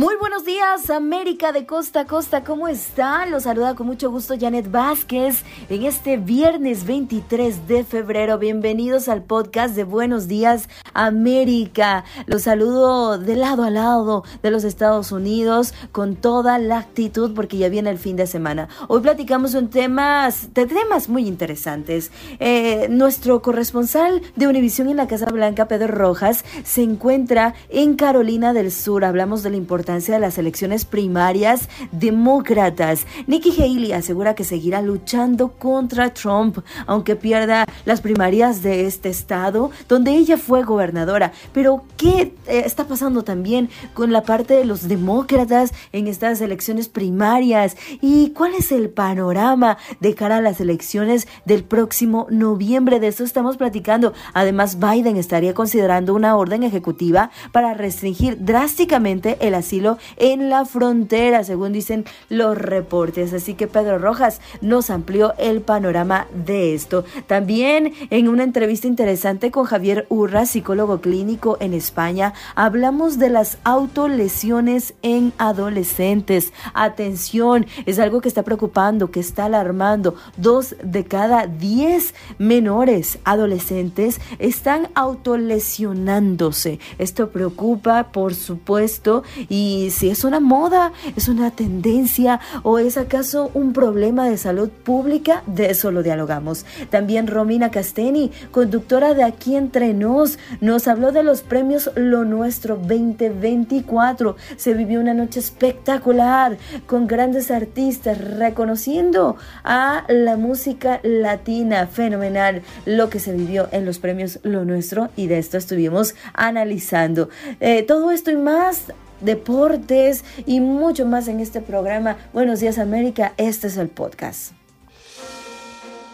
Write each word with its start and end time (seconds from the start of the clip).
Muy 0.00 0.16
buenos 0.16 0.46
días, 0.46 0.88
América 0.88 1.52
de 1.52 1.66
costa 1.66 2.00
a 2.00 2.06
costa, 2.06 2.42
¿cómo 2.42 2.68
están? 2.68 3.30
Los 3.30 3.42
saluda 3.42 3.74
con 3.74 3.86
mucho 3.86 4.10
gusto 4.10 4.34
Janet 4.40 4.70
Vázquez 4.70 5.42
en 5.68 5.82
este 5.82 6.16
viernes 6.16 6.86
23 6.86 7.68
de 7.68 7.84
febrero. 7.84 8.38
Bienvenidos 8.38 9.10
al 9.10 9.22
podcast 9.22 9.76
de 9.76 9.84
Buenos 9.84 10.26
Días, 10.26 10.70
América. 10.94 12.04
Los 12.24 12.44
saludo 12.44 13.18
de 13.18 13.36
lado 13.36 13.62
a 13.62 13.68
lado 13.68 14.24
de 14.42 14.50
los 14.50 14.64
Estados 14.64 15.12
Unidos 15.12 15.74
con 15.92 16.16
toda 16.16 16.58
la 16.58 16.78
actitud 16.78 17.34
porque 17.34 17.58
ya 17.58 17.68
viene 17.68 17.90
el 17.90 17.98
fin 17.98 18.16
de 18.16 18.26
semana. 18.26 18.70
Hoy 18.88 19.02
platicamos 19.02 19.52
un 19.52 19.68
temas, 19.68 20.54
de 20.54 20.64
temas 20.64 21.10
muy 21.10 21.28
interesantes. 21.28 22.10
Eh, 22.38 22.86
nuestro 22.88 23.42
corresponsal 23.42 24.22
de 24.34 24.48
Univisión 24.48 24.88
en 24.88 24.96
la 24.96 25.08
Casa 25.08 25.26
Blanca, 25.26 25.68
Pedro 25.68 25.88
Rojas, 25.88 26.46
se 26.64 26.82
encuentra 26.82 27.52
en 27.68 27.96
Carolina 27.96 28.54
del 28.54 28.72
Sur. 28.72 29.04
Hablamos 29.04 29.42
de 29.42 29.50
la 29.50 29.58
importancia 29.58 29.89
de 29.90 30.20
las 30.20 30.38
elecciones 30.38 30.84
primarias 30.84 31.68
demócratas. 31.90 33.06
Nikki 33.26 33.50
Haley 33.60 33.92
asegura 33.92 34.36
que 34.36 34.44
seguirá 34.44 34.82
luchando 34.82 35.48
contra 35.58 36.14
Trump, 36.14 36.58
aunque 36.86 37.16
pierda 37.16 37.66
las 37.84 38.00
primarias 38.00 38.62
de 38.62 38.86
este 38.86 39.08
estado, 39.08 39.72
donde 39.88 40.12
ella 40.12 40.38
fue 40.38 40.62
gobernadora. 40.62 41.32
Pero, 41.52 41.82
¿qué 41.96 42.32
eh, 42.46 42.62
está 42.64 42.86
pasando 42.86 43.24
también 43.24 43.68
con 43.92 44.12
la 44.12 44.22
parte 44.22 44.54
de 44.54 44.64
los 44.64 44.86
demócratas 44.86 45.72
en 45.92 46.06
estas 46.06 46.40
elecciones 46.40 46.88
primarias? 46.88 47.76
¿Y 48.00 48.30
cuál 48.30 48.54
es 48.54 48.70
el 48.70 48.90
panorama 48.90 49.76
de 49.98 50.14
cara 50.14 50.36
a 50.36 50.40
las 50.40 50.60
elecciones 50.60 51.26
del 51.44 51.64
próximo 51.64 52.28
noviembre? 52.30 53.00
De 53.00 53.08
eso 53.08 53.24
estamos 53.24 53.56
platicando. 53.56 54.12
Además, 54.34 54.78
Biden 54.78 55.16
estaría 55.16 55.52
considerando 55.52 56.14
una 56.14 56.36
orden 56.36 56.62
ejecutiva 56.62 57.32
para 57.50 57.74
restringir 57.74 58.38
drásticamente 58.44 59.36
el 59.40 59.54
asilo 59.54 59.79
en 60.16 60.50
la 60.50 60.64
frontera, 60.64 61.44
según 61.44 61.72
dicen 61.72 62.04
los 62.28 62.56
reportes. 62.56 63.32
Así 63.32 63.54
que 63.54 63.66
Pedro 63.66 63.98
Rojas 63.98 64.40
nos 64.60 64.90
amplió 64.90 65.34
el 65.38 65.60
panorama 65.60 66.26
de 66.34 66.74
esto. 66.74 67.04
También 67.26 67.92
en 68.10 68.28
una 68.28 68.44
entrevista 68.44 68.86
interesante 68.86 69.50
con 69.50 69.64
Javier 69.64 70.06
Urra, 70.08 70.46
psicólogo 70.46 71.00
clínico 71.00 71.56
en 71.60 71.74
España, 71.74 72.34
hablamos 72.54 73.18
de 73.18 73.30
las 73.30 73.58
autolesiones 73.64 74.94
en 75.02 75.32
adolescentes. 75.38 76.52
Atención, 76.74 77.66
es 77.86 77.98
algo 77.98 78.20
que 78.20 78.28
está 78.28 78.42
preocupando, 78.42 79.10
que 79.10 79.20
está 79.20 79.46
alarmando. 79.46 80.14
Dos 80.36 80.76
de 80.82 81.04
cada 81.04 81.46
diez 81.46 82.14
menores 82.38 83.18
adolescentes 83.24 84.20
están 84.38 84.88
autolesionándose. 84.94 86.78
Esto 86.98 87.30
preocupa, 87.30 88.12
por 88.12 88.34
supuesto, 88.34 89.22
y 89.48 89.59
si 89.90 90.10
es 90.10 90.24
una 90.24 90.40
moda, 90.40 90.92
es 91.16 91.28
una 91.28 91.50
tendencia 91.50 92.40
o 92.62 92.78
es 92.78 92.96
acaso 92.96 93.50
un 93.54 93.72
problema 93.72 94.28
de 94.28 94.36
salud 94.36 94.68
pública, 94.68 95.42
de 95.46 95.70
eso 95.70 95.90
lo 95.90 96.02
dialogamos. 96.02 96.64
También 96.90 97.26
Romina 97.26 97.70
Casteni, 97.70 98.30
conductora 98.50 99.14
de 99.14 99.24
Aquí 99.24 99.56
Entre 99.56 99.94
Nos, 99.94 100.38
nos 100.60 100.88
habló 100.88 101.12
de 101.12 101.22
los 101.22 101.42
premios 101.42 101.90
Lo 101.96 102.24
Nuestro 102.24 102.76
2024. 102.76 104.36
Se 104.56 104.74
vivió 104.74 105.00
una 105.00 105.14
noche 105.14 105.40
espectacular 105.40 106.58
con 106.86 107.06
grandes 107.06 107.50
artistas 107.50 108.18
reconociendo 108.18 109.36
a 109.64 110.04
la 110.08 110.36
música 110.36 111.00
latina. 111.02 111.86
Fenomenal 111.86 112.62
lo 112.86 113.10
que 113.10 113.20
se 113.20 113.32
vivió 113.32 113.68
en 113.72 113.84
los 113.84 113.98
premios 113.98 114.38
Lo 114.42 114.64
Nuestro 114.64 115.10
y 115.16 115.26
de 115.26 115.38
esto 115.38 115.58
estuvimos 115.58 116.14
analizando. 116.34 117.28
Eh, 117.60 117.82
todo 117.82 118.10
esto 118.10 118.30
y 118.30 118.36
más 118.36 118.92
deportes 119.20 120.24
y 120.46 120.60
mucho 120.60 121.06
más 121.06 121.28
en 121.28 121.40
este 121.40 121.60
programa. 121.60 122.16
Buenos 122.32 122.60
días 122.60 122.78
América, 122.78 123.34
este 123.36 123.66
es 123.66 123.76
el 123.76 123.88
podcast. 123.88 124.52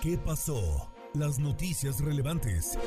¿Qué 0.03 0.19
pasó? 0.19 0.89
Las 1.15 1.39
noticias 1.39 2.01
relevantes. 2.01 2.79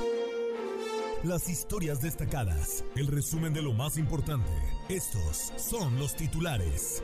Las 1.23 1.49
historias 1.49 1.99
destacadas. 1.99 2.85
El 2.95 3.07
resumen 3.07 3.53
de 3.53 3.61
lo 3.61 3.73
más 3.73 3.97
importante. 3.97 4.49
Estos 4.87 5.51
son 5.57 5.99
los 5.99 6.15
titulares. 6.15 7.03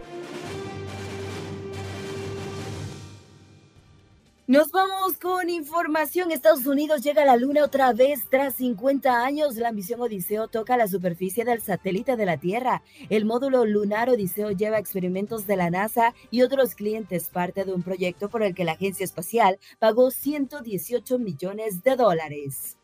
Nos 4.47 4.69
vamos 4.69 5.17
con 5.17 5.49
información. 5.49 6.31
Estados 6.31 6.67
Unidos 6.67 7.01
llega 7.01 7.23
a 7.23 7.25
la 7.25 7.35
Luna 7.35 7.63
otra 7.63 7.93
vez 7.93 8.29
tras 8.29 8.53
50 8.53 9.25
años. 9.25 9.55
La 9.55 9.71
misión 9.71 9.99
Odiseo 10.01 10.47
toca 10.47 10.77
la 10.77 10.87
superficie 10.87 11.43
del 11.43 11.63
satélite 11.63 12.15
de 12.15 12.27
la 12.27 12.37
Tierra. 12.37 12.83
El 13.09 13.25
módulo 13.25 13.65
lunar 13.65 14.07
Odiseo 14.07 14.51
lleva 14.51 14.77
experimentos 14.77 15.47
de 15.47 15.55
la 15.55 15.71
NASA 15.71 16.13
y 16.29 16.43
otros 16.43 16.75
clientes, 16.75 17.29
parte 17.29 17.65
de 17.65 17.73
un 17.73 17.81
proyecto 17.81 18.29
por 18.29 18.43
el 18.43 18.53
que 18.53 18.65
la 18.65 18.73
agencia 18.73 19.03
espacial 19.03 19.57
pagó 19.79 20.11
118 20.11 21.17
millones 21.17 21.81
de 21.81 21.95
dólares. 21.95 22.77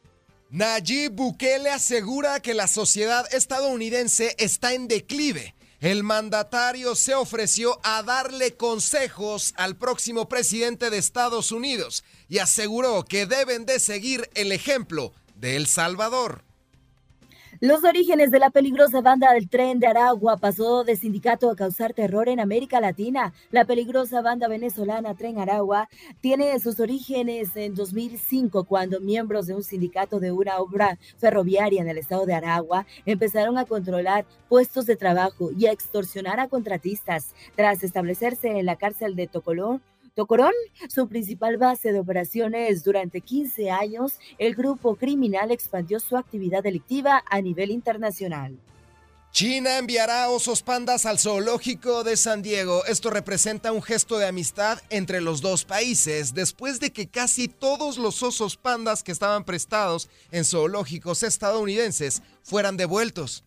Nayib 0.50 1.12
Bukele 1.12 1.70
asegura 1.70 2.40
que 2.40 2.56
la 2.56 2.66
sociedad 2.66 3.32
estadounidense 3.32 4.36
está 4.40 4.74
en 4.74 4.88
declive 4.88 5.54
el 5.82 6.04
mandatario 6.04 6.94
se 6.94 7.16
ofreció 7.16 7.80
a 7.84 8.04
darle 8.04 8.56
consejos 8.56 9.54
al 9.58 9.76
próximo 9.76 10.30
presidente 10.30 10.92
de 10.92 11.00
Estados 11.00 11.52
Unidos 11.52 12.04
y 12.30 12.38
aseguró 12.38 13.04
que 13.04 13.26
deben 13.26 13.66
de 13.66 13.80
seguir 13.80 14.30
el 14.36 14.52
ejemplo 14.52 15.12
de 15.36 15.56
El 15.56 15.66
Salvador. 15.66 16.44
Los 17.64 17.84
orígenes 17.84 18.32
de 18.32 18.40
la 18.40 18.50
peligrosa 18.50 19.02
banda 19.02 19.32
del 19.34 19.48
tren 19.48 19.80
de 19.80 19.86
Aragua 19.86 20.38
pasó 20.38 20.84
de 20.84 20.96
sindicato 20.96 21.48
a 21.48 21.56
causar 21.56 21.94
terror 21.94 22.28
en 22.28 22.40
América 22.40 22.82
Latina. 22.82 23.34
La 23.52 23.66
peligrosa 23.66 24.24
banda 24.24 24.48
venezolana 24.48 25.14
Tren 25.14 25.38
Aragua 25.38 25.88
tiene 26.22 26.60
sus 26.60 26.80
orígenes 26.80 27.56
en 27.56 27.76
2005 27.76 28.64
cuando 28.64 29.00
miembros 29.00 29.46
de 29.46 29.54
un 29.54 29.62
sindicato 29.62 30.20
de 30.20 30.32
una 30.32 30.58
obra 30.58 30.98
ferroviaria 31.20 31.84
en 31.84 31.88
el 31.88 32.00
estado 32.00 32.26
de 32.26 32.34
Aragua 32.34 32.88
empezaron 33.06 33.60
a 33.60 33.66
controlar 33.66 34.26
puestos 34.50 34.88
de 34.88 34.96
trabajo 34.96 35.52
y 35.56 35.68
a 35.68 35.72
extorsionar 35.72 36.40
a 36.40 36.48
contratistas. 36.48 37.36
Tras 37.56 37.84
establecerse 37.84 38.58
en 38.58 38.66
la 38.66 38.76
cárcel 38.76 39.16
de 39.16 39.28
Tocolón, 39.28 39.84
Tocorón, 40.14 40.52
su 40.90 41.08
principal 41.08 41.56
base 41.58 41.94
de 41.94 42.00
operaciones 42.00 42.84
durante 42.84 43.22
15 43.22 43.72
años, 43.72 44.20
el 44.38 44.56
grupo 44.56 44.98
criminal 44.98 45.52
expandió 45.52 46.02
su 46.02 46.18
actividad 46.18 46.64
delictiva 46.64 47.24
a 47.30 47.42
nivel 47.42 47.72
internacional. 47.72 48.58
China 49.32 49.78
enviará 49.78 50.30
osos 50.30 50.62
pandas 50.62 51.06
al 51.06 51.18
zoológico 51.18 52.04
de 52.04 52.18
San 52.18 52.42
Diego. 52.42 52.84
Esto 52.84 53.10
representa 53.10 53.72
un 53.72 53.82
gesto 53.82 54.18
de 54.18 54.28
amistad 54.28 54.82
entre 54.90 55.22
los 55.22 55.40
dos 55.40 55.64
países, 55.64 56.34
después 56.34 56.82
de 56.82 56.92
que 56.92 57.08
casi 57.08 57.48
todos 57.48 57.98
los 57.98 58.22
osos 58.22 58.58
pandas 58.58 59.04
que 59.04 59.14
estaban 59.14 59.46
prestados 59.46 60.10
en 60.32 60.44
zoológicos 60.44 61.24
estadounidenses 61.24 62.22
fueran 62.44 62.76
devueltos. 62.76 63.46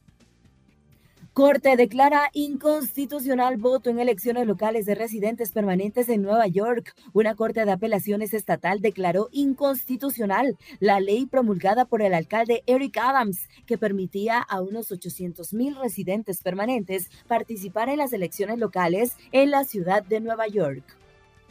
Corte 1.35 1.77
declara 1.77 2.31
inconstitucional 2.33 3.57
voto 3.57 3.91
en 3.91 3.99
elecciones 3.99 4.47
locales 4.47 4.87
de 4.87 4.95
residentes 4.95 5.51
permanentes 5.51 6.09
en 6.09 6.23
Nueva 6.23 6.47
York. 6.47 6.95
Una 7.13 7.35
corte 7.35 7.65
de 7.65 7.73
apelaciones 7.73 8.33
estatal 8.35 8.81
declaró 8.81 9.31
inconstitucional 9.33 10.57
la 10.79 11.01
ley 11.01 11.27
promulgada 11.27 11.87
por 11.87 12.03
el 12.03 12.15
alcalde 12.15 12.63
Eric 12.67 12.99
Adams 12.99 13.49
que 13.67 13.77
permitía 13.77 14.39
a 14.39 14.61
unos 14.61 14.93
800 14.93 15.53
mil 15.55 15.75
residentes 15.75 16.41
permanentes 16.41 17.11
participar 17.27 17.89
en 17.89 17.99
las 17.99 18.13
elecciones 18.13 18.61
locales 18.61 19.17
en 19.33 19.51
la 19.51 19.65
ciudad 19.65 20.05
de 20.05 20.21
Nueva 20.21 20.47
York. 20.47 20.85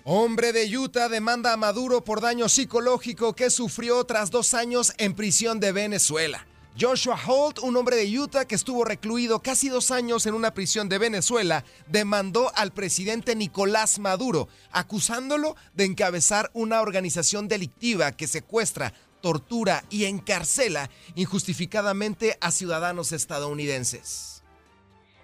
Hombre 0.06 0.54
de 0.54 0.78
Utah 0.78 1.10
demanda 1.10 1.52
a 1.52 1.58
Maduro 1.58 2.06
por 2.06 2.22
daño 2.22 2.48
psicológico 2.48 3.34
que 3.34 3.50
sufrió 3.50 4.06
tras 4.06 4.32
dos 4.32 4.54
años 4.54 4.94
en 4.98 5.14
prisión 5.14 5.60
de 5.60 5.74
Venezuela. 5.74 6.48
Joshua 6.80 7.20
Holt, 7.28 7.60
un 7.60 7.78
hombre 7.78 7.96
de 7.96 8.20
Utah 8.20 8.46
que 8.46 8.56
estuvo 8.56 8.84
recluido 8.84 9.42
casi 9.42 9.70
dos 9.70 9.92
años 9.92 10.26
en 10.26 10.34
una 10.34 10.56
prisión 10.56 10.90
de 10.90 10.98
Venezuela, 10.98 11.64
demandó 11.88 12.52
al 12.56 12.74
presidente 12.74 13.36
Nicolás 13.36 14.00
Maduro, 14.00 14.48
acusándolo 14.72 15.56
de 15.76 15.86
encabezar 15.86 16.50
una 16.56 16.82
organización 16.82 17.48
delictiva 17.48 18.14
que 18.14 18.26
secuestra, 18.26 18.92
tortura 19.22 19.84
y 19.92 20.06
encarcela 20.06 20.90
injustificadamente 21.14 22.40
a 22.42 22.50
ciudadanos 22.50 23.12
estadounidenses. 23.12 24.33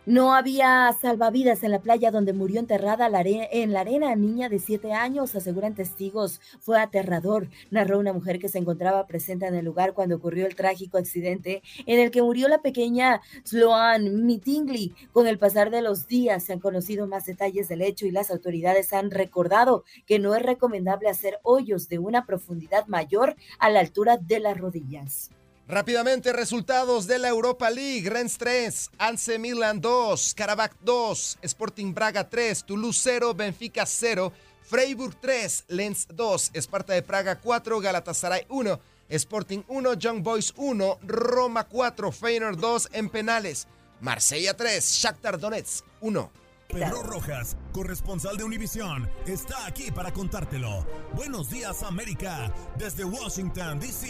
No 0.06 0.34
había 0.34 0.92
salvavidas 1.00 1.62
en 1.62 1.72
la 1.72 1.82
playa 1.82 2.10
donde 2.10 2.34
murió 2.34 2.60
enterrada 2.60 3.08
en 3.08 3.74
la 3.74 3.82
arena 3.82 4.16
niña 4.16 4.50
de 4.50 4.58
siete 4.58 4.94
años, 4.94 5.36
aseguran 5.36 5.76
testigos. 5.76 6.40
Fue 6.62 6.80
aterrador, 6.80 7.50
narró 7.70 8.00
una 8.00 8.14
mujer 8.14 8.40
que 8.40 8.50
se 8.50 8.58
encontraba 8.58 9.06
presente 9.06 9.46
en 9.46 9.56
el 9.56 9.66
lugar 9.66 9.94
cuando 9.94 10.16
ocurrió 10.16 10.48
el 10.48 10.56
trágico 10.56 10.98
accidente 10.98 11.62
en 11.86 12.00
el 12.00 12.12
que 12.12 12.24
murió 12.24 12.48
la 12.48 12.62
pequeña 12.62 13.22
Sloan 13.44 14.26
Mitingly. 14.26 14.96
Con 15.12 15.28
el 15.28 15.38
pasar 15.38 15.70
de 15.70 15.82
los 15.82 16.08
días 16.08 16.44
se 16.44 16.54
han 16.54 16.60
conocido 16.60 17.06
más 17.06 17.26
detalles 17.26 17.68
del 17.68 17.82
hecho 17.82 18.08
y 18.08 18.12
las 18.12 18.32
autoridades 18.32 18.94
han 18.94 19.12
recordado 19.12 19.84
que 20.08 20.18
no 20.18 20.34
es 20.34 20.42
recomendable 20.42 21.10
hacer 21.10 21.40
hoyos 21.44 21.90
de 21.90 22.00
una 22.00 22.26
profundidad 22.26 22.88
mayor 22.88 23.36
a 23.60 23.70
la 23.70 23.82
altura 23.82 24.18
de 24.18 24.40
las 24.40 24.58
rodillas. 24.58 25.30
Rápidamente, 25.70 26.34
resultados 26.34 27.06
de 27.06 27.20
la 27.20 27.30
Europa 27.30 27.70
League. 27.70 28.10
Rennes 28.10 28.40
3, 28.40 28.90
Anse 28.98 29.38
Milan 29.38 29.80
2, 29.80 30.34
Karabakh 30.34 30.76
2, 30.82 31.38
Sporting 31.44 31.94
Braga 31.94 32.28
3, 32.28 32.64
Toulouse 32.64 33.00
0, 33.04 33.36
Benfica 33.36 33.86
0, 33.86 34.34
Freiburg 34.64 35.16
3, 35.22 35.66
Lens 35.68 36.08
2, 36.12 36.52
Esparta 36.56 36.94
de 36.94 37.04
Praga 37.04 37.40
4, 37.40 37.82
Galatasaray 37.82 38.48
1, 38.50 38.80
Sporting 39.10 39.60
1, 39.68 39.94
Young 39.94 40.24
Boys 40.24 40.56
1, 40.58 41.00
Roma 41.04 41.66
4, 41.66 42.12
Feyenoord 42.12 42.58
2 42.58 42.90
en 42.94 43.10
penales, 43.10 43.68
Marsella 44.02 44.58
3, 44.58 44.84
Shakhtar 44.84 45.40
Donetsk 45.40 45.86
1. 46.02 46.32
Pedro 46.70 47.04
Rojas, 47.04 47.56
corresponsal 47.74 48.38
de 48.38 48.44
Univisión, 48.44 49.08
está 49.28 49.68
aquí 49.68 49.92
para 49.92 50.12
contártelo. 50.12 50.88
Buenos 51.14 51.52
días 51.52 51.84
América, 51.84 52.52
desde 52.76 53.06
Washington, 53.06 53.80
D.C. 53.80 54.08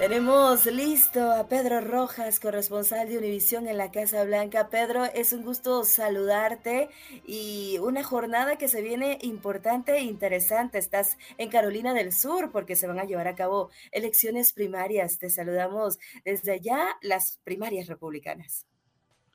Tenemos 0.00 0.64
listo 0.64 1.30
a 1.30 1.46
Pedro 1.46 1.82
Rojas, 1.82 2.40
corresponsal 2.40 3.06
de 3.06 3.18
Univisión 3.18 3.68
en 3.68 3.76
la 3.76 3.90
Casa 3.90 4.24
Blanca. 4.24 4.70
Pedro, 4.70 5.04
es 5.04 5.34
un 5.34 5.44
gusto 5.44 5.84
saludarte 5.84 6.88
y 7.26 7.76
una 7.82 8.02
jornada 8.02 8.56
que 8.56 8.68
se 8.68 8.80
viene 8.80 9.18
importante 9.20 9.98
e 9.98 10.00
interesante. 10.00 10.78
Estás 10.78 11.18
en 11.36 11.50
Carolina 11.50 11.92
del 11.92 12.14
Sur 12.14 12.50
porque 12.50 12.76
se 12.76 12.86
van 12.86 12.98
a 12.98 13.04
llevar 13.04 13.28
a 13.28 13.34
cabo 13.34 13.68
elecciones 13.92 14.54
primarias. 14.54 15.18
Te 15.18 15.28
saludamos 15.28 15.98
desde 16.24 16.52
allá, 16.52 16.96
las 17.02 17.38
primarias 17.44 17.86
republicanas. 17.86 18.64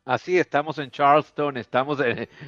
Así, 0.04 0.40
estamos 0.40 0.80
en 0.80 0.90
Charleston, 0.90 1.58
estamos 1.58 2.00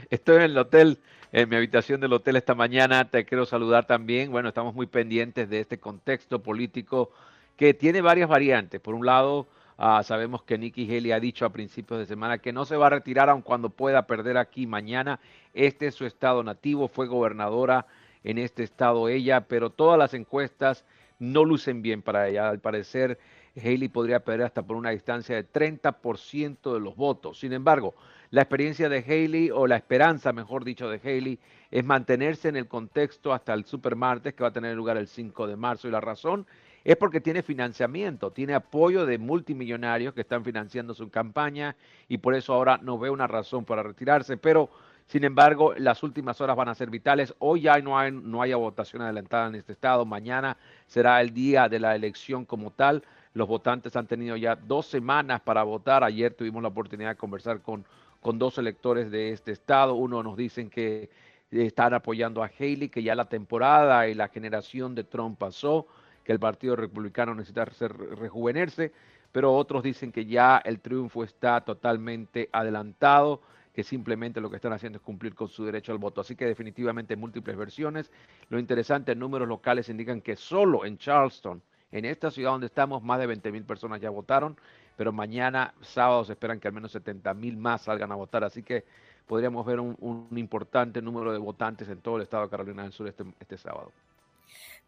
estoy 0.10 0.38
en 0.38 0.42
el 0.42 0.58
hotel, 0.58 0.98
en 1.32 1.48
mi 1.48 1.56
habitación 1.56 2.02
del 2.02 2.14
hotel 2.14 2.38
esta 2.38 2.56
mañana. 2.56 3.12
Te 3.12 3.26
quiero 3.26 3.46
saludar 3.46 3.86
también. 3.86 4.32
Bueno, 4.32 4.50
estamos 4.50 4.74
muy 4.74 4.88
pendientes 4.88 5.48
de 5.52 5.60
este 5.60 5.80
contexto 5.80 6.42
político 6.42 7.12
que 7.58 7.74
tiene 7.74 8.02
varias 8.02 8.30
variantes. 8.30 8.80
Por 8.80 8.94
un 8.96 9.06
lado, 9.06 9.48
ah, 9.78 10.02
sabemos 10.04 10.44
que 10.44 10.58
Nikki 10.58 10.86
Haley 10.86 11.12
ha 11.12 11.20
dicho 11.20 11.46
a 11.46 11.50
principios 11.52 12.00
de 12.00 12.06
semana 12.06 12.38
que 12.38 12.54
no 12.54 12.64
se 12.64 12.78
va 12.78 12.88
a 12.88 12.92
retirar 12.92 13.30
aun 13.30 13.42
cuando 13.42 13.70
pueda 13.70 14.08
perder 14.08 14.38
aquí 14.38 14.68
mañana. 14.68 15.20
Este 15.54 15.88
es 15.88 15.96
su 15.96 16.06
estado 16.06 16.44
nativo, 16.44 16.88
fue 16.88 17.08
gobernadora 17.08 17.88
en 18.24 18.38
este 18.38 18.64
estado 18.64 19.10
ella, 19.10 19.42
pero 19.48 19.72
todas 19.72 19.98
las 19.98 20.14
encuestas 20.14 20.86
no 21.20 21.44
lucen 21.44 21.82
bien 21.82 22.04
para 22.04 22.28
ella. 22.28 22.48
Al 22.48 22.60
parecer, 22.60 23.18
Haley 23.56 23.88
podría 23.88 24.20
perder 24.20 24.46
hasta 24.46 24.62
por 24.62 24.78
una 24.78 24.92
distancia 24.92 25.36
de 25.36 25.52
30% 25.52 26.74
de 26.74 26.80
los 26.80 26.96
votos. 26.96 27.40
Sin 27.40 27.54
embargo, 27.54 27.96
la 28.30 28.42
experiencia 28.42 28.88
de 28.90 29.00
Haley, 29.00 29.50
o 29.50 29.66
la 29.66 29.78
esperanza, 29.78 30.32
mejor 30.32 30.64
dicho, 30.64 30.90
de 30.90 31.00
Haley, 31.04 31.40
es 31.72 31.84
mantenerse 31.84 32.50
en 32.50 32.56
el 32.56 32.68
contexto 32.68 33.34
hasta 33.34 33.54
el 33.54 33.66
supermartes 33.66 34.36
que 34.36 34.44
va 34.44 34.50
a 34.50 34.54
tener 34.54 34.76
lugar 34.76 34.98
el 34.98 35.08
5 35.08 35.48
de 35.48 35.56
marzo. 35.56 35.88
Y 35.88 35.92
la 35.92 36.02
razón 36.02 36.46
es 36.88 36.96
porque 36.96 37.20
tiene 37.20 37.44
financiamiento, 37.44 38.32
tiene 38.32 38.54
apoyo 38.54 39.06
de 39.06 39.18
multimillonarios 39.18 40.14
que 40.14 40.22
están 40.22 40.46
financiando 40.46 40.94
su 40.94 41.10
campaña 41.10 41.76
y 42.08 42.18
por 42.20 42.34
eso 42.34 42.54
ahora 42.54 42.80
no 42.82 42.98
ve 42.98 43.10
una 43.10 43.28
razón 43.28 43.66
para 43.66 43.84
retirarse. 43.84 44.38
Pero, 44.38 44.70
sin 45.06 45.26
embargo, 45.26 45.74
las 45.76 46.02
últimas 46.02 46.40
horas 46.40 46.56
van 46.56 46.70
a 46.70 46.76
ser 46.76 46.90
vitales. 46.90 47.36
Hoy 47.40 47.64
ya 47.64 47.78
no 47.80 48.00
hay, 48.00 48.14
no 48.14 48.42
hay 48.42 48.54
votación 48.54 49.02
adelantada 49.02 49.50
en 49.50 49.56
este 49.56 49.74
estado. 49.74 50.06
Mañana 50.06 50.56
será 50.86 51.20
el 51.20 51.34
día 51.34 51.68
de 51.68 51.82
la 51.82 51.94
elección 51.94 52.46
como 52.46 52.72
tal. 52.72 53.04
Los 53.34 53.50
votantes 53.50 53.98
han 53.98 54.08
tenido 54.08 54.38
ya 54.38 54.56
dos 54.56 54.86
semanas 54.86 55.42
para 55.42 55.64
votar. 55.64 56.06
Ayer 56.06 56.36
tuvimos 56.36 56.62
la 56.62 56.70
oportunidad 56.70 57.10
de 57.10 57.16
conversar 57.18 57.62
con, 57.62 57.84
con 58.22 58.40
dos 58.40 58.60
electores 58.60 59.12
de 59.12 59.34
este 59.34 59.52
estado. 59.52 59.96
Uno 59.96 60.24
nos 60.24 60.38
dicen 60.38 60.70
que 60.70 61.10
están 61.52 61.94
apoyando 61.94 62.42
a 62.42 62.50
Haley, 62.58 62.88
que 62.88 63.04
ya 63.04 63.14
la 63.14 63.28
temporada 63.28 64.08
y 64.08 64.14
la 64.14 64.30
generación 64.30 64.96
de 64.96 65.04
Trump 65.04 65.38
pasó 65.38 65.86
que 66.28 66.34
el 66.34 66.40
Partido 66.40 66.76
Republicano 66.76 67.34
necesita 67.34 67.64
rejuvenerse, 67.64 68.92
pero 69.32 69.56
otros 69.56 69.82
dicen 69.82 70.12
que 70.12 70.26
ya 70.26 70.58
el 70.58 70.82
triunfo 70.82 71.24
está 71.24 71.62
totalmente 71.62 72.50
adelantado, 72.52 73.42
que 73.74 73.82
simplemente 73.82 74.42
lo 74.42 74.50
que 74.50 74.58
están 74.58 74.74
haciendo 74.74 74.98
es 74.98 75.04
cumplir 75.06 75.36
con 75.36 75.48
su 75.48 75.64
derecho 75.64 75.94
al 75.94 76.00
voto. 76.00 76.20
Así 76.20 76.36
que 76.36 76.46
definitivamente 76.46 77.16
múltiples 77.16 77.56
versiones. 77.56 78.12
Lo 78.50 78.60
interesante, 78.60 79.16
números 79.16 79.48
locales 79.48 79.88
indican 79.88 80.20
que 80.20 80.36
solo 80.36 80.84
en 80.84 80.98
Charleston, 80.98 81.62
en 81.94 82.04
esta 82.04 82.30
ciudad 82.30 82.52
donde 82.52 82.68
estamos, 82.68 83.02
más 83.02 83.20
de 83.22 83.28
20 83.28 83.50
mil 83.54 83.64
personas 83.64 84.02
ya 84.02 84.10
votaron, 84.10 84.58
pero 84.98 85.14
mañana, 85.14 85.76
sábado, 85.80 86.26
se 86.26 86.34
esperan 86.34 86.60
que 86.60 86.68
al 86.68 86.74
menos 86.74 86.92
70 86.92 87.34
mil 87.36 87.56
más 87.56 87.84
salgan 87.84 88.12
a 88.12 88.16
votar. 88.16 88.44
Así 88.44 88.64
que 88.64 88.84
podríamos 89.28 89.66
ver 89.66 89.80
un, 89.80 90.28
importante 90.36 91.02
número 91.02 91.32
de 91.32 91.38
votantes 91.38 91.88
en 91.88 92.02
todo 92.02 92.18
el 92.18 92.24
estado 92.24 92.44
de 92.44 92.50
Carolina 92.50 92.84
del 92.84 92.92
Sur 92.92 93.08
este, 93.08 93.24
este 93.40 93.58
sábado. 93.58 93.94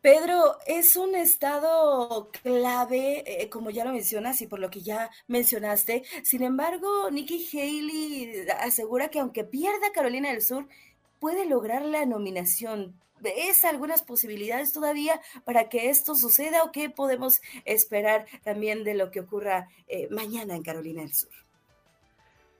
Pedro, 0.01 0.57
es 0.65 0.95
un 0.95 1.13
estado 1.13 2.31
clave, 2.41 3.23
eh, 3.25 3.49
como 3.49 3.69
ya 3.69 3.83
lo 3.83 3.91
mencionas 3.91 4.41
y 4.41 4.47
por 4.47 4.59
lo 4.59 4.69
que 4.69 4.81
ya 4.81 5.09
mencionaste. 5.27 6.03
Sin 6.23 6.41
embargo, 6.41 7.11
Nikki 7.11 7.45
Haley 7.51 8.47
asegura 8.61 9.09
que 9.09 9.19
aunque 9.19 9.43
pierda 9.43 9.91
Carolina 9.93 10.29
del 10.29 10.41
Sur, 10.41 10.69
puede 11.19 11.45
lograr 11.45 11.81
la 11.81 12.05
nominación. 12.05 12.97
¿Ves 13.19 13.65
algunas 13.65 14.01
posibilidades 14.01 14.71
todavía 14.71 15.19
para 15.43 15.67
que 15.67 15.89
esto 15.89 16.15
suceda 16.15 16.63
o 16.63 16.71
qué 16.71 16.89
podemos 16.89 17.41
esperar 17.65 18.25
también 18.43 18.85
de 18.85 18.93
lo 18.93 19.11
que 19.11 19.19
ocurra 19.19 19.67
eh, 19.87 20.07
mañana 20.09 20.55
en 20.55 20.63
Carolina 20.63 21.01
del 21.01 21.13
Sur? 21.13 21.48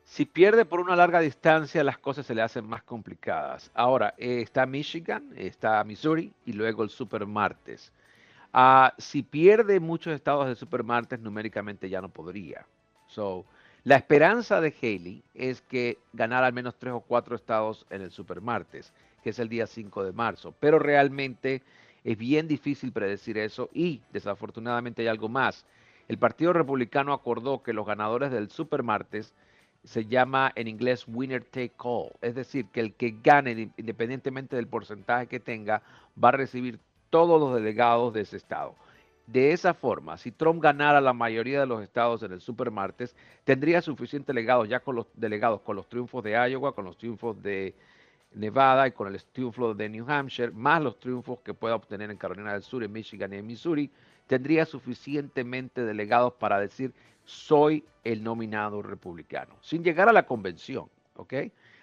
Si 0.10 0.26
pierde 0.26 0.66
por 0.66 0.80
una 0.80 0.96
larga 0.96 1.20
distancia, 1.20 1.84
las 1.84 2.00
cosas 2.00 2.26
se 2.26 2.34
le 2.34 2.42
hacen 2.42 2.66
más 2.66 2.82
complicadas. 2.82 3.70
Ahora, 3.76 4.16
eh, 4.18 4.42
está 4.42 4.66
Michigan, 4.66 5.32
está 5.36 5.84
Missouri 5.84 6.34
y 6.48 6.54
luego 6.54 6.82
el 6.82 6.90
Super 6.90 7.28
Martes. 7.28 7.92
Ah, 8.52 8.92
si 8.98 9.22
pierde 9.22 9.80
muchos 9.80 10.12
estados 10.12 10.48
de 10.48 10.56
Super 10.56 10.84
Martes, 10.84 11.20
numéricamente 11.20 11.90
ya 11.90 12.02
no 12.02 12.10
podría. 12.10 12.66
So, 13.06 13.46
la 13.84 13.98
esperanza 13.98 14.60
de 14.60 14.74
Haley 14.82 15.22
es 15.36 15.62
que 15.62 16.00
ganar 16.12 16.44
al 16.44 16.54
menos 16.54 16.76
tres 16.80 16.94
o 16.94 17.02
cuatro 17.02 17.36
estados 17.36 17.86
en 17.92 18.02
el 18.02 18.10
Super 18.10 18.42
Martes, 18.42 18.92
que 19.24 19.30
es 19.30 19.38
el 19.38 19.48
día 19.48 19.68
5 19.68 20.04
de 20.04 20.12
marzo. 20.12 20.56
Pero 20.60 20.80
realmente 20.80 21.62
es 22.04 22.18
bien 22.18 22.48
difícil 22.48 22.92
predecir 22.92 23.38
eso 23.38 23.70
y 23.74 24.02
desafortunadamente 24.12 25.04
hay 25.04 25.08
algo 25.08 25.30
más. 25.30 25.68
El 26.08 26.18
Partido 26.18 26.52
Republicano 26.52 27.14
acordó 27.14 27.62
que 27.62 27.74
los 27.74 27.86
ganadores 27.86 28.32
del 28.32 28.50
Super 28.50 28.82
Martes 28.82 29.36
se 29.90 30.06
llama 30.06 30.52
en 30.54 30.68
inglés 30.68 31.06
winner 31.08 31.44
take 31.44 31.74
all, 31.80 32.12
es 32.22 32.36
decir, 32.36 32.68
que 32.68 32.80
el 32.80 32.94
que 32.94 33.16
gane, 33.24 33.72
independientemente 33.76 34.56
del 34.56 34.68
porcentaje 34.68 35.26
que 35.26 35.40
tenga, 35.40 35.82
va 36.24 36.30
a 36.30 36.34
recibir 36.34 36.80
todos 37.10 37.42
los 37.42 37.56
delegados 37.56 38.14
de 38.14 38.22
ese 38.22 38.38
estado. 38.38 38.76
De 39.26 39.52
esa 39.52 39.74
forma, 39.74 40.16
si 40.18 40.32
Trump 40.32 40.62
ganara 40.62 41.02
la 41.02 41.12
mayoría 41.12 41.60
de 41.60 41.66
los 41.66 41.82
estados 41.82 42.22
en 42.22 42.34
el 42.34 42.40
supermartes, 42.40 43.16
tendría 43.46 43.82
suficientes 43.82 44.28
delegados 44.28 44.70
ya 44.70 44.80
con 44.80 44.96
los 44.96 45.08
delegados 45.16 45.62
con 45.62 45.76
los 45.76 45.90
triunfos 45.90 46.24
de 46.24 46.34
Iowa, 46.34 46.76
con 46.76 46.86
los 46.86 46.96
triunfos 46.96 47.42
de 47.42 47.74
Nevada 48.36 48.88
y 48.88 48.92
con 48.92 49.12
el 49.12 49.20
triunfo 49.24 49.74
de 49.74 49.90
New 49.90 50.06
Hampshire, 50.08 50.52
más 50.52 50.84
los 50.84 51.00
triunfos 51.00 51.40
que 51.40 51.56
pueda 51.56 51.74
obtener 51.74 52.12
en 52.12 52.18
Carolina 52.18 52.54
del 52.54 52.62
Sur, 52.62 52.84
en 52.84 52.92
Michigan 52.92 53.34
y 53.34 53.38
en 53.38 53.48
Missouri, 53.48 53.90
tendría 54.28 54.68
suficientemente 54.68 55.84
delegados 55.84 56.34
para 56.34 56.60
decir 56.60 56.94
soy 57.30 57.86
el 58.04 58.24
nominado 58.24 58.82
republicano, 58.82 59.56
sin 59.62 59.84
llegar 59.84 60.10
a 60.10 60.14
la 60.14 60.26
convención, 60.26 60.90
¿ok? 61.16 61.34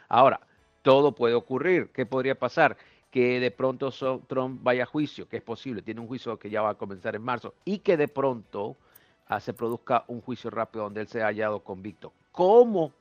Ahora, 0.09 0.41
todo 0.83 1.13
puede 1.13 1.35
ocurrir. 1.35 1.91
¿Qué 1.93 2.05
podría 2.05 2.35
pasar? 2.35 2.77
Que 3.11 3.39
de 3.39 3.51
pronto 3.53 3.91
Trump 4.27 4.61
vaya 4.63 4.83
a 4.83 4.87
juicio, 4.87 5.29
que 5.29 5.37
es 5.37 5.43
posible, 5.43 5.83
tiene 5.83 6.01
un 6.01 6.09
juicio 6.09 6.37
que 6.39 6.51
ya 6.51 6.63
va 6.63 6.71
a 6.71 6.75
comenzar 6.75 7.15
en 7.15 7.23
marzo, 7.23 7.55
y 7.65 7.79
que 7.79 7.97
de 7.97 8.09
pronto 8.09 8.77
ah, 9.29 9.41
se 9.41 9.55
produzca 9.55 10.05
un 10.09 10.21
juicio 10.21 10.51
rápido 10.51 10.85
donde 10.85 11.03
él 11.03 11.09
sea 11.09 11.27
hallado 11.27 11.61
convicto. 11.61 12.13
¿Cómo 12.33 12.93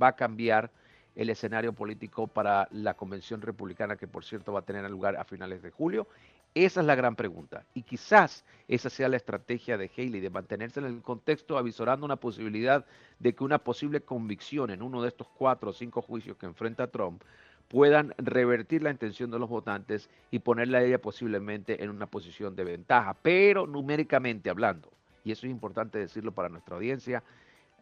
va 0.00 0.08
a 0.08 0.16
cambiar 0.16 0.70
el 1.16 1.30
escenario 1.30 1.72
político 1.72 2.26
para 2.26 2.68
la 2.70 2.94
convención 2.94 3.40
republicana 3.40 3.96
que 3.96 4.08
por 4.08 4.24
cierto 4.24 4.52
va 4.52 4.60
a 4.60 4.62
tener 4.64 4.88
lugar 4.90 5.16
a 5.16 5.24
finales 5.24 5.62
de 5.62 5.70
julio? 5.70 6.06
Esa 6.54 6.80
es 6.80 6.86
la 6.86 6.94
gran 6.94 7.16
pregunta. 7.16 7.64
Y 7.74 7.82
quizás 7.82 8.44
esa 8.68 8.88
sea 8.88 9.08
la 9.08 9.16
estrategia 9.16 9.76
de 9.76 9.90
Haley, 9.96 10.20
de 10.20 10.30
mantenerse 10.30 10.80
en 10.80 10.86
el 10.86 11.02
contexto 11.02 11.58
avisorando 11.58 12.06
una 12.06 12.16
posibilidad 12.16 12.86
de 13.18 13.34
que 13.34 13.44
una 13.44 13.58
posible 13.58 14.00
convicción 14.00 14.70
en 14.70 14.80
uno 14.80 15.02
de 15.02 15.08
estos 15.08 15.28
cuatro 15.28 15.70
o 15.70 15.72
cinco 15.72 16.00
juicios 16.00 16.36
que 16.36 16.46
enfrenta 16.46 16.86
Trump 16.86 17.22
puedan 17.68 18.14
revertir 18.18 18.82
la 18.82 18.90
intención 18.90 19.30
de 19.30 19.38
los 19.38 19.48
votantes 19.48 20.08
y 20.30 20.38
ponerla 20.38 20.78
a 20.78 20.84
ella 20.84 21.00
posiblemente 21.00 21.82
en 21.82 21.90
una 21.90 22.06
posición 22.06 22.54
de 22.54 22.64
ventaja, 22.64 23.16
pero 23.20 23.66
numéricamente 23.66 24.48
hablando. 24.48 24.92
Y 25.24 25.32
eso 25.32 25.46
es 25.46 25.50
importante 25.50 25.98
decirlo 25.98 26.32
para 26.32 26.50
nuestra 26.50 26.76
audiencia. 26.76 27.22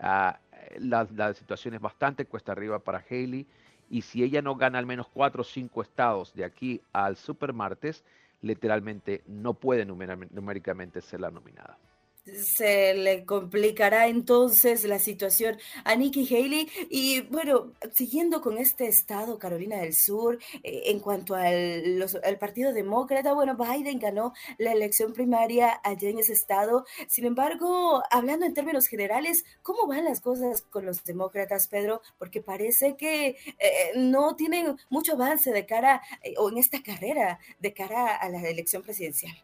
Ah, 0.01 0.39
la, 0.79 1.07
la, 1.15 1.35
situación 1.35 1.75
es 1.75 1.81
bastante 1.81 2.25
cuesta 2.25 2.53
arriba 2.53 2.79
para 2.79 3.05
Haley 3.09 3.47
y 3.91 4.03
si 4.03 4.23
ella 4.23 4.41
no 4.41 4.57
gana 4.57 4.79
al 4.79 4.87
menos 4.87 5.09
cuatro 5.13 5.43
o 5.43 5.45
cinco 5.45 5.83
estados 5.83 6.33
de 6.35 6.45
aquí 6.45 6.81
al 6.93 7.17
supermartes, 7.17 8.05
literalmente 8.43 9.23
no 9.27 9.55
puede 9.55 9.85
numéricamente 9.87 11.01
ser 11.01 11.21
la 11.21 11.31
nominada 11.31 11.79
se 12.25 12.95
le 12.95 13.25
complicará 13.25 14.07
entonces 14.07 14.85
la 14.85 14.99
situación 14.99 15.59
a 15.85 15.97
Nikki 15.97 16.27
Haley. 16.35 16.69
Y 16.91 17.23
bueno, 17.23 17.73
siguiendo 17.93 18.41
con 18.41 18.59
este 18.59 18.87
estado, 18.87 19.39
Carolina 19.39 19.79
del 19.79 19.95
Sur, 19.95 20.39
eh, 20.63 20.83
en 20.87 21.01
cuanto 21.01 21.35
al, 21.35 22.09
Partido 22.39 22.73
Demócrata, 22.73 23.35
bueno, 23.35 23.57
Biden 23.57 23.99
ganó 23.99 24.33
la 24.59 24.73
elección 24.73 25.13
primaria 25.13 25.81
allá 25.85 26.09
en 26.09 26.19
ese 26.19 26.33
estado. 26.33 26.85
Sin 27.09 27.25
embargo, 27.25 28.03
hablando 28.11 28.47
en 28.47 28.55
términos 28.55 28.87
generales, 28.87 29.45
¿cómo 29.63 29.87
van 29.87 30.05
las 30.05 30.21
cosas 30.21 30.63
con 30.63 30.87
los 30.87 31.05
demócratas, 31.05 31.69
Pedro? 31.69 32.03
Porque 32.19 32.41
parece 32.43 32.97
que 32.97 33.37
eh, 33.59 33.93
no 33.97 34.37
tienen 34.37 34.77
mucho 34.91 35.15
avance 35.15 35.53
de 35.53 35.67
cara, 35.67 36.03
eh, 36.23 36.35
o 36.39 36.51
en 36.51 36.59
esta 36.59 36.83
carrera, 36.83 37.39
de 37.61 37.73
cara 37.73 38.17
a 38.17 38.29
la 38.29 38.41
elección 38.49 38.83
presidencial. 38.83 39.35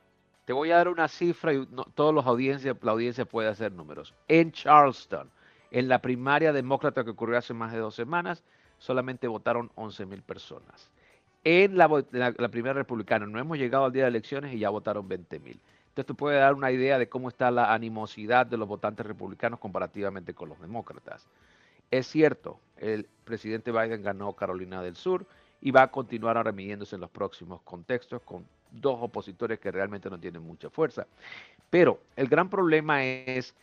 Te 0.48 0.54
voy 0.54 0.70
a 0.70 0.76
dar 0.76 0.88
una 0.88 1.08
cifra 1.08 1.52
y 1.52 1.68
todos 1.94 2.14
los 2.14 2.24
audiencias, 2.24 2.74
la 2.80 2.92
audiencia 2.92 3.26
puede 3.26 3.50
hacer 3.50 3.70
números. 3.70 4.14
En 4.28 4.50
Charleston, 4.50 5.30
en 5.70 5.88
la 5.88 6.00
primaria 6.00 6.54
demócrata 6.54 7.04
que 7.04 7.10
ocurrió 7.10 7.36
hace 7.36 7.52
más 7.52 7.70
de 7.70 7.80
dos 7.80 7.94
semanas, 7.94 8.42
solamente 8.78 9.28
votaron 9.28 9.70
11 9.74 10.06
mil 10.06 10.22
personas. 10.22 10.90
En 11.44 11.76
la, 11.76 11.86
primera 12.50 12.72
republicana 12.72 13.26
no 13.26 13.38
hemos 13.38 13.58
llegado 13.58 13.84
al 13.84 13.92
día 13.92 14.04
de 14.04 14.08
elecciones 14.08 14.54
y 14.54 14.60
ya 14.60 14.70
votaron 14.70 15.06
20 15.06 15.38
mil. 15.40 15.60
Entonces 15.88 16.06
te 16.06 16.14
puede 16.14 16.38
dar 16.38 16.54
una 16.54 16.72
idea 16.72 16.98
de 16.98 17.10
cómo 17.10 17.28
está 17.28 17.50
la 17.50 17.74
animosidad 17.74 18.46
de 18.46 18.56
los 18.56 18.66
votantes 18.66 19.04
republicanos 19.04 19.60
comparativamente 19.60 20.32
con 20.32 20.48
los 20.48 20.58
demócratas. 20.62 21.28
Es 21.90 22.06
cierto, 22.06 22.58
el 22.78 23.06
presidente 23.26 23.70
Biden 23.70 24.02
ganó 24.02 24.32
Carolina 24.32 24.80
del 24.80 24.96
Sur 24.96 25.26
y 25.60 25.72
va 25.72 25.82
a 25.82 25.90
continuar 25.90 26.38
ahora 26.38 26.52
midiéndose 26.52 26.94
en 26.94 27.02
los 27.02 27.10
próximos 27.10 27.60
contextos 27.64 28.22
con 28.22 28.46
dos 28.70 28.98
opositores 29.00 29.58
que 29.58 29.70
realmente 29.70 30.10
no 30.10 30.18
tienen 30.18 30.42
mucha 30.42 30.70
fuerza. 30.70 31.06
Pero 31.70 32.00
el 32.16 32.28
gran 32.28 32.48
problema 32.48 33.04
es 33.04 33.54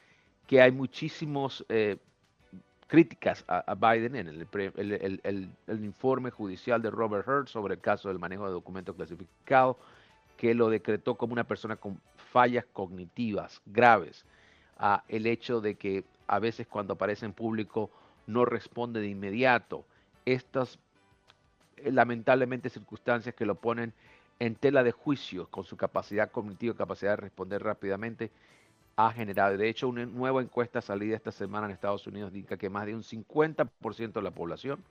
que 0.47 0.61
hay 0.61 0.71
muchísimos 0.71 1.65
eh, 1.69 1.97
críticas 2.87 3.43
a, 3.47 3.73
Biden 3.75 4.15
en 4.15 4.27
el, 4.27 5.83
informe 5.83 6.29
judicial 6.29 6.81
de 6.81 6.91
Robert 6.91 7.27
Hurt 7.27 7.47
sobre 7.47 7.75
el 7.75 7.81
caso 7.81 8.09
del 8.09 8.19
manejo 8.19 8.45
de 8.45 8.51
documentos 8.51 8.95
clasificados, 8.95 9.77
que 10.37 10.53
lo 10.53 10.69
decretó 10.69 11.15
como 11.15 11.33
una 11.33 11.45
persona 11.45 11.77
con 11.77 11.99
fallas 12.31 12.65
cognitivas 12.73 13.61
graves, 13.65 14.25
el 15.07 15.25
hecho 15.25 15.61
de 15.61 15.75
que 15.75 16.03
a 16.27 16.39
veces 16.39 16.67
cuando 16.67 16.93
aparece 16.93 17.25
en 17.25 17.33
público 17.33 17.89
no 18.27 18.45
responde 18.45 18.99
de 18.99 19.07
inmediato. 19.07 19.85
Estas 20.25 20.79
eh, 21.77 21.91
lamentablemente 21.91 22.69
circunstancias 22.69 23.35
que 23.35 23.45
lo 23.45 23.55
ponen 23.55 23.93
en 24.39 24.55
tela 24.55 24.83
de 24.83 24.91
juicio 24.91 25.47
con 25.49 25.63
su 25.63 25.77
capacidad 25.77 26.31
cognitiva 26.31 26.73
y 26.73 26.77
capacidad 26.77 27.11
de 27.11 27.17
responder 27.17 27.63
rápidamente, 27.63 28.31
ha 28.95 29.11
generado. 29.11 29.57
De 29.57 29.69
hecho, 29.69 29.87
una 29.87 30.05
nueva 30.05 30.41
encuesta 30.41 30.81
salida 30.81 31.15
esta 31.15 31.31
semana 31.31 31.67
en 31.67 31.73
Estados 31.73 32.07
Unidos 32.07 32.33
indica 32.33 32.57
que 32.57 32.69
más 32.69 32.85
de 32.85 32.95
un 32.95 33.03
50% 33.03 34.13
de 34.13 34.21
la 34.21 34.31
población 34.31 34.83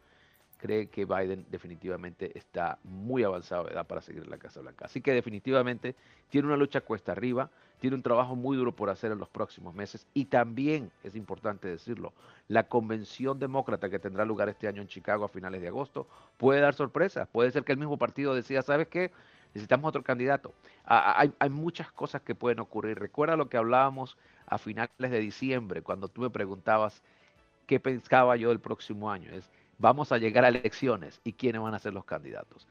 cree 0.58 0.88
que 0.88 1.04
Biden 1.04 1.44
definitivamente 1.50 2.36
está 2.38 2.78
muy 2.84 3.22
avanzado 3.22 3.64
de 3.64 3.72
edad 3.72 3.86
para 3.86 4.00
seguir 4.00 4.24
en 4.24 4.30
la 4.30 4.38
Casa 4.38 4.60
Blanca. 4.60 4.86
Así 4.86 5.00
que 5.00 5.12
definitivamente 5.12 5.94
tiene 6.30 6.46
una 6.48 6.56
lucha 6.56 6.80
cuesta 6.80 7.12
arriba, 7.12 7.50
tiene 7.80 7.96
un 7.96 8.02
trabajo 8.02 8.34
muy 8.34 8.56
duro 8.56 8.72
por 8.72 8.88
hacer 8.88 9.12
en 9.12 9.18
los 9.18 9.28
próximos 9.28 9.74
meses 9.74 10.06
y 10.14 10.26
también, 10.26 10.90
es 11.02 11.16
importante 11.16 11.68
decirlo, 11.68 12.14
la 12.48 12.66
convención 12.66 13.38
demócrata 13.38 13.90
que 13.90 13.98
tendrá 13.98 14.24
lugar 14.24 14.48
este 14.48 14.68
año 14.68 14.80
en 14.80 14.88
Chicago 14.88 15.24
a 15.24 15.28
finales 15.28 15.60
de 15.60 15.68
agosto 15.68 16.06
puede 16.38 16.60
dar 16.60 16.74
sorpresas. 16.74 17.28
Puede 17.28 17.50
ser 17.50 17.64
que 17.64 17.72
el 17.72 17.78
mismo 17.78 17.98
partido 17.98 18.34
decida, 18.34 18.62
¿sabes 18.62 18.88
qué? 18.88 19.10
Necesitamos 19.54 19.88
otro 19.88 20.02
candidato. 20.02 20.52
Hay, 20.84 21.32
muchas 21.48 21.90
cosas 21.92 22.22
que 22.22 22.34
pueden 22.34 22.60
ocurrir. 22.60 22.98
Recuerda 22.98 23.36
lo 23.36 23.48
que 23.48 23.56
hablábamos 23.56 24.18
a 24.46 24.58
finales 24.58 24.90
de 24.98 25.20
diciembre, 25.20 25.82
cuando 25.82 26.08
tú 26.08 26.22
me 26.22 26.30
preguntabas 26.30 27.02
qué 27.66 27.80
pensaba 27.80 28.36
yo 28.36 28.50
del 28.50 28.60
próximo 28.60 29.10
año. 29.10 29.30
Es, 29.30 29.48
vamos 29.78 30.12
a 30.12 30.18
llegar 30.18 30.44
a 30.44 30.48
elecciones 30.48 31.20
y 31.24 31.32
quiénes 31.32 31.62
van 31.62 31.74
a 31.74 31.78
ser 31.78 31.94
los 31.94 32.04
candidatos. 32.04 32.66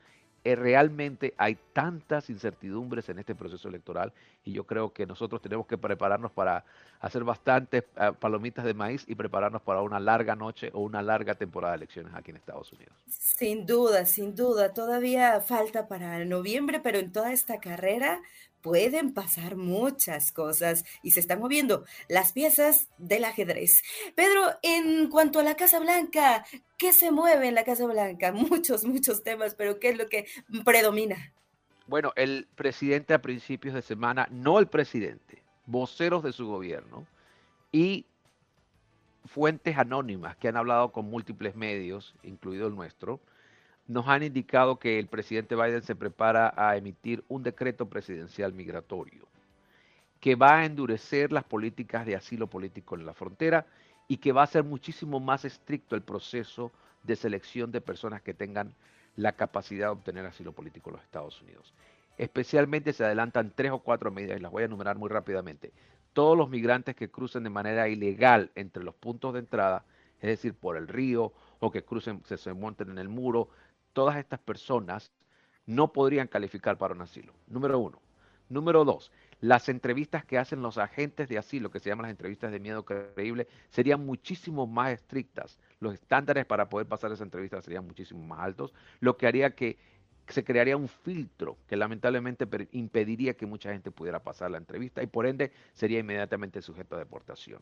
Eh, 0.46 0.56
realmente 0.56 1.34
hay 1.38 1.58
tantas 1.72 2.30
incertidumbres 2.30 3.08
en 3.08 3.18
este 3.20 3.34
proceso 3.34 3.70
electoral 3.70 4.12
y 4.44 4.52
yo 4.52 4.66
creo 4.66 4.92
que 4.92 5.06
nosotros 5.06 5.42
tenemos 5.42 5.66
que 5.66 5.78
prepararnos 5.78 6.32
para 6.32 6.66
hacer 7.00 7.24
bastantes 7.24 7.86
eh, 7.96 8.12
palomitas 8.20 8.66
de 8.66 8.74
maíz 8.74 9.06
y 9.08 9.16
prepararnos 9.16 9.62
para 9.62 9.82
una 9.82 10.02
larga 10.02 10.36
noche 10.36 10.70
o 10.74 10.82
una 10.82 11.02
larga 11.02 11.36
temporada 11.36 11.74
de 11.74 11.78
elecciones 11.78 12.14
aquí 12.14 12.32
en 12.32 12.38
Estados 12.38 12.74
Unidos. 12.74 12.94
Sin 13.08 13.66
duda, 13.66 14.06
sin 14.06 14.36
duda, 14.36 14.74
todavía 14.74 15.40
falta 15.40 15.88
para 15.88 16.26
noviembre, 16.26 16.82
pero 16.82 17.00
en 17.00 17.14
toda 17.14 17.32
esta 17.32 17.60
carrera 17.60 18.22
pueden 18.64 19.14
pasar 19.14 19.58
muchas 19.58 20.32
cosas 20.32 20.86
y 21.04 21.12
se 21.12 21.20
están 21.20 21.40
moviendo 21.40 21.86
las 22.08 22.32
piezas 22.32 22.90
del 22.98 23.26
ajedrez. 23.26 23.84
Pedro, 24.16 24.42
en 24.64 25.10
cuanto 25.10 25.40
a 25.40 25.44
la 25.44 25.56
Casa 25.56 25.80
Blanca, 25.80 26.46
¿qué 26.78 26.94
se 26.94 27.12
mueve 27.12 27.50
en 27.50 27.56
la 27.56 27.66
Casa 27.66 27.86
Blanca? 27.86 28.32
Muchos, 28.32 28.86
muchos 28.86 29.22
temas, 29.22 29.54
pero 29.54 29.80
¿qué 29.80 29.90
es 29.90 29.98
lo 29.98 30.08
que 30.08 30.26
predomina? 30.66 31.34
Bueno, 31.86 32.14
el 32.16 32.48
presidente 32.56 33.14
a 33.14 33.22
principios 33.22 33.76
de 33.76 33.82
semana, 33.82 34.28
no 34.32 34.58
el 34.58 34.68
presidente, 34.68 35.44
voceros 35.66 36.24
de 36.24 36.32
su 36.32 36.48
gobierno 36.48 37.06
y 37.72 38.06
fuentes 39.26 39.78
anónimas 39.78 40.38
que 40.38 40.48
han 40.48 40.56
hablado 40.56 40.94
con 40.94 41.10
múltiples 41.10 41.56
medios, 41.56 42.16
incluido 42.24 42.68
el 42.68 42.76
nuestro, 42.76 43.20
nos 43.88 44.08
han 44.08 44.24
indicado 44.24 44.80
que 44.80 45.00
el 45.00 45.08
presidente 45.08 45.56
Biden 45.56 45.82
se 45.82 45.96
prepara 45.96 46.54
a 46.56 46.78
emitir 46.78 47.24
un 47.28 47.44
decreto 47.44 47.88
presidencial 47.88 48.54
migratorio 48.54 49.28
que 50.24 50.36
va 50.36 50.60
a 50.60 50.66
endurecer 50.66 51.34
las 51.34 51.44
políticas 51.44 52.06
de 52.06 52.16
asilo 52.16 52.48
político 52.48 52.96
en 52.96 53.06
la 53.06 53.14
frontera 53.14 53.66
y 54.08 54.18
que 54.18 54.32
va 54.32 54.44
a 54.44 54.48
ser 54.48 54.64
muchísimo 54.64 55.20
más 55.20 55.44
estricto 55.44 55.98
el 55.98 56.02
proceso 56.02 56.72
de 57.04 57.18
selección 57.18 57.74
de 57.74 57.82
personas 57.82 58.22
que 58.22 58.34
tengan 58.34 58.74
la 59.18 59.34
capacidad 59.34 59.88
de 59.88 59.92
obtener 59.92 60.26
asilo 60.26 60.54
político 60.54 60.90
en 60.90 60.96
los 60.96 61.04
Estados 61.04 61.42
Unidos. 61.42 61.74
Especialmente 62.18 62.94
se 62.94 63.04
adelantan 63.04 63.52
tres 63.54 63.72
o 63.74 63.80
cuatro 63.80 64.12
medidas 64.12 64.38
y 64.38 64.42
las 64.42 64.52
voy 64.54 64.64
a 64.64 64.68
enumerar 64.68 64.98
muy 64.98 65.10
rápidamente. 65.10 65.74
Todos 66.14 66.38
los 66.38 66.50
migrantes 66.50 66.96
que 66.96 67.12
crucen 67.12 67.44
de 67.44 67.50
manera 67.50 67.90
ilegal 67.90 68.50
entre 68.56 68.82
los 68.82 68.96
puntos 68.96 69.34
de 69.34 69.40
entrada, 69.40 69.84
es 70.22 70.30
decir, 70.30 70.54
por 70.54 70.78
el 70.78 70.88
río 70.88 71.34
o 71.60 71.70
que 71.70 71.84
crucen, 71.84 72.22
se, 72.24 72.38
se 72.38 72.54
monten 72.54 72.92
en 72.92 72.98
el 72.98 73.10
muro, 73.10 73.50
todas 73.94 74.18
estas 74.18 74.40
personas 74.40 75.12
no 75.66 75.94
podrían 75.94 76.28
calificar 76.28 76.78
para 76.78 76.94
un 76.94 77.02
asilo. 77.02 77.34
Número 77.48 77.80
uno. 77.80 78.02
Número 78.50 78.84
dos, 78.84 79.12
las 79.40 79.70
entrevistas 79.70 80.26
que 80.26 80.38
hacen 80.38 80.62
los 80.62 80.78
agentes 80.78 81.30
de 81.30 81.38
asilo, 81.38 81.72
que 81.72 81.80
se 81.80 81.90
llaman 81.90 82.04
las 82.04 82.12
entrevistas 82.12 82.52
de 82.52 82.60
miedo 82.60 82.84
creíble, 82.86 83.48
serían 83.70 84.06
muchísimo 84.06 84.68
más 84.68 84.92
estrictas. 84.92 85.58
Los 85.80 85.94
estándares 85.94 86.46
para 86.46 86.70
poder 86.70 86.88
pasar 86.88 87.12
esa 87.12 87.24
entrevista 87.24 87.62
serían 87.62 87.88
muchísimo 87.88 88.22
más 88.24 88.40
altos, 88.40 88.74
lo 89.00 89.18
que 89.18 89.28
haría 89.28 89.56
que 89.56 89.78
se 90.28 90.44
crearía 90.44 90.78
un 90.78 90.88
filtro 90.88 91.58
que 91.68 91.76
lamentablemente 91.76 92.48
impediría 92.72 93.34
que 93.34 93.46
mucha 93.46 93.72
gente 93.72 93.92
pudiera 93.92 94.24
pasar 94.24 94.52
la 94.52 94.58
entrevista 94.58 95.04
y 95.04 95.08
por 95.08 95.26
ende 95.26 95.52
sería 95.74 96.00
inmediatamente 96.00 96.62
sujeto 96.62 96.96
a 96.96 97.00
deportación. 97.00 97.62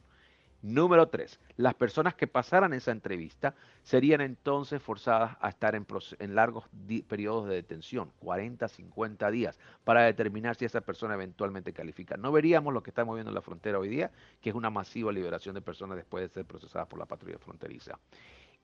Número 0.63 1.08
tres, 1.08 1.39
las 1.58 1.74
personas 1.74 2.13
que 2.13 2.27
pasaran 2.27 2.74
esa 2.74 2.91
entrevista 2.91 3.56
serían 3.82 4.22
entonces 4.22 4.80
forzadas 4.80 5.36
a 5.41 5.50
estar 5.50 5.74
en, 5.74 6.36
largos 6.36 6.65
periodos 7.08 7.48
de 7.48 7.56
detención, 7.56 8.12
40, 8.20 8.68
50 8.68 9.32
días, 9.32 9.58
para 9.84 10.03
determinar 10.03 10.56
si 10.56 10.65
esa 10.65 10.82
persona 10.82 11.15
eventualmente 11.15 11.74
califica. 11.74 12.15
No 12.15 12.32
veríamos 12.32 12.75
lo 12.75 12.84
que 12.84 12.91
estamos 12.91 13.15
viendo 13.15 13.32
en 13.32 13.36
la 13.36 13.41
frontera 13.41 13.80
hoy 13.80 13.89
día, 13.89 14.12
que 14.39 14.51
es 14.51 14.56
una 14.56 14.70
masiva 14.70 15.12
liberación 15.12 15.56
de 15.56 15.62
personas 15.62 15.98
después 15.98 16.22
de 16.22 16.30
ser 16.30 16.46
procesadas 16.46 16.88
por 16.88 17.00
la 17.00 17.08
patrulla 17.08 17.39
fronteriza. 17.39 17.98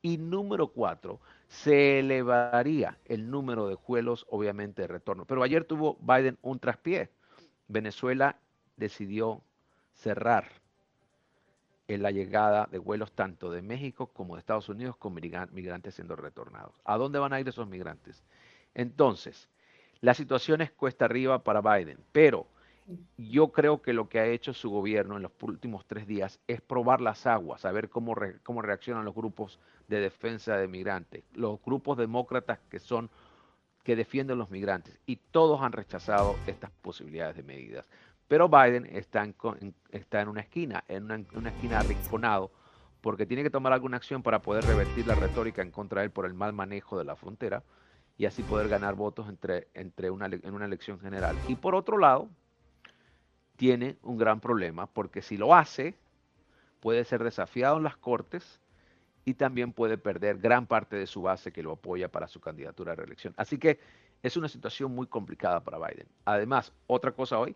Y 0.04 0.20
número 0.20 0.68
cuatro, 0.68 1.20
se 1.48 2.00
elevaría 2.00 3.00
el 3.06 3.32
número 3.32 3.68
de 3.68 3.76
vuelos, 3.88 4.28
obviamente, 4.30 4.84
de 4.84 4.88
retorno. 4.88 5.26
Pero 5.26 5.42
ayer 5.42 5.66
tuvo 5.66 5.98
Biden 6.02 6.38
un 6.44 6.60
traspié. 6.60 7.10
Venezuela 7.68 8.38
decidió 8.76 9.42
cerrar 9.96 10.67
en 11.88 12.02
la 12.02 12.12
llegada 12.12 12.68
de 12.72 12.80
vuelos 12.80 13.12
tanto 13.14 13.50
de 13.50 13.62
México 13.62 14.08
como 14.08 14.36
de 14.36 14.40
Estados 14.40 14.70
Unidos 14.70 14.98
con 14.98 15.14
migrantes 15.14 15.96
siendo 15.96 16.16
retornados. 16.16 16.74
¿A 16.84 16.98
dónde 16.98 17.20
van 17.20 17.34
a 17.34 17.40
ir 17.40 17.48
esos 17.48 17.68
migrantes? 17.68 18.24
Entonces, 18.76 19.50
la 20.02 20.14
situación 20.14 20.62
es 20.62 20.72
cuesta 20.72 21.06
arriba 21.06 21.44
para 21.44 21.62
Biden, 21.62 21.98
pero 22.12 22.48
yo 23.18 23.50
creo 23.50 23.82
que 23.82 23.94
lo 23.94 24.08
que 24.08 24.20
ha 24.20 24.26
hecho 24.28 24.54
su 24.54 24.70
gobierno 24.70 25.18
en 25.18 25.24
los 25.24 25.32
últimos 25.42 25.86
tres 25.86 26.08
días 26.08 26.40
es 26.48 26.62
probar 26.62 27.02
las 27.02 27.26
aguas, 27.26 27.62
saber 27.62 27.90
cómo, 27.90 28.16
cómo 28.44 28.62
reaccionan 28.62 29.06
los 29.06 29.16
grupos 29.16 29.60
de 29.88 30.00
defensa 30.00 30.56
de 30.58 30.68
migrantes, 30.68 31.24
los 31.34 31.62
grupos 31.62 31.98
demócratas 31.98 32.60
que 32.70 32.80
son 32.80 33.10
que 33.84 33.96
defienden 33.96 34.38
los 34.38 34.50
migrantes 34.50 35.00
y 35.06 35.16
todos 35.16 35.62
han 35.62 35.72
rechazado 35.72 36.42
estas 36.46 36.72
posibilidades 36.82 37.38
de 37.38 37.44
medidas. 37.44 37.88
Pero 38.28 38.50
Biden 38.50 38.86
está 38.92 39.24
en, 39.24 39.36
está 39.92 40.22
en 40.22 40.28
una 40.28 40.42
esquina, 40.42 40.84
en 40.88 41.04
una, 41.06 41.50
esquina 41.50 41.80
arrinconado, 41.80 42.52
porque 43.02 43.26
tiene 43.26 43.44
que 43.44 43.50
tomar 43.50 43.72
alguna 43.72 43.98
acción 43.98 44.22
para 44.22 44.42
poder 44.42 44.66
revertir 44.66 45.08
la 45.08 45.16
retórica 45.16 45.62
en 45.62 45.72
contra 45.72 46.02
de 46.02 46.08
él 46.08 46.12
por 46.12 46.26
el 46.26 46.34
mal 46.34 46.52
manejo 46.52 46.98
de 46.98 47.06
la 47.06 47.16
frontera 47.16 47.64
y 48.18 48.26
así 48.26 48.44
poder 48.44 48.68
ganar 48.68 48.96
votos 48.96 49.30
entre, 49.30 49.68
entre 49.74 50.10
una, 50.10 50.26
en 50.26 50.54
una 50.54 50.66
elección 50.66 51.00
general. 51.00 51.38
Y 51.48 51.56
por 51.56 51.76
otro 51.76 51.98
lado, 51.98 52.30
tiene 53.56 53.98
un 54.04 54.18
gran 54.18 54.40
problema, 54.40 54.88
porque 54.88 55.22
si 55.22 55.38
lo 55.38 55.56
hace, 55.56 55.96
puede 56.80 57.06
ser 57.06 57.24
desafiado 57.24 57.78
en 57.78 57.84
las 57.84 57.98
cortes 57.98 58.60
y 59.24 59.34
también 59.34 59.74
puede 59.74 59.98
perder 59.98 60.38
gran 60.38 60.68
parte 60.68 60.96
de 60.96 61.08
su 61.08 61.22
base 61.22 61.52
que 61.52 61.64
lo 61.64 61.74
apoya 61.74 62.10
para 62.10 62.28
su 62.28 62.40
candidatura 62.40 62.94
a 62.94 62.96
reelección. 62.96 63.34
Así 63.38 63.58
que 63.58 63.80
es 64.24 64.38
una 64.38 64.48
situación 64.48 64.94
muy 64.94 65.08
complicada 65.08 65.64
para 65.64 65.78
Biden. 65.78 66.08
Además, 66.26 66.72
otra 66.88 67.12
cosa 67.12 67.38
hoy, 67.38 67.56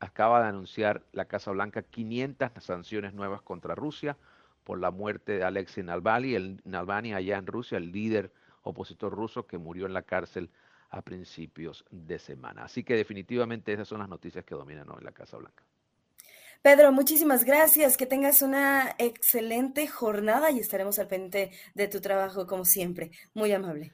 acaba 0.00 0.42
de 0.42 0.48
anunciar 0.48 1.02
la 1.12 1.26
Casa 1.26 1.50
Blanca 1.50 1.82
500 1.82 2.50
sanciones 2.62 3.14
nuevas 3.14 3.42
contra 3.42 3.74
Rusia 3.74 4.16
por 4.64 4.78
la 4.78 4.90
muerte 4.90 5.38
de 5.38 5.44
Alexei 5.44 5.82
Navalny, 5.82 6.34
el, 6.34 6.60
Navalny 6.64 7.14
allá 7.14 7.38
en 7.38 7.46
Rusia, 7.46 7.78
el 7.78 7.90
líder 7.90 8.32
opositor 8.62 9.12
ruso 9.12 9.46
que 9.46 9.58
murió 9.58 9.86
en 9.86 9.94
la 9.94 10.02
cárcel 10.02 10.50
a 10.90 11.02
principios 11.02 11.84
de 11.90 12.18
semana. 12.18 12.64
Así 12.64 12.84
que 12.84 12.94
definitivamente 12.94 13.72
esas 13.72 13.88
son 13.88 14.00
las 14.00 14.08
noticias 14.08 14.44
que 14.44 14.54
dominan 14.54 14.88
hoy 14.90 14.98
en 14.98 15.04
la 15.04 15.12
Casa 15.12 15.36
Blanca. 15.36 15.64
Pedro, 16.62 16.92
muchísimas 16.92 17.44
gracias. 17.44 17.96
Que 17.96 18.06
tengas 18.06 18.42
una 18.42 18.94
excelente 18.98 19.86
jornada 19.86 20.50
y 20.50 20.58
estaremos 20.58 20.98
al 20.98 21.08
pendiente 21.08 21.52
de 21.74 21.88
tu 21.88 22.00
trabajo 22.00 22.46
como 22.46 22.64
siempre. 22.64 23.10
Muy 23.34 23.52
amable. 23.52 23.92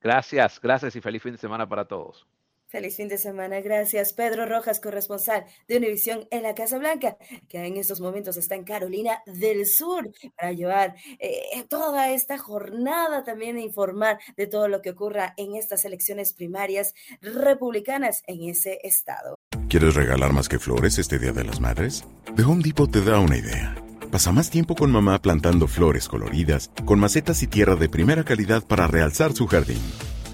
Gracias, 0.00 0.60
gracias 0.60 0.96
y 0.96 1.00
feliz 1.00 1.22
fin 1.22 1.32
de 1.32 1.38
semana 1.38 1.68
para 1.68 1.86
todos. 1.86 2.26
Feliz 2.68 2.96
fin 2.96 3.08
de 3.08 3.16
semana, 3.16 3.60
gracias. 3.60 4.12
Pedro 4.12 4.44
Rojas, 4.44 4.80
corresponsal 4.80 5.44
de 5.68 5.76
Univisión 5.76 6.26
en 6.32 6.42
la 6.42 6.54
Casa 6.54 6.78
Blanca, 6.78 7.16
que 7.48 7.64
en 7.64 7.76
estos 7.76 8.00
momentos 8.00 8.36
está 8.36 8.56
en 8.56 8.64
Carolina 8.64 9.22
del 9.26 9.66
Sur 9.66 10.10
para 10.36 10.52
llevar 10.52 10.96
eh, 11.20 11.64
toda 11.68 12.10
esta 12.10 12.38
jornada 12.38 13.22
también 13.22 13.56
a 13.56 13.60
informar 13.60 14.18
de 14.36 14.48
todo 14.48 14.66
lo 14.66 14.82
que 14.82 14.90
ocurra 14.90 15.32
en 15.36 15.54
estas 15.54 15.84
elecciones 15.84 16.32
primarias 16.32 16.92
republicanas 17.20 18.22
en 18.26 18.48
ese 18.48 18.80
estado. 18.82 19.36
¿Quieres 19.68 19.94
regalar 19.94 20.32
más 20.32 20.48
que 20.48 20.58
flores 20.58 20.98
este 20.98 21.18
Día 21.20 21.32
de 21.32 21.44
las 21.44 21.60
Madres? 21.60 22.04
The 22.34 22.42
Home 22.42 22.62
Depot 22.64 22.90
te 22.90 23.00
da 23.00 23.20
una 23.20 23.36
idea. 23.36 23.76
Pasa 24.10 24.32
más 24.32 24.50
tiempo 24.50 24.74
con 24.74 24.90
mamá 24.90 25.20
plantando 25.20 25.68
flores 25.68 26.08
coloridas, 26.08 26.70
con 26.84 26.98
macetas 26.98 27.42
y 27.42 27.46
tierra 27.46 27.76
de 27.76 27.88
primera 27.88 28.24
calidad 28.24 28.64
para 28.66 28.86
realzar 28.86 29.32
su 29.34 29.46
jardín. 29.46 29.80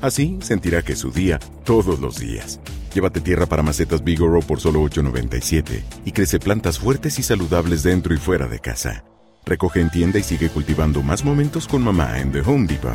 Así 0.03 0.39
sentirá 0.43 0.83
que 0.83 0.93
es 0.95 0.99
su 0.99 1.13
día 1.13 1.39
todos 1.65 2.01
los 2.01 2.19
días. 2.19 2.61
Llévate 2.93 3.21
tierra 3.21 3.47
para 3.47 3.63
macetas 3.63 4.03
Bigoro 4.03 4.41
por 4.41 4.61
solo 4.61 4.83
$8.97 4.83 5.83
y 6.05 6.11
crece 6.11 6.41
plantas 6.41 6.79
fuertes 6.79 7.19
y 7.21 7.23
saludables 7.23 7.85
dentro 7.85 8.13
y 8.13 8.19
fuera 8.19 8.49
de 8.49 8.59
casa. 8.59 9.05
Recoge 9.47 9.81
en 9.81 9.91
tienda 9.91 10.19
y 10.19 10.25
sigue 10.25 10.51
cultivando 10.51 11.03
más 11.03 11.25
momentos 11.25 11.69
con 11.69 11.83
mamá 11.83 12.19
en 12.19 12.33
The 12.33 12.41
Home 12.41 12.67
Depot. 12.67 12.93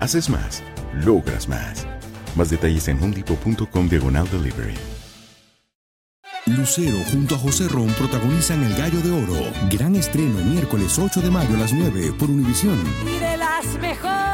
Haces 0.00 0.28
más, 0.28 0.62
logras 1.02 1.48
más. 1.48 1.86
Más 2.36 2.50
detalles 2.50 2.86
en 2.88 3.02
homedepot.com 3.02 3.88
diagonal 3.88 4.28
delivery. 4.30 4.74
Lucero 6.46 6.98
junto 7.10 7.36
a 7.36 7.38
José 7.38 7.68
Ron 7.68 7.88
protagonizan 7.94 8.62
El 8.64 8.74
Gallo 8.74 9.00
de 9.00 9.10
Oro. 9.10 9.52
Gran 9.70 9.96
estreno 9.96 10.44
miércoles 10.44 10.98
8 10.98 11.22
de 11.22 11.30
mayo 11.30 11.54
a 11.54 11.58
las 11.58 11.72
9 11.72 12.12
por 12.18 12.30
Univisión. 12.30 12.78
Y 13.06 13.18
de 13.18 13.36
las 13.38 13.66
mejores. 13.80 14.29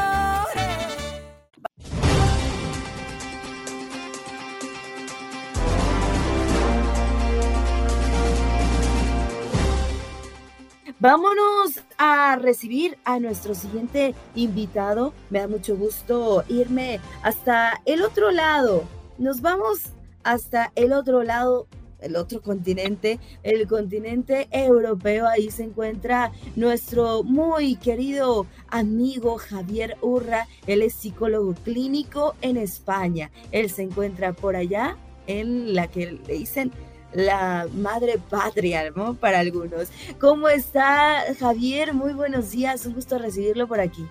Vámonos 10.99 11.83
a 11.99 12.37
recibir 12.37 12.97
a 13.05 13.19
nuestro 13.19 13.53
siguiente 13.53 14.15
invitado. 14.33 15.13
Me 15.29 15.39
da 15.39 15.47
mucho 15.47 15.77
gusto 15.77 16.43
irme 16.49 16.99
hasta 17.21 17.81
el 17.85 18.01
otro 18.01 18.31
lado. 18.31 18.83
Nos 19.19 19.41
vamos 19.41 19.91
hasta 20.23 20.71
el 20.73 20.93
otro 20.93 21.21
lado 21.21 21.67
el 21.99 22.15
otro 22.15 22.41
continente, 22.41 23.19
el 23.43 23.67
continente 23.67 24.47
europeo. 24.51 25.27
Ahí 25.27 25.51
se 25.51 25.65
encuentra 25.65 26.31
nuestro 26.55 27.23
muy 27.23 27.75
querido 27.75 28.47
amigo 28.67 29.37
Javier 29.37 29.97
Urra. 30.01 30.47
Él 30.65 30.81
es 30.81 30.93
psicólogo 30.93 31.53
clínico 31.63 32.35
en 32.41 32.57
España. 32.57 33.29
Él 33.51 33.69
se 33.69 33.83
encuentra 33.83 34.33
por 34.33 34.55
allá 34.55 34.97
en 35.27 35.75
la 35.75 35.87
que 35.87 36.13
le 36.13 36.33
dicen 36.33 36.71
la 37.17 37.67
madre 37.73 38.19
patria, 38.29 38.91
¿no? 38.95 39.15
Para 39.15 39.39
algunos. 39.39 39.91
¿Cómo 40.19 40.47
está 40.49 41.23
Javier? 41.39 41.91
Muy 41.95 42.13
buenos 42.13 42.51
días, 42.51 42.85
un 42.85 42.93
gusto 42.93 43.17
recibirlo 43.17 43.67
por 43.67 43.79
aquí. 43.79 44.05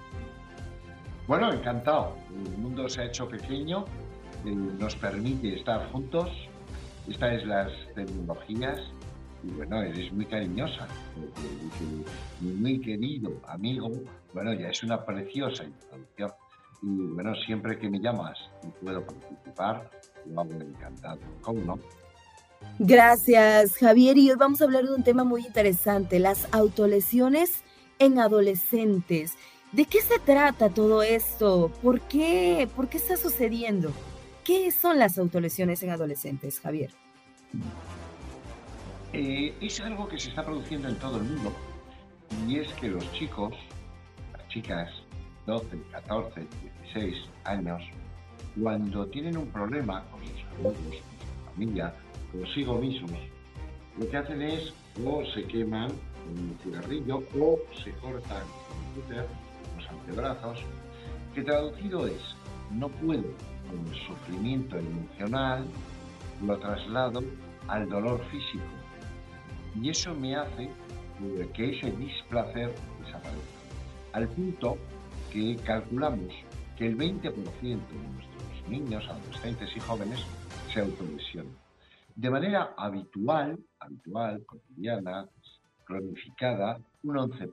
Bueno, 1.29 1.53
encantado. 1.53 2.17
El 2.53 2.59
mundo 2.59 2.89
se 2.89 3.03
ha 3.03 3.05
hecho 3.05 3.29
pequeño, 3.29 3.85
eh, 4.45 4.51
nos 4.51 4.97
permite 4.97 5.55
estar 5.55 5.89
juntos. 5.93 6.29
Esta 7.09 7.33
es 7.33 7.47
las 7.47 7.71
tecnologías 7.95 8.81
y 9.45 9.51
bueno, 9.53 9.83
eres 9.83 10.13
muy 10.13 10.27
cariñosa. 10.27 10.89
Muy 12.41 12.81
querido 12.81 13.41
amigo, 13.47 13.89
bueno, 14.35 14.53
ya 14.53 14.71
es 14.71 14.83
una 14.83 15.05
preciosa 15.05 15.63
introducción. 15.63 16.33
Y 16.83 17.15
bueno, 17.15 17.37
siempre 17.47 17.79
que 17.79 17.89
me 17.89 18.01
llamas 18.01 18.37
y 18.65 18.85
puedo 18.85 19.07
participar, 19.07 19.91
lo 20.27 20.41
hago 20.41 20.53
encantado. 20.55 21.21
¿Cómo 21.41 21.61
no? 21.61 21.79
Gracias, 22.79 23.77
Javier. 23.77 24.19
Y 24.19 24.31
hoy 24.31 24.37
vamos 24.37 24.61
a 24.61 24.65
hablar 24.65 24.85
de 24.85 24.95
un 24.95 25.03
tema 25.03 25.25
muy 25.25 25.47
interesante, 25.47 26.19
las 26.19 26.47
autolesiones 26.53 27.63
en 27.99 28.19
adolescentes. 28.19 29.35
¿De 29.73 29.85
qué 29.85 30.01
se 30.01 30.19
trata 30.19 30.71
todo 30.71 31.03
esto? 31.03 31.71
¿Por 31.83 32.01
qué? 32.03 32.69
¿Por 32.77 32.89
qué 32.89 32.99
está 32.99 33.17
sucediendo? 33.17 33.93
¿Qué 34.45 34.71
son 34.71 34.99
las 34.99 35.19
autolesiones 35.19 35.83
en 35.83 35.91
adolescentes, 35.91 36.61
Javier? 36.61 36.91
Eh, 39.13 39.55
es 39.61 39.81
algo 39.81 40.07
que 40.09 40.19
se 40.19 40.29
está 40.29 40.45
produciendo 40.45 40.89
en 40.89 40.97
todo 40.97 41.17
el 41.17 41.25
mundo. 41.25 41.53
Y 42.47 42.59
es 42.59 42.73
que 42.75 42.89
los 42.89 43.11
chicos, 43.13 43.55
las 44.33 44.47
chicas, 44.49 44.91
12, 45.47 45.67
14, 45.93 46.47
16 46.93 47.17
años, 47.45 47.83
cuando 48.61 49.07
tienen 49.07 49.37
un 49.37 49.47
problema 49.49 50.05
con 50.11 50.21
sus 50.21 50.45
amigos, 50.53 50.75
con 50.75 50.93
su 50.93 51.51
familia, 51.53 51.95
consigo 52.39 52.79
mismos. 52.79 53.19
Lo 53.99 54.09
que 54.09 54.17
hacen 54.17 54.43
es 54.43 54.73
o 55.05 55.25
se 55.35 55.45
queman 55.45 55.91
un 56.31 56.59
cigarrillo 56.63 57.23
o 57.41 57.59
se 57.83 57.93
cortan 57.93 58.43
con 58.95 59.17
los 59.77 59.89
antebrazos, 59.89 60.61
que 61.35 61.43
traducido 61.43 62.07
es, 62.07 62.21
no 62.71 62.89
puedo 62.89 63.25
con 63.69 63.87
el 63.87 64.07
sufrimiento 64.07 64.77
emocional, 64.79 65.67
lo 66.45 66.59
traslado 66.59 67.23
al 67.69 67.89
dolor 67.89 68.23
físico. 68.31 68.65
Y 69.81 69.91
eso 69.91 70.15
me 70.15 70.37
hace 70.37 70.69
que 71.55 71.79
ese 71.79 71.91
displacer 71.93 72.73
desaparezca. 73.01 73.57
Al 74.13 74.29
punto 74.29 74.79
que 75.33 75.57
calculamos 75.65 76.33
que 76.77 76.87
el 76.87 76.97
20% 76.97 77.33
de 77.33 77.75
nuestros 78.15 78.69
niños, 78.69 79.05
adolescentes 79.09 79.71
y 79.77 79.81
jóvenes 79.81 80.21
se 80.73 80.81
autolesionan. 80.81 81.66
De 82.17 82.31
manera 82.31 82.75
habitual, 82.79 83.59
habitual, 83.79 84.43
cotidiana, 84.47 85.29
cronificada, 85.85 86.81
un 87.03 87.17
11%. 87.17 87.53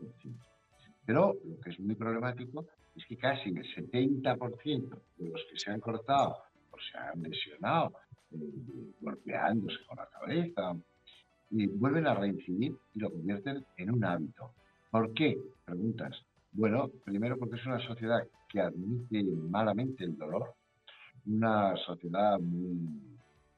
Pero 1.05 1.35
lo 1.43 1.59
que 1.59 1.71
es 1.71 1.79
muy 1.81 1.95
problemático 1.95 2.65
es 2.95 3.05
que 3.05 3.17
casi 3.17 3.49
el 3.49 3.65
70% 3.75 5.01
de 5.17 5.29
los 5.29 5.41
que 5.51 5.59
se 5.59 5.69
han 5.69 5.81
cortado 5.81 6.37
o 6.71 6.77
se 6.79 6.97
han 6.97 7.21
lesionado, 7.21 7.91
eh, 8.31 8.37
golpeándose 9.01 9.79
con 9.85 9.97
la 9.97 10.07
cabeza, 10.07 10.75
y 11.51 11.67
vuelven 11.67 12.07
a 12.07 12.15
reincidir 12.15 12.73
y 12.93 12.99
lo 12.99 13.11
convierten 13.11 13.65
en 13.77 13.91
un 13.91 14.05
hábito. 14.05 14.53
¿Por 14.89 15.13
qué? 15.13 15.37
Preguntas. 15.65 16.15
Bueno, 16.53 16.89
primero 17.03 17.37
porque 17.37 17.57
es 17.57 17.65
una 17.65 17.85
sociedad 17.85 18.25
que 18.47 18.61
admite 18.61 19.23
malamente 19.23 20.05
el 20.05 20.17
dolor, 20.17 20.53
una 21.25 21.75
sociedad 21.77 22.39
muy 22.39 22.79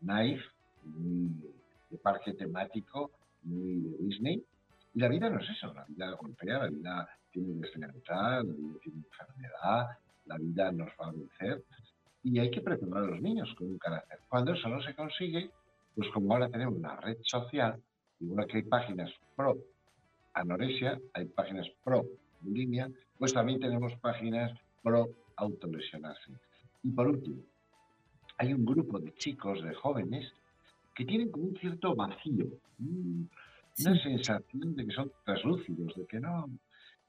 naif, 0.02 0.42
muy 0.86 1.30
de 1.90 1.98
parque 1.98 2.34
temático, 2.34 3.12
muy 3.44 3.82
de 3.82 3.98
Disney. 3.98 4.44
Y 4.94 5.00
la 5.00 5.10
vida 5.10 5.30
no 5.30 5.40
es 5.40 5.50
eso, 5.50 5.74
la 5.74 5.86
vida 5.86 6.12
golpea, 6.12 6.60
la 6.60 6.70
vida 6.70 7.10
tiene 7.32 7.54
deslealtad, 7.56 8.44
la 8.44 8.54
vida 8.54 8.80
tiene 8.82 9.00
enfermedad, 9.00 9.88
la 10.26 10.38
vida 10.38 10.72
nos 10.72 10.90
va 11.00 11.08
a 11.08 11.12
vencer. 11.12 11.64
Y 12.24 12.40
hay 12.40 12.50
que 12.50 12.62
preparar 12.62 13.04
a 13.04 13.08
los 13.08 13.22
niños 13.22 13.54
con 13.58 13.68
un 13.68 13.78
carácter. 13.78 14.20
Cuando 14.30 14.54
eso 14.54 14.68
no 14.70 14.82
se 14.82 14.96
consigue, 14.96 15.52
pues 15.96 16.10
como 16.10 16.34
ahora 16.34 16.50
tenemos 16.50 16.76
una 16.76 16.96
red 16.98 17.18
social, 17.22 17.82
igual 18.20 18.48
que 18.48 18.58
hay 18.58 18.64
páginas 18.64 19.12
pro 19.36 19.58
anorexia, 20.34 21.00
hay 21.14 21.26
páginas 21.26 21.68
pro 21.84 22.06
bulimia, 22.42 22.90
pues 23.18 23.34
también 23.34 23.60
tenemos 23.60 23.94
páginas 24.00 24.52
pro 24.84 25.10
autolesionarse. 25.38 26.32
Y 26.84 26.92
por 26.92 27.08
último, 27.08 27.44
hay 28.38 28.54
un 28.54 28.66
grupo 28.66 29.00
de 29.00 29.14
chicos, 29.14 29.64
de 29.64 29.74
jóvenes, 29.74 30.32
que 30.96 31.06
tienen 31.06 31.30
como 31.30 31.48
un 31.48 31.58
cierto 31.58 31.94
vacío, 31.94 32.46
una 32.80 34.02
sensación 34.02 34.76
de 34.76 34.86
que 34.86 34.94
son 34.94 35.12
translúcidos, 35.26 35.94
de 35.96 36.06
que 36.08 36.20
no. 36.20 36.50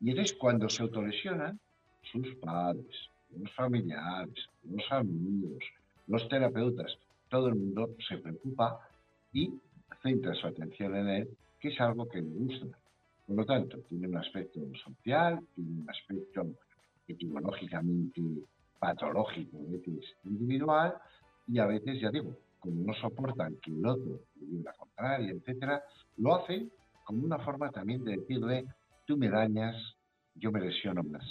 Y 0.01 0.11
entonces 0.11 0.37
cuando 0.37 0.68
se 0.68 0.83
autolesionan, 0.83 1.59
sus 2.03 2.35
padres, 2.37 3.11
los 3.37 3.53
familiares, 3.53 4.49
los 4.64 4.85
amigos, 4.90 5.62
los 6.07 6.29
terapeutas, 6.29 6.99
todo 7.29 7.49
el 7.49 7.57
mundo 7.57 7.90
se 8.09 8.18
preocupa 8.18 8.81
y 9.33 9.51
centra 10.03 10.35
su 10.35 10.46
atención 10.46 10.96
en 10.96 11.09
él, 11.09 11.29
que 11.61 11.68
es 11.68 11.81
algo 11.81 12.09
que 12.09 12.20
le 12.20 12.29
gusta. 12.29 12.66
Por 13.27 13.37
lo 13.37 13.44
tanto, 13.44 13.79
tiene 13.88 14.09
un 14.09 14.16
aspecto 14.16 14.61
social, 14.85 15.40
tiene 15.55 15.81
un 15.81 15.90
aspecto 15.90 16.46
etimológicamente 17.09 18.22
patológico, 18.79 19.59
es 19.72 20.16
individual, 20.25 20.94
y 21.49 21.59
a 21.59 21.66
veces, 21.66 22.01
ya 22.01 22.11
digo, 22.11 22.37
no 22.70 22.94
soportan 22.94 23.57
que 23.62 23.70
el 23.70 23.87
otro 23.87 24.20
la 24.62 24.72
contraria, 24.72 25.33
etcétera, 25.33 25.83
lo 26.16 26.37
hacen 26.37 26.70
como 27.05 27.24
una 27.24 27.38
forma 27.38 27.70
también 27.70 28.05
de 28.05 28.16
decirle, 28.16 28.66
tú 29.07 29.16
me 29.16 29.29
dañas, 29.29 29.76
yo 30.35 30.50
me 30.50 30.61
lesiono 30.61 31.02
más 31.02 31.24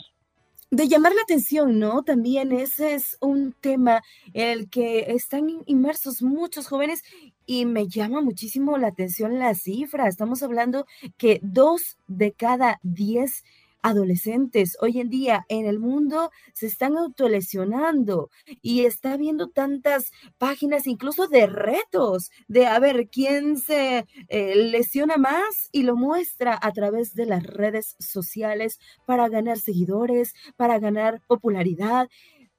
de 0.71 0.87
llamar 0.87 1.13
la 1.13 1.21
atención, 1.21 1.79
¿no? 1.79 2.03
También 2.03 2.51
ese 2.51 2.95
es 2.95 3.17
un 3.21 3.53
tema 3.53 4.01
en 4.33 4.49
el 4.49 4.69
que 4.69 5.11
están 5.13 5.63
inmersos 5.67 6.21
muchos 6.21 6.67
jóvenes 6.67 7.03
y 7.45 7.65
me 7.65 7.87
llama 7.87 8.21
muchísimo 8.21 8.77
la 8.77 8.87
atención 8.87 9.39
la 9.39 9.53
cifra. 9.55 10.07
Estamos 10.07 10.43
hablando 10.43 10.85
que 11.17 11.39
dos 11.43 11.97
de 12.07 12.33
cada 12.33 12.79
diez 12.83 13.43
adolescentes 13.85 14.77
hoy 14.81 14.99
en 14.99 15.09
día 15.09 15.45
en 15.47 15.67
el 15.67 15.79
mundo 15.79 16.31
se 16.53 16.65
están 16.65 16.97
autolesionando 16.97 18.31
y 18.63 18.85
está 18.85 19.15
viendo 19.15 19.49
tantas 19.49 20.11
páginas 20.39 20.87
incluso 20.87 21.27
de 21.27 21.45
retos, 21.45 22.31
de 22.47 22.65
a 22.65 22.79
ver 22.79 23.07
quién 23.09 23.57
se 23.57 24.07
eh, 24.27 24.55
lesiona 24.55 25.17
más 25.17 25.69
y 25.71 25.83
lo 25.83 25.95
muestra 25.95 26.57
a 26.59 26.71
través 26.71 27.13
de 27.13 27.27
las 27.27 27.43
redes 27.43 27.95
sociales 27.99 28.79
para 29.05 29.29
ganar 29.29 29.59
seguidores, 29.59 30.33
para 30.55 30.79
ganar 30.79 31.21
popularidad. 31.27 32.09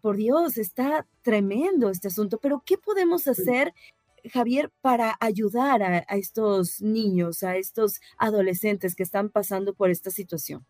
Por 0.01 0.17
Dios, 0.17 0.59
está 0.59 1.09
tremendo 1.23 1.91
este 1.91 2.07
asunto, 2.07 2.39
pero 2.41 2.63
¿qué 2.65 2.79
podemos 2.79 3.27
hacer 3.27 3.75
Javier, 4.33 4.73
para 4.81 5.17
ayudar 5.21 5.83
a, 5.83 5.99
estos 6.17 6.81
niños, 6.81 7.43
a 7.43 7.57
estos 7.57 8.01
adolescentes 8.17 8.95
que 8.95 9.05
están 9.05 9.31
pasando 9.31 9.75
por 9.75 9.91
esta 9.91 10.11
situación? 10.11 10.67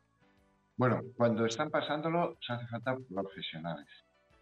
Bueno, 0.78 1.00
cuando 1.16 1.46
están 1.46 1.70
pasándolo, 1.70 2.36
se 2.46 2.52
hace 2.52 2.66
falta 2.66 2.98
profesionales. 3.08 3.86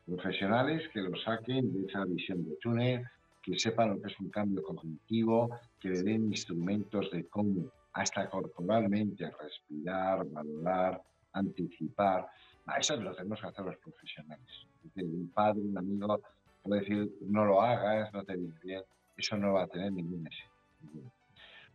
Profesionales 0.05 0.83
que 0.93 1.01
lo 1.01 1.17
saquen 1.17 1.73
de 1.73 1.87
esa 1.87 2.05
visión 2.05 2.45
de 2.45 2.57
túnel, 2.57 3.05
que 3.41 3.57
sepan 3.57 3.91
lo 3.91 4.03
que 4.03 4.09
es 4.09 4.19
un 4.19 4.31
cambio 4.31 4.61
cognitivo, 4.65 5.57
que 5.79 5.91
le 5.91 6.03
den 6.03 6.25
instrumentos 6.25 7.09
de 7.13 7.29
cómo, 7.29 7.71
hasta 7.93 8.29
corporalmente, 8.29 9.31
respirar, 9.31 10.27
valorar, 10.27 11.01
anticipar. 11.35 12.27
A 12.67 12.79
eso 12.79 12.97
lo 12.97 13.15
tenemos 13.15 13.41
que 13.41 13.47
hacer 13.47 13.65
los 13.65 13.77
profesionales. 13.77 14.67
Un 14.97 15.31
padre, 15.33 15.61
un 15.61 15.79
amigo 15.79 16.21
puede 16.65 16.81
decir, 16.81 17.13
no 17.21 17.45
lo 17.45 17.63
hagas, 17.63 18.13
no 18.13 18.25
te 18.25 18.37
viene 18.37 18.59
bien. 18.61 18.83
Eso 19.17 19.37
no 19.37 19.53
va 19.53 19.63
a 19.63 19.69
tener 19.69 19.93
ningún 19.93 20.27
éxito. 20.27 20.51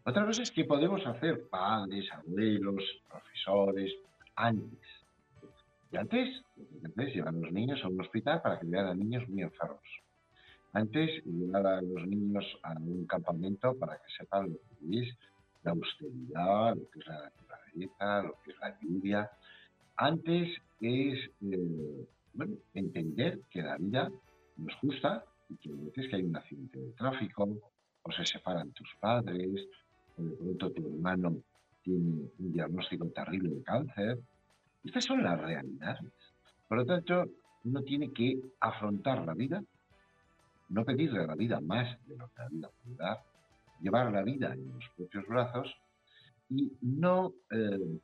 Otra 0.04 0.26
cosa 0.26 0.43
es 0.43 0.52
que 0.52 0.65
podemos 0.65 1.06
hacer 1.06 1.48
padres, 1.50 2.12
abuelos, 2.12 2.84
profesores, 3.08 3.93
antes. 4.39 4.80
Y 5.91 5.97
antes, 5.97 6.43
antes 6.86 7.13
llevar 7.13 7.34
a 7.36 7.38
los 7.38 7.52
niños 7.52 7.80
a 7.84 7.88
un 7.89 7.99
hospital 7.99 8.41
para 8.41 8.60
que 8.60 8.65
vean 8.65 8.88
a 8.88 8.93
niños 8.93 9.28
muy 9.28 9.41
enfermos. 9.41 9.84
Antes 10.71 11.23
llevar 11.25 11.65
a 11.67 11.82
los 11.82 12.08
niños 12.08 12.45
a 12.63 12.73
un 12.73 13.06
campamento 13.06 13.75
para 13.78 13.97
que 13.97 14.12
sepan 14.17 14.49
lo 14.49 14.60
que 14.80 14.99
es 14.99 15.17
la 15.63 15.71
austeridad, 15.71 16.75
lo 16.75 16.89
que 16.89 16.99
es 16.99 17.08
la 17.08 17.23
naturaleza, 17.23 18.23
lo 18.23 18.36
que 18.43 18.52
es 18.52 18.60
la 18.60 18.80
lluvia. 18.80 19.32
Antes 19.97 20.49
es 20.80 21.30
eh, 21.41 22.08
entender 22.73 23.41
que 23.49 23.62
la 23.62 23.75
vida 23.78 24.10
no 24.58 24.69
es 24.69 24.75
justa 24.75 25.25
y 25.49 25.58
que 25.58 25.69
a 25.69 25.86
veces 25.86 26.08
que 26.08 26.15
hay 26.15 26.23
un 26.23 26.36
accidente 26.38 26.80
de 26.80 26.91
tráfico, 26.91 27.49
o 28.04 28.12
se 28.12 28.25
separan 28.25 28.71
tus 28.71 28.89
padres, 29.02 29.67
o 30.17 30.21
de 30.21 30.36
pronto 30.38 30.71
tu 30.71 30.88
hermano 30.88 31.43
un 31.89 32.54
diagnóstico 32.54 33.08
terrible 33.10 33.49
de 33.49 33.63
cáncer. 33.63 34.19
Estas 34.84 35.04
son 35.04 35.23
las 35.23 35.39
realidades. 35.39 36.12
Por 36.67 36.78
lo 36.78 36.86
tanto, 36.86 37.25
uno 37.63 37.84
tiene 37.84 38.12
que 38.12 38.39
afrontar 38.60 39.25
la 39.25 39.34
vida, 39.34 39.62
no 40.69 40.86
pedirle 40.86 41.25
la 41.25 41.36
vida 41.36 41.60
más 41.60 41.97
de 42.08 42.15
lo 42.15 42.28
que 42.28 42.41
la 42.41 42.47
vida 42.47 42.69
puede 42.84 42.95
dar, 42.95 43.17
llevar 43.82 44.12
la 44.12 44.23
vida 44.23 44.54
en 44.54 44.71
los 44.71 44.84
propios 44.95 45.25
brazos 45.28 45.73
y 46.49 46.71
no 46.82 47.34
eh, 47.52 47.99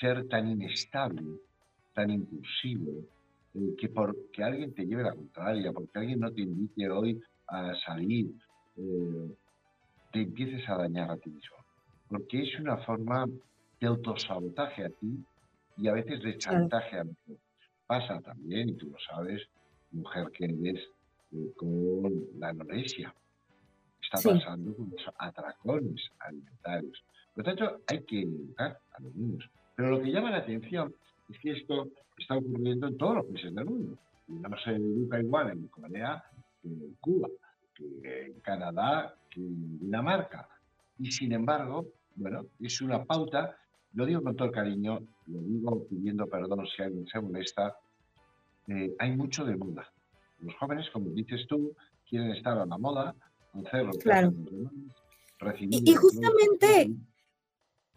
ser 0.00 0.28
tan 0.28 0.48
inestable, 0.48 1.40
tan 1.92 2.10
impulsivo, 2.10 2.92
eh, 3.54 3.74
que 3.78 3.88
porque 3.88 4.42
alguien 4.42 4.74
te 4.74 4.86
lleve 4.86 5.02
la 5.02 5.14
contraria, 5.14 5.72
porque 5.72 5.98
alguien 5.98 6.20
no 6.20 6.32
te 6.32 6.42
invite 6.42 6.90
hoy 6.90 7.20
a 7.48 7.74
salir, 7.84 8.32
eh, 8.76 9.34
te 10.12 10.22
empieces 10.22 10.68
a 10.68 10.76
dañar 10.76 11.10
a 11.10 11.16
ti 11.16 11.30
mismo 11.30 11.63
porque 12.14 12.42
es 12.42 12.60
una 12.60 12.76
forma 12.76 13.26
de 13.80 13.86
autosabotaje 13.88 14.84
a 14.84 14.88
ti 14.88 15.18
y 15.76 15.88
a 15.88 15.94
veces 15.94 16.22
de 16.22 16.38
chantaje 16.38 17.00
a 17.00 17.02
mí. 17.02 17.16
Pasa 17.88 18.20
también, 18.20 18.68
y 18.68 18.74
tú 18.74 18.86
lo 18.86 18.96
sabes, 19.00 19.42
mujer 19.90 20.30
que 20.30 20.44
eres 20.44 20.80
eh, 21.32 21.52
con 21.56 22.12
la 22.38 22.50
anorexia. 22.50 23.12
Está 24.00 24.30
pasando 24.30 24.76
con 24.76 24.90
los 24.90 25.02
atracones 25.18 26.08
alimentarios. 26.20 27.02
Por 27.34 27.44
lo 27.44 27.52
tanto, 27.52 27.80
hay 27.88 28.04
que 28.04 28.22
educar 28.22 28.78
a 28.92 29.02
los 29.02 29.12
niños. 29.16 29.50
Pero 29.74 29.90
lo 29.90 30.00
que 30.00 30.12
llama 30.12 30.30
la 30.30 30.38
atención 30.38 30.94
es 31.28 31.38
que 31.40 31.50
esto 31.50 31.88
está 32.16 32.36
ocurriendo 32.36 32.86
en 32.86 32.96
todos 32.96 33.16
los 33.16 33.26
países 33.26 33.52
del 33.52 33.64
mundo. 33.64 33.98
No 34.28 34.56
se 34.58 34.70
educa 34.70 35.20
igual 35.20 35.50
en 35.50 35.66
Corea 35.66 36.22
que 36.62 36.68
en 36.68 36.94
Cuba, 37.00 37.28
que 37.74 38.26
en 38.26 38.40
Canadá, 38.40 39.16
que 39.30 39.40
en 39.40 39.80
Dinamarca. 39.80 40.48
Y 40.98 41.10
sin 41.10 41.32
embargo, 41.32 41.86
bueno, 42.16 42.46
es 42.60 42.80
una 42.80 43.04
pauta, 43.04 43.56
lo 43.94 44.06
digo 44.06 44.22
con 44.22 44.36
todo 44.36 44.48
el 44.48 44.54
cariño, 44.54 45.00
lo 45.26 45.40
digo 45.40 45.86
pidiendo 45.88 46.26
perdón 46.26 46.66
si 46.66 46.82
alguien 46.82 47.06
se 47.06 47.20
molesta, 47.20 47.76
eh, 48.68 48.94
hay 48.98 49.16
mucho 49.16 49.44
de 49.44 49.56
moda. 49.56 49.92
Los 50.40 50.54
jóvenes, 50.56 50.88
como 50.90 51.10
dices 51.10 51.46
tú, 51.48 51.74
quieren 52.08 52.30
estar 52.30 52.58
a 52.58 52.66
la 52.66 52.78
moda, 52.78 53.14
hacer 53.54 53.84
lo 53.84 53.92
que 53.92 53.98
claro. 53.98 54.32
recibir... 55.38 55.88
Y, 55.88 55.94
justamente... 55.94 56.90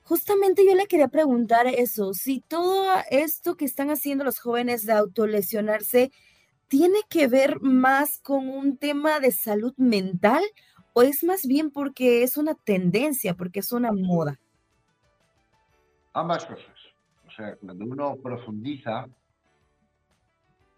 Justamente 0.03 0.65
yo 0.65 0.73
le 0.73 0.87
quería 0.87 1.09
preguntar 1.09 1.67
eso, 1.67 2.13
si 2.13 2.39
todo 2.39 2.87
esto 3.11 3.57
que 3.57 3.65
están 3.65 3.89
haciendo 3.89 4.23
los 4.23 4.39
jóvenes 4.39 4.85
de 4.85 4.93
autolesionarse 4.93 6.11
tiene 6.69 6.99
que 7.09 7.27
ver 7.27 7.59
más 7.59 8.19
con 8.19 8.47
un 8.47 8.77
tema 8.77 9.19
de 9.19 9.31
salud 9.31 9.73
mental 9.75 10.41
¿O 10.97 11.03
es 11.03 11.23
más 11.23 11.45
bien 11.45 11.69
porque 11.69 12.23
es 12.23 12.37
una 12.37 12.55
tendencia, 12.55 13.35
porque 13.35 13.59
es 13.59 13.71
una 13.71 13.91
moda? 13.91 14.39
Ambas 16.11 16.43
cosas. 16.43 16.75
O 17.27 17.29
sea, 17.29 17.55
cuando 17.57 17.85
uno 17.85 18.15
profundiza, 18.15 19.05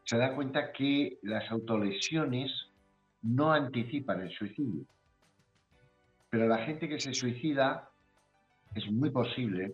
se 0.04 0.18
da 0.18 0.36
cuenta 0.36 0.74
que 0.74 1.18
las 1.22 1.50
autolesiones 1.50 2.52
no 3.22 3.54
anticipan 3.54 4.20
el 4.20 4.30
suicidio. 4.32 4.84
Pero 6.30 6.50
la 6.50 6.66
gente 6.66 6.90
que 6.90 7.00
se 7.00 7.14
suicida 7.14 7.90
es 8.76 8.92
muy 8.92 9.12
posible, 9.12 9.74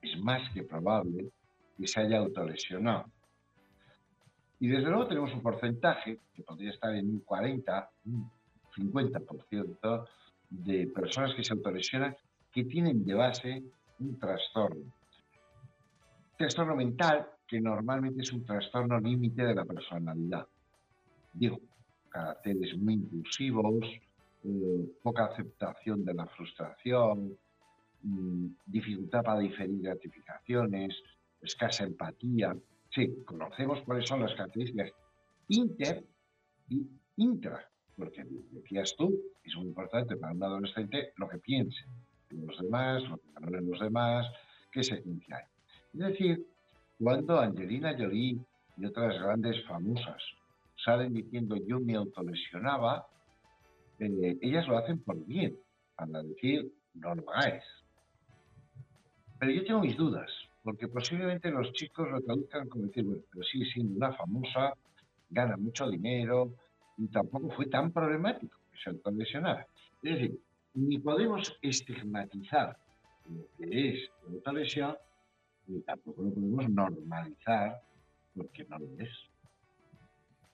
es 0.00 0.16
más 0.20 0.48
que 0.54 0.62
probable, 0.62 1.28
que 1.76 1.88
se 1.88 2.02
haya 2.02 2.18
autolesionado. 2.18 3.06
Y 4.60 4.68
desde 4.68 4.88
luego 4.88 5.08
tenemos 5.08 5.34
un 5.34 5.42
porcentaje, 5.42 6.20
que 6.32 6.44
podría 6.44 6.70
estar 6.70 6.94
en 6.94 7.10
un 7.10 7.18
40, 7.18 7.90
un 8.04 8.30
50% 8.76 10.08
de 10.50 10.86
personas 10.88 11.34
que 11.34 11.44
se 11.44 11.52
autolesionan 11.52 12.16
que 12.52 12.64
tienen 12.64 13.04
de 13.04 13.14
base 13.14 13.62
un 13.98 14.18
trastorno. 14.18 14.92
Trastorno 16.36 16.76
mental 16.76 17.26
que 17.46 17.60
normalmente 17.60 18.22
es 18.22 18.32
un 18.32 18.44
trastorno 18.44 18.98
límite 18.98 19.44
de 19.44 19.54
la 19.54 19.64
personalidad. 19.64 20.46
Digo, 21.32 21.60
caracteres 22.08 22.76
muy 22.78 22.94
impulsivos, 22.94 23.84
eh, 24.44 24.92
poca 25.02 25.26
aceptación 25.26 26.04
de 26.04 26.14
la 26.14 26.26
frustración, 26.26 27.36
mm, 28.02 28.46
dificultad 28.66 29.22
para 29.22 29.40
diferir 29.40 29.80
gratificaciones, 29.82 31.02
escasa 31.40 31.84
empatía. 31.84 32.56
Sí, 32.90 33.22
conocemos 33.24 33.80
cuáles 33.82 34.08
son 34.08 34.20
las 34.20 34.34
características 34.34 34.92
inter 35.48 36.04
y 36.68 36.86
intra, 37.16 37.68
porque 37.96 38.24
decías 38.50 38.94
tú, 38.96 39.14
es 39.44 39.54
muy 39.56 39.66
importante 39.66 40.16
para 40.16 40.32
un 40.32 40.42
adolescente 40.42 41.12
lo 41.16 41.28
que 41.28 41.38
piense 41.38 41.84
de 42.30 42.46
los 42.46 42.58
demás, 42.58 43.02
lo 43.08 43.18
que 43.18 43.28
valoren 43.34 43.70
los 43.70 43.80
demás, 43.80 44.26
qué 44.70 44.82
secuencia 44.82 45.36
hay. 45.36 45.44
Es 45.94 46.00
decir, 46.00 46.46
cuando 46.98 47.38
Angelina 47.38 47.94
Jolie 47.96 48.38
y 48.76 48.86
otras 48.86 49.20
grandes 49.20 49.62
famosas 49.66 50.22
salen 50.84 51.12
diciendo 51.12 51.56
yo 51.66 51.78
me 51.80 51.94
autolesionaba, 51.94 53.06
eh, 53.98 54.38
ellas 54.40 54.66
lo 54.66 54.78
hacen 54.78 55.00
por 55.00 55.24
bien, 55.26 55.56
para 55.94 56.22
decir 56.22 56.72
no 56.94 57.14
lo 57.14 57.30
hagáis. 57.30 57.64
Pero 59.38 59.52
yo 59.52 59.64
tengo 59.64 59.80
mis 59.80 59.96
dudas, 59.96 60.30
porque 60.62 60.88
posiblemente 60.88 61.50
los 61.50 61.72
chicos 61.72 62.08
lo 62.10 62.20
traduzcan 62.20 62.68
como 62.68 62.86
decir, 62.86 63.04
bueno, 63.04 63.22
pero 63.30 63.44
sigue 63.44 63.66
siendo 63.66 63.96
una 63.96 64.12
famosa, 64.12 64.74
gana 65.30 65.56
mucho 65.56 65.88
dinero 65.88 66.54
y 66.96 67.08
tampoco 67.08 67.50
fue 67.50 67.66
tan 67.66 67.92
problemático 67.92 68.58
que 68.70 68.78
se 68.78 68.90
autolesionara. 68.90 69.66
Es 70.02 70.14
decir, 70.14 70.40
ni 70.74 70.98
podemos 70.98 71.56
estigmatizar 71.62 72.76
lo 73.28 73.46
que 73.56 73.88
es 73.90 74.10
la 74.26 74.32
autolesión, 74.34 74.96
ni 75.66 75.80
tampoco 75.82 76.22
lo 76.22 76.30
podemos 76.30 76.68
normalizar 76.70 77.80
porque 78.34 78.64
no 78.64 78.78
lo 78.78 78.86
es 78.98 79.31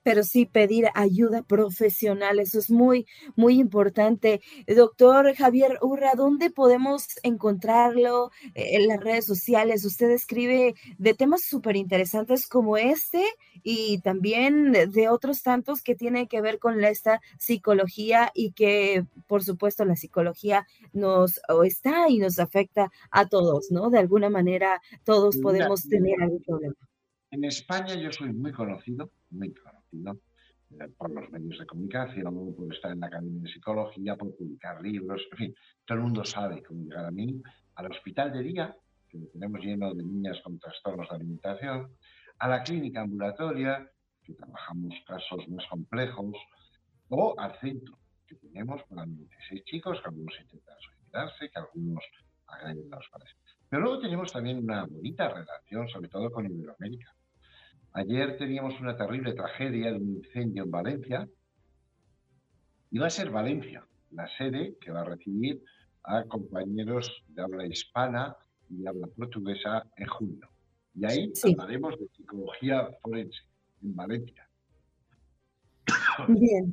pero 0.08 0.22
sí 0.22 0.46
pedir 0.46 0.86
ayuda 0.94 1.42
profesional. 1.42 2.38
Eso 2.38 2.58
es 2.58 2.70
muy, 2.70 3.06
muy 3.36 3.60
importante. 3.60 4.40
Doctor 4.66 5.34
Javier 5.34 5.76
Urra, 5.82 6.12
¿dónde 6.16 6.48
podemos 6.48 7.08
encontrarlo 7.22 8.30
en 8.54 8.88
las 8.88 9.00
redes 9.00 9.26
sociales? 9.26 9.84
Usted 9.84 10.10
escribe 10.10 10.74
de 10.96 11.12
temas 11.12 11.42
súper 11.42 11.76
interesantes 11.76 12.46
como 12.46 12.78
este 12.78 13.22
y 13.62 14.00
también 14.00 14.72
de 14.72 15.10
otros 15.10 15.42
tantos 15.42 15.82
que 15.82 15.94
tienen 15.94 16.26
que 16.26 16.40
ver 16.40 16.58
con 16.58 16.82
esta 16.82 17.20
psicología 17.38 18.30
y 18.32 18.52
que, 18.52 19.04
por 19.26 19.42
supuesto, 19.42 19.84
la 19.84 19.96
psicología 19.96 20.66
nos 20.94 21.38
está 21.66 22.08
y 22.08 22.16
nos 22.16 22.38
afecta 22.38 22.90
a 23.10 23.28
todos, 23.28 23.70
¿no? 23.70 23.90
De 23.90 23.98
alguna 23.98 24.30
manera, 24.30 24.80
todos 25.04 25.36
podemos 25.36 25.86
tener 25.86 26.22
algún 26.22 26.42
problema. 26.42 26.76
En 27.30 27.44
España 27.44 27.94
yo 27.94 28.10
soy 28.10 28.32
muy 28.32 28.52
conocido, 28.52 29.10
muy 29.28 29.52
conocido 29.52 29.77
eh, 29.92 30.88
por 30.96 31.10
los 31.10 31.30
medios 31.30 31.58
de 31.58 31.66
comunicación, 31.66 32.54
por 32.54 32.74
estar 32.74 32.92
en 32.92 33.00
la 33.00 33.06
Academia 33.06 33.42
de 33.42 33.52
Psicología, 33.52 34.16
por 34.16 34.36
publicar 34.36 34.82
libros, 34.82 35.22
en 35.32 35.38
fin, 35.38 35.54
todo 35.84 35.98
el 35.98 36.04
mundo 36.04 36.24
sabe 36.24 36.62
cómo 36.62 36.82
llegar 36.82 37.06
a 37.06 37.10
mí, 37.10 37.40
al 37.74 37.90
hospital 37.90 38.32
de 38.32 38.42
día, 38.42 38.76
que 39.08 39.18
tenemos 39.32 39.60
lleno 39.60 39.94
de 39.94 40.02
niñas 40.02 40.38
con 40.42 40.58
trastornos 40.58 41.08
de 41.08 41.16
alimentación, 41.16 41.96
a 42.38 42.48
la 42.48 42.62
clínica 42.62 43.00
ambulatoria, 43.00 43.90
que 44.22 44.34
trabajamos 44.34 44.94
casos 45.06 45.48
más 45.48 45.66
complejos, 45.66 46.36
o 47.08 47.34
al 47.38 47.58
centro, 47.60 47.98
que 48.26 48.34
tenemos 48.36 48.82
para 48.84 49.06
96 49.06 49.64
chicos, 49.64 50.00
que 50.00 50.08
algunos 50.08 50.38
intentan 50.38 50.76
suicidarse, 50.80 51.50
que 51.50 51.58
algunos 51.58 52.04
agreden 52.46 52.92
a 52.92 52.96
los 52.96 53.08
padres. 53.08 53.34
Pero 53.68 53.82
luego 53.82 54.00
tenemos 54.00 54.32
también 54.32 54.58
una 54.58 54.84
bonita 54.84 55.28
relación, 55.28 55.88
sobre 55.88 56.08
todo 56.08 56.30
con 56.30 56.44
Iberoamérica. 56.44 57.14
Ayer 57.98 58.38
teníamos 58.38 58.80
una 58.80 58.96
terrible 58.96 59.32
tragedia 59.32 59.90
de 59.90 59.96
un 59.96 60.18
incendio 60.18 60.62
en 60.62 60.70
Valencia. 60.70 61.28
Y 62.92 62.98
va 62.98 63.08
a 63.08 63.10
ser 63.10 63.28
Valencia 63.30 63.84
la 64.12 64.28
sede 64.38 64.76
que 64.80 64.92
va 64.92 65.00
a 65.00 65.04
recibir 65.04 65.60
a 66.04 66.22
compañeros 66.22 67.24
de 67.26 67.42
habla 67.42 67.66
hispana 67.66 68.36
y 68.70 68.86
habla 68.86 69.08
portuguesa 69.08 69.84
en 69.96 70.06
junio. 70.06 70.48
Y 70.94 71.06
ahí 71.06 71.32
hablaremos 71.42 71.98
de 71.98 72.06
psicología 72.16 72.88
forense 73.02 73.40
en 73.82 73.96
Valencia. 73.96 74.48
Bien. 76.28 76.72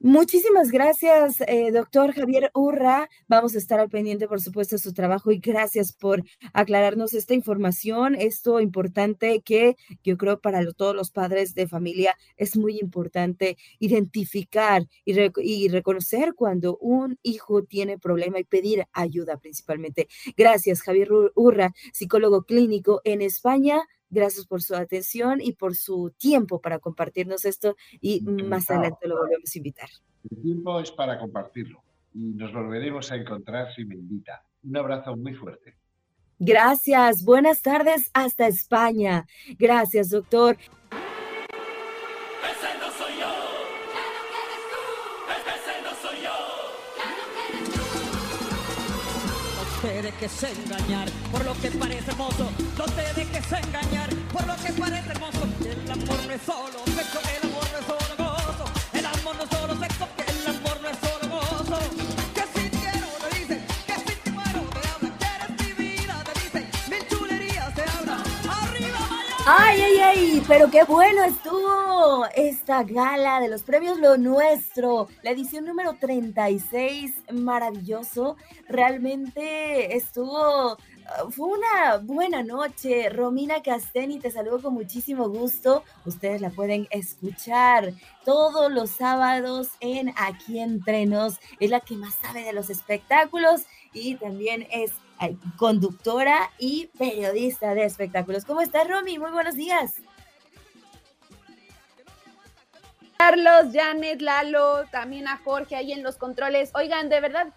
Muchísimas 0.00 0.70
gracias, 0.70 1.40
eh, 1.48 1.72
doctor 1.72 2.12
Javier 2.12 2.52
Urra. 2.54 3.08
Vamos 3.26 3.56
a 3.56 3.58
estar 3.58 3.80
al 3.80 3.88
pendiente, 3.88 4.28
por 4.28 4.40
supuesto, 4.40 4.76
de 4.76 4.80
su 4.82 4.92
trabajo 4.92 5.32
y 5.32 5.38
gracias 5.40 5.92
por 5.92 6.22
aclararnos 6.52 7.14
esta 7.14 7.34
información, 7.34 8.14
esto 8.14 8.60
importante 8.60 9.40
que 9.42 9.74
yo 10.04 10.16
creo 10.16 10.40
para 10.40 10.64
todos 10.72 10.94
los 10.94 11.10
padres 11.10 11.54
de 11.56 11.66
familia 11.66 12.14
es 12.36 12.56
muy 12.56 12.78
importante 12.78 13.56
identificar 13.80 14.84
y, 15.04 15.16
y 15.42 15.68
reconocer 15.68 16.34
cuando 16.34 16.76
un 16.80 17.18
hijo 17.24 17.64
tiene 17.64 17.98
problema 17.98 18.38
y 18.38 18.44
pedir 18.44 18.84
ayuda 18.92 19.38
principalmente. 19.38 20.06
Gracias, 20.36 20.82
Javier 20.82 21.08
Urra, 21.34 21.72
psicólogo 21.92 22.44
clínico 22.44 23.00
en 23.02 23.20
España. 23.20 23.82
Gracias 24.10 24.46
por 24.46 24.62
su 24.62 24.74
atención 24.74 25.40
y 25.40 25.52
por 25.52 25.74
su 25.74 26.12
tiempo 26.16 26.60
para 26.60 26.78
compartirnos 26.78 27.44
esto 27.44 27.76
y 28.00 28.22
más 28.22 28.70
adelante 28.70 29.06
lo 29.06 29.18
volvemos 29.18 29.54
a 29.54 29.58
invitar. 29.58 29.88
El 30.30 30.42
tiempo 30.42 30.80
es 30.80 30.90
para 30.90 31.18
compartirlo 31.18 31.82
y 32.14 32.18
nos 32.18 32.52
volveremos 32.52 33.10
a 33.12 33.16
encontrar 33.16 33.72
si 33.74 33.84
me 33.84 33.94
invita. 33.94 34.42
Un 34.64 34.76
abrazo 34.76 35.16
muy 35.16 35.34
fuerte. 35.34 35.76
Gracias, 36.40 37.24
buenas 37.24 37.62
tardes 37.62 38.10
hasta 38.14 38.46
España. 38.46 39.26
Gracias, 39.58 40.10
doctor. 40.10 40.56
Dejes 50.20 50.58
engañar 50.58 51.08
por 51.30 51.44
lo 51.44 51.54
que 51.60 51.70
parece 51.70 52.10
hermoso. 52.10 52.50
No 52.76 52.84
te 52.86 53.02
dejes 53.14 53.52
engañar 53.52 54.10
por 54.32 54.46
lo 54.46 54.56
que 54.56 54.72
parece 54.72 55.10
hermoso. 55.10 55.48
El 55.60 55.90
amor 55.90 56.26
no 56.26 56.32
es 56.32 56.42
solo 56.42 56.78
sexo, 56.96 57.20
el 57.42 57.47
Ay, 69.50 69.80
ay, 69.80 69.98
ay, 69.98 70.42
pero 70.46 70.70
qué 70.70 70.84
bueno 70.84 71.24
estuvo 71.24 72.26
esta 72.34 72.82
gala 72.82 73.40
de 73.40 73.48
los 73.48 73.62
premios 73.62 73.98
Lo 73.98 74.18
Nuestro, 74.18 75.08
la 75.22 75.30
edición 75.30 75.64
número 75.64 75.94
36, 75.98 77.14
maravilloso, 77.32 78.36
realmente 78.68 79.96
estuvo, 79.96 80.72
uh, 80.74 81.30
fue 81.30 81.46
una 81.46 81.96
buena 81.96 82.42
noche, 82.42 83.08
Romina 83.08 83.62
Casteni, 83.62 84.18
te 84.18 84.30
saludo 84.30 84.60
con 84.60 84.74
muchísimo 84.74 85.30
gusto, 85.30 85.82
ustedes 86.04 86.42
la 86.42 86.50
pueden 86.50 86.86
escuchar 86.90 87.94
todos 88.26 88.70
los 88.70 88.90
sábados 88.90 89.70
en 89.80 90.12
Aquí 90.18 90.58
Entrenos, 90.58 91.40
es 91.58 91.70
la 91.70 91.80
que 91.80 91.96
más 91.96 92.16
sabe 92.16 92.44
de 92.44 92.52
los 92.52 92.68
espectáculos 92.68 93.62
y 93.94 94.16
también 94.16 94.66
es 94.70 94.92
conductora 95.56 96.50
y 96.58 96.86
periodista 96.98 97.74
de 97.74 97.84
espectáculos. 97.84 98.44
¿Cómo 98.44 98.60
estás, 98.60 98.88
Romy? 98.88 99.18
Muy 99.18 99.30
buenos 99.30 99.54
días. 99.54 99.96
Carlos, 103.18 103.72
Janet, 103.72 104.22
Lalo, 104.22 104.84
también 104.92 105.26
a 105.26 105.38
Jorge 105.38 105.74
ahí 105.74 105.90
en 105.90 106.04
los 106.04 106.16
controles. 106.16 106.70
Oigan, 106.74 107.08
de 107.08 107.20
verdad, 107.20 107.48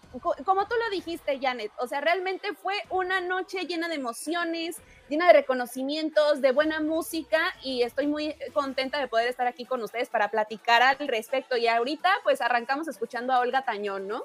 como 0.44 0.66
tú 0.66 0.74
lo 0.74 0.90
dijiste, 0.90 1.38
Janet, 1.40 1.70
o 1.78 1.86
sea, 1.86 2.00
realmente 2.00 2.52
fue 2.54 2.74
una 2.90 3.20
noche 3.20 3.60
llena 3.60 3.88
de 3.88 3.94
emociones, 3.94 4.78
llena 5.08 5.28
de 5.28 5.34
reconocimientos, 5.34 6.40
de 6.40 6.50
buena 6.50 6.80
música 6.80 7.54
y 7.62 7.82
estoy 7.82 8.08
muy 8.08 8.34
contenta 8.52 8.98
de 8.98 9.06
poder 9.06 9.28
estar 9.28 9.46
aquí 9.46 9.64
con 9.64 9.80
ustedes 9.84 10.08
para 10.08 10.32
platicar 10.32 10.82
al 10.82 11.06
respecto. 11.06 11.56
Y 11.56 11.68
ahorita 11.68 12.12
pues 12.24 12.40
arrancamos 12.40 12.88
escuchando 12.88 13.32
a 13.32 13.38
Olga 13.38 13.62
Tañón, 13.62 14.08
¿no? 14.08 14.24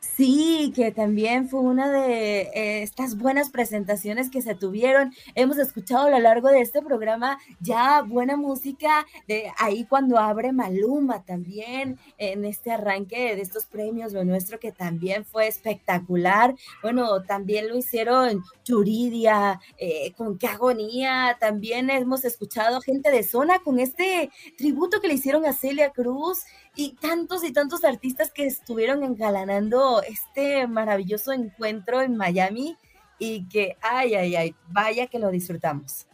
Sí, 0.00 0.72
que 0.74 0.92
también 0.92 1.48
fue 1.48 1.60
una 1.60 1.90
de 1.90 2.42
eh, 2.42 2.82
estas 2.82 3.16
buenas 3.16 3.50
presentaciones 3.50 4.30
que 4.30 4.42
se 4.42 4.54
tuvieron. 4.54 5.12
Hemos 5.34 5.58
escuchado 5.58 6.06
a 6.06 6.10
lo 6.10 6.18
largo 6.18 6.48
de 6.48 6.60
este 6.60 6.82
programa 6.82 7.38
ya 7.60 8.02
buena 8.02 8.36
música, 8.36 9.06
de 9.26 9.50
ahí 9.58 9.84
cuando 9.84 10.18
abre 10.18 10.52
Maluma 10.52 11.24
también 11.24 11.98
en 12.18 12.44
este 12.44 12.70
arranque 12.70 13.34
de 13.36 13.42
estos 13.42 13.66
premios, 13.66 14.12
lo 14.12 14.24
nuestro 14.24 14.58
que 14.58 14.72
también 14.72 15.24
fue 15.24 15.46
espectacular. 15.48 16.54
Bueno, 16.82 17.22
también 17.22 17.68
lo 17.68 17.76
hicieron 17.76 18.42
Churidia, 18.64 19.60
eh, 19.78 20.12
con 20.16 20.38
qué 20.38 20.46
agonía. 20.46 21.36
También 21.40 21.90
hemos 21.90 22.24
escuchado 22.24 22.80
gente 22.80 23.10
de 23.10 23.22
zona 23.22 23.60
con 23.60 23.80
este 23.80 24.30
tributo 24.56 25.00
que 25.00 25.08
le 25.08 25.14
hicieron 25.14 25.46
a 25.46 25.52
Celia 25.52 25.90
Cruz 25.90 26.44
y 26.74 26.94
tantos 26.94 27.44
y 27.44 27.52
tantos 27.52 27.84
artistas 27.84 28.30
que 28.30 28.46
estuvieron 28.46 29.02
engalanando 29.02 30.02
este 30.02 30.66
maravilloso 30.66 31.32
encuentro 31.32 32.00
en 32.02 32.16
Miami 32.16 32.76
y 33.18 33.48
que, 33.48 33.76
ay, 33.82 34.14
ay, 34.14 34.36
ay, 34.36 34.54
vaya 34.68 35.06
que 35.06 35.18
lo 35.18 35.30
disfrutamos. 35.30 36.06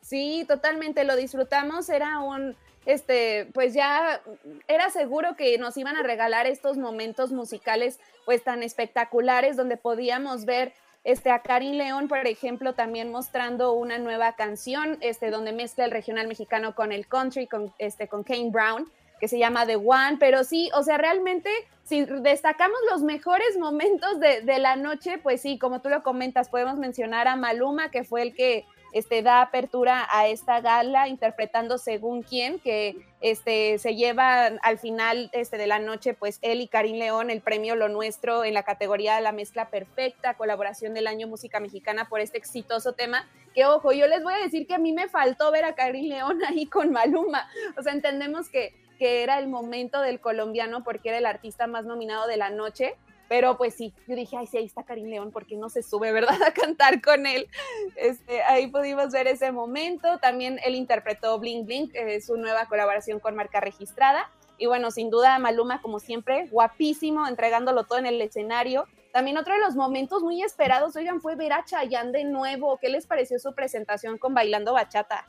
Sí, 0.00 0.44
totalmente 0.46 1.04
lo 1.04 1.16
disfrutamos. 1.16 1.88
Era 1.88 2.20
un, 2.20 2.56
este, 2.86 3.48
pues 3.52 3.74
ya 3.74 4.20
era 4.68 4.90
seguro 4.90 5.36
que 5.36 5.58
nos 5.58 5.76
iban 5.76 5.96
a 5.96 6.02
regalar 6.02 6.46
estos 6.46 6.76
momentos 6.76 7.32
musicales 7.32 7.98
pues 8.24 8.42
tan 8.42 8.62
espectaculares 8.62 9.56
donde 9.56 9.76
podíamos 9.76 10.44
ver 10.44 10.72
este, 11.04 11.30
a 11.30 11.40
Karin 11.40 11.76
León, 11.76 12.08
por 12.08 12.26
ejemplo, 12.26 12.72
también 12.72 13.10
mostrando 13.10 13.74
una 13.74 13.98
nueva 13.98 14.36
canción, 14.36 14.96
este, 15.02 15.30
donde 15.30 15.52
mezcla 15.52 15.84
el 15.84 15.90
regional 15.90 16.28
mexicano 16.28 16.74
con 16.74 16.92
el 16.92 17.06
country, 17.06 17.46
con, 17.46 17.74
este, 17.78 18.08
con 18.08 18.24
Kane 18.24 18.50
Brown 18.50 18.90
que 19.24 19.28
se 19.28 19.38
llama 19.38 19.64
The 19.64 19.76
One, 19.76 20.18
pero 20.20 20.44
sí, 20.44 20.68
o 20.74 20.82
sea, 20.82 20.98
realmente, 20.98 21.48
si 21.82 22.04
destacamos 22.04 22.76
los 22.90 23.00
mejores 23.00 23.56
momentos 23.58 24.20
de, 24.20 24.42
de, 24.42 24.58
la 24.58 24.76
noche, 24.76 25.16
pues 25.16 25.40
sí, 25.40 25.58
como 25.58 25.80
tú 25.80 25.88
lo 25.88 26.02
comentas, 26.02 26.50
podemos 26.50 26.76
mencionar 26.76 27.26
a 27.26 27.34
Maluma, 27.34 27.90
que 27.90 28.04
fue 28.04 28.20
el 28.20 28.34
que 28.34 28.66
este, 28.94 29.22
da 29.22 29.42
apertura 29.42 30.06
a 30.12 30.28
esta 30.28 30.60
gala, 30.60 31.08
interpretando 31.08 31.78
según 31.78 32.22
quién, 32.22 32.60
que 32.60 32.96
este, 33.20 33.78
se 33.78 33.96
lleva 33.96 34.46
al 34.46 34.78
final 34.78 35.30
este, 35.32 35.58
de 35.58 35.66
la 35.66 35.80
noche, 35.80 36.14
pues 36.14 36.38
él 36.42 36.60
y 36.60 36.68
Karim 36.68 36.98
León, 36.98 37.28
el 37.28 37.40
premio 37.40 37.74
Lo 37.74 37.88
Nuestro 37.88 38.44
en 38.44 38.54
la 38.54 38.62
categoría 38.62 39.16
de 39.16 39.22
la 39.22 39.32
mezcla 39.32 39.68
perfecta, 39.68 40.34
colaboración 40.34 40.94
del 40.94 41.08
año 41.08 41.26
música 41.26 41.58
mexicana 41.58 42.08
por 42.08 42.20
este 42.20 42.38
exitoso 42.38 42.92
tema. 42.92 43.28
Que 43.52 43.66
ojo, 43.66 43.90
yo 43.90 44.06
les 44.06 44.22
voy 44.22 44.34
a 44.34 44.44
decir 44.44 44.68
que 44.68 44.74
a 44.74 44.78
mí 44.78 44.92
me 44.92 45.08
faltó 45.08 45.50
ver 45.50 45.64
a 45.64 45.74
Karim 45.74 46.08
León 46.08 46.38
ahí 46.46 46.66
con 46.66 46.92
Maluma. 46.92 47.48
O 47.76 47.82
sea, 47.82 47.94
entendemos 47.94 48.48
que 48.48 48.83
que 48.98 49.22
era 49.22 49.38
el 49.38 49.48
momento 49.48 50.00
del 50.00 50.20
colombiano 50.20 50.84
porque 50.84 51.10
era 51.10 51.18
el 51.18 51.26
artista 51.26 51.66
más 51.66 51.84
nominado 51.84 52.26
de 52.26 52.36
la 52.36 52.50
noche. 52.50 52.96
Pero 53.28 53.56
pues 53.56 53.74
sí, 53.74 53.92
yo 54.06 54.14
dije, 54.14 54.36
ay, 54.36 54.46
sí, 54.46 54.58
ahí 54.58 54.66
está 54.66 54.84
Karim 54.84 55.08
León, 55.08 55.30
porque 55.32 55.56
no 55.56 55.68
se 55.68 55.82
sube, 55.82 56.12
¿verdad? 56.12 56.42
A 56.42 56.52
cantar 56.52 57.00
con 57.00 57.26
él. 57.26 57.48
Este, 57.96 58.42
ahí 58.42 58.66
pudimos 58.66 59.10
ver 59.12 59.26
ese 59.26 59.50
momento. 59.50 60.18
También 60.18 60.60
él 60.64 60.74
interpretó 60.74 61.38
Blink 61.38 61.66
Blink, 61.66 61.94
eh, 61.94 62.20
su 62.20 62.36
nueva 62.36 62.66
colaboración 62.66 63.20
con 63.20 63.34
marca 63.34 63.60
registrada. 63.60 64.30
Y 64.58 64.66
bueno, 64.66 64.90
sin 64.90 65.10
duda, 65.10 65.38
Maluma, 65.38 65.82
como 65.82 65.98
siempre, 65.98 66.46
guapísimo, 66.48 67.26
entregándolo 67.26 67.84
todo 67.84 67.98
en 67.98 68.06
el 68.06 68.20
escenario. 68.20 68.86
También 69.12 69.38
otro 69.38 69.54
de 69.54 69.60
los 69.60 69.74
momentos 69.74 70.22
muy 70.22 70.42
esperados, 70.42 70.96
oigan, 70.96 71.20
fue 71.20 71.34
ver 71.34 71.52
a 71.52 71.64
Chayanne 71.64 72.12
de 72.12 72.24
nuevo. 72.24 72.78
¿Qué 72.78 72.88
les 72.88 73.06
pareció 73.06 73.38
su 73.38 73.54
presentación 73.54 74.18
con 74.18 74.34
Bailando 74.34 74.72
Bachata? 74.72 75.26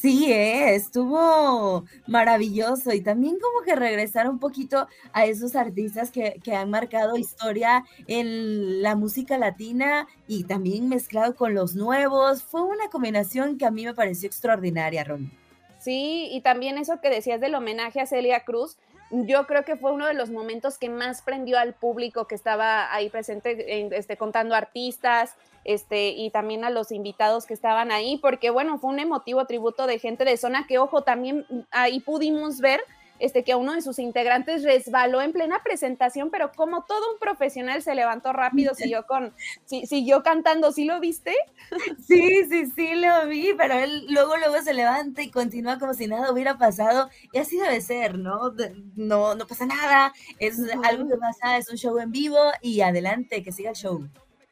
Sí, 0.00 0.30
¿eh? 0.30 0.74
estuvo 0.74 1.84
maravilloso 2.06 2.92
y 2.92 3.00
también 3.00 3.38
como 3.40 3.64
que 3.64 3.74
regresar 3.74 4.28
un 4.28 4.38
poquito 4.38 4.86
a 5.12 5.24
esos 5.24 5.56
artistas 5.56 6.10
que, 6.10 6.38
que, 6.44 6.54
han 6.54 6.70
marcado 6.70 7.16
historia 7.16 7.84
en 8.06 8.82
la 8.82 8.94
música 8.94 9.38
latina 9.38 10.06
y 10.28 10.44
también 10.44 10.88
mezclado 10.88 11.34
con 11.34 11.54
los 11.54 11.74
nuevos. 11.74 12.42
Fue 12.42 12.62
una 12.62 12.88
combinación 12.88 13.58
que 13.58 13.64
a 13.64 13.70
mí 13.70 13.84
me 13.84 13.94
pareció 13.94 14.26
extraordinaria, 14.26 15.02
Ron. 15.02 15.30
Sí, 15.78 16.28
y 16.30 16.40
también 16.40 16.78
eso 16.78 17.00
que 17.00 17.10
decías 17.10 17.40
del 17.40 17.54
homenaje 17.54 18.00
a 18.00 18.06
Celia 18.06 18.40
Cruz, 18.44 18.76
yo 19.10 19.46
creo 19.46 19.64
que 19.64 19.76
fue 19.76 19.92
uno 19.92 20.06
de 20.06 20.14
los 20.14 20.30
momentos 20.30 20.78
que 20.78 20.88
más 20.88 21.22
prendió 21.22 21.58
al 21.58 21.74
público 21.74 22.26
que 22.26 22.34
estaba 22.34 22.92
ahí 22.92 23.08
presente, 23.08 23.86
este, 23.96 24.16
contando 24.16 24.54
artistas, 24.54 25.36
este, 25.64 26.08
y 26.08 26.30
también 26.30 26.64
a 26.64 26.70
los 26.70 26.92
invitados 26.92 27.46
que 27.46 27.54
estaban 27.54 27.90
ahí, 27.90 28.18
porque 28.18 28.50
bueno, 28.50 28.78
fue 28.78 28.90
un 28.90 28.98
emotivo 28.98 29.44
tributo 29.46 29.86
de 29.86 29.98
gente 29.98 30.24
de 30.24 30.36
zona 30.36 30.66
que, 30.66 30.78
ojo, 30.78 31.02
también 31.02 31.46
ahí 31.70 32.00
pudimos 32.00 32.60
ver 32.60 32.80
este, 33.18 33.44
que 33.44 33.54
uno 33.54 33.74
de 33.74 33.82
sus 33.82 33.98
integrantes 33.98 34.62
resbaló 34.62 35.22
en 35.22 35.32
plena 35.32 35.62
presentación, 35.62 36.30
pero 36.30 36.52
como 36.52 36.84
todo 36.84 37.12
un 37.12 37.18
profesional 37.18 37.82
se 37.82 37.94
levantó 37.94 38.32
rápido, 38.32 38.74
siguió 38.74 39.06
con, 39.06 39.34
siguió 39.64 40.22
cantando, 40.22 40.72
¿sí 40.72 40.84
lo 40.84 41.00
viste? 41.00 41.34
Sí, 42.06 42.44
sí, 42.48 42.66
sí 42.66 42.94
lo 42.94 43.26
vi, 43.26 43.52
pero 43.56 43.74
él 43.74 44.06
luego, 44.08 44.36
luego 44.36 44.62
se 44.62 44.74
levanta 44.74 45.22
y 45.22 45.30
continúa 45.30 45.78
como 45.78 45.94
si 45.94 46.06
nada 46.06 46.30
hubiera 46.30 46.58
pasado, 46.58 47.10
y 47.32 47.38
así 47.38 47.58
debe 47.58 47.80
ser, 47.80 48.18
¿no? 48.18 48.52
No, 48.94 49.34
no 49.34 49.46
pasa 49.46 49.66
nada, 49.66 50.12
es 50.38 50.60
algo 50.84 51.08
que 51.08 51.16
pasa, 51.16 51.56
es 51.58 51.68
un 51.68 51.76
show 51.76 51.98
en 51.98 52.12
vivo 52.12 52.38
y 52.60 52.80
adelante, 52.80 53.42
que 53.42 53.52
siga 53.52 53.70
el 53.70 53.76
show. 53.76 54.08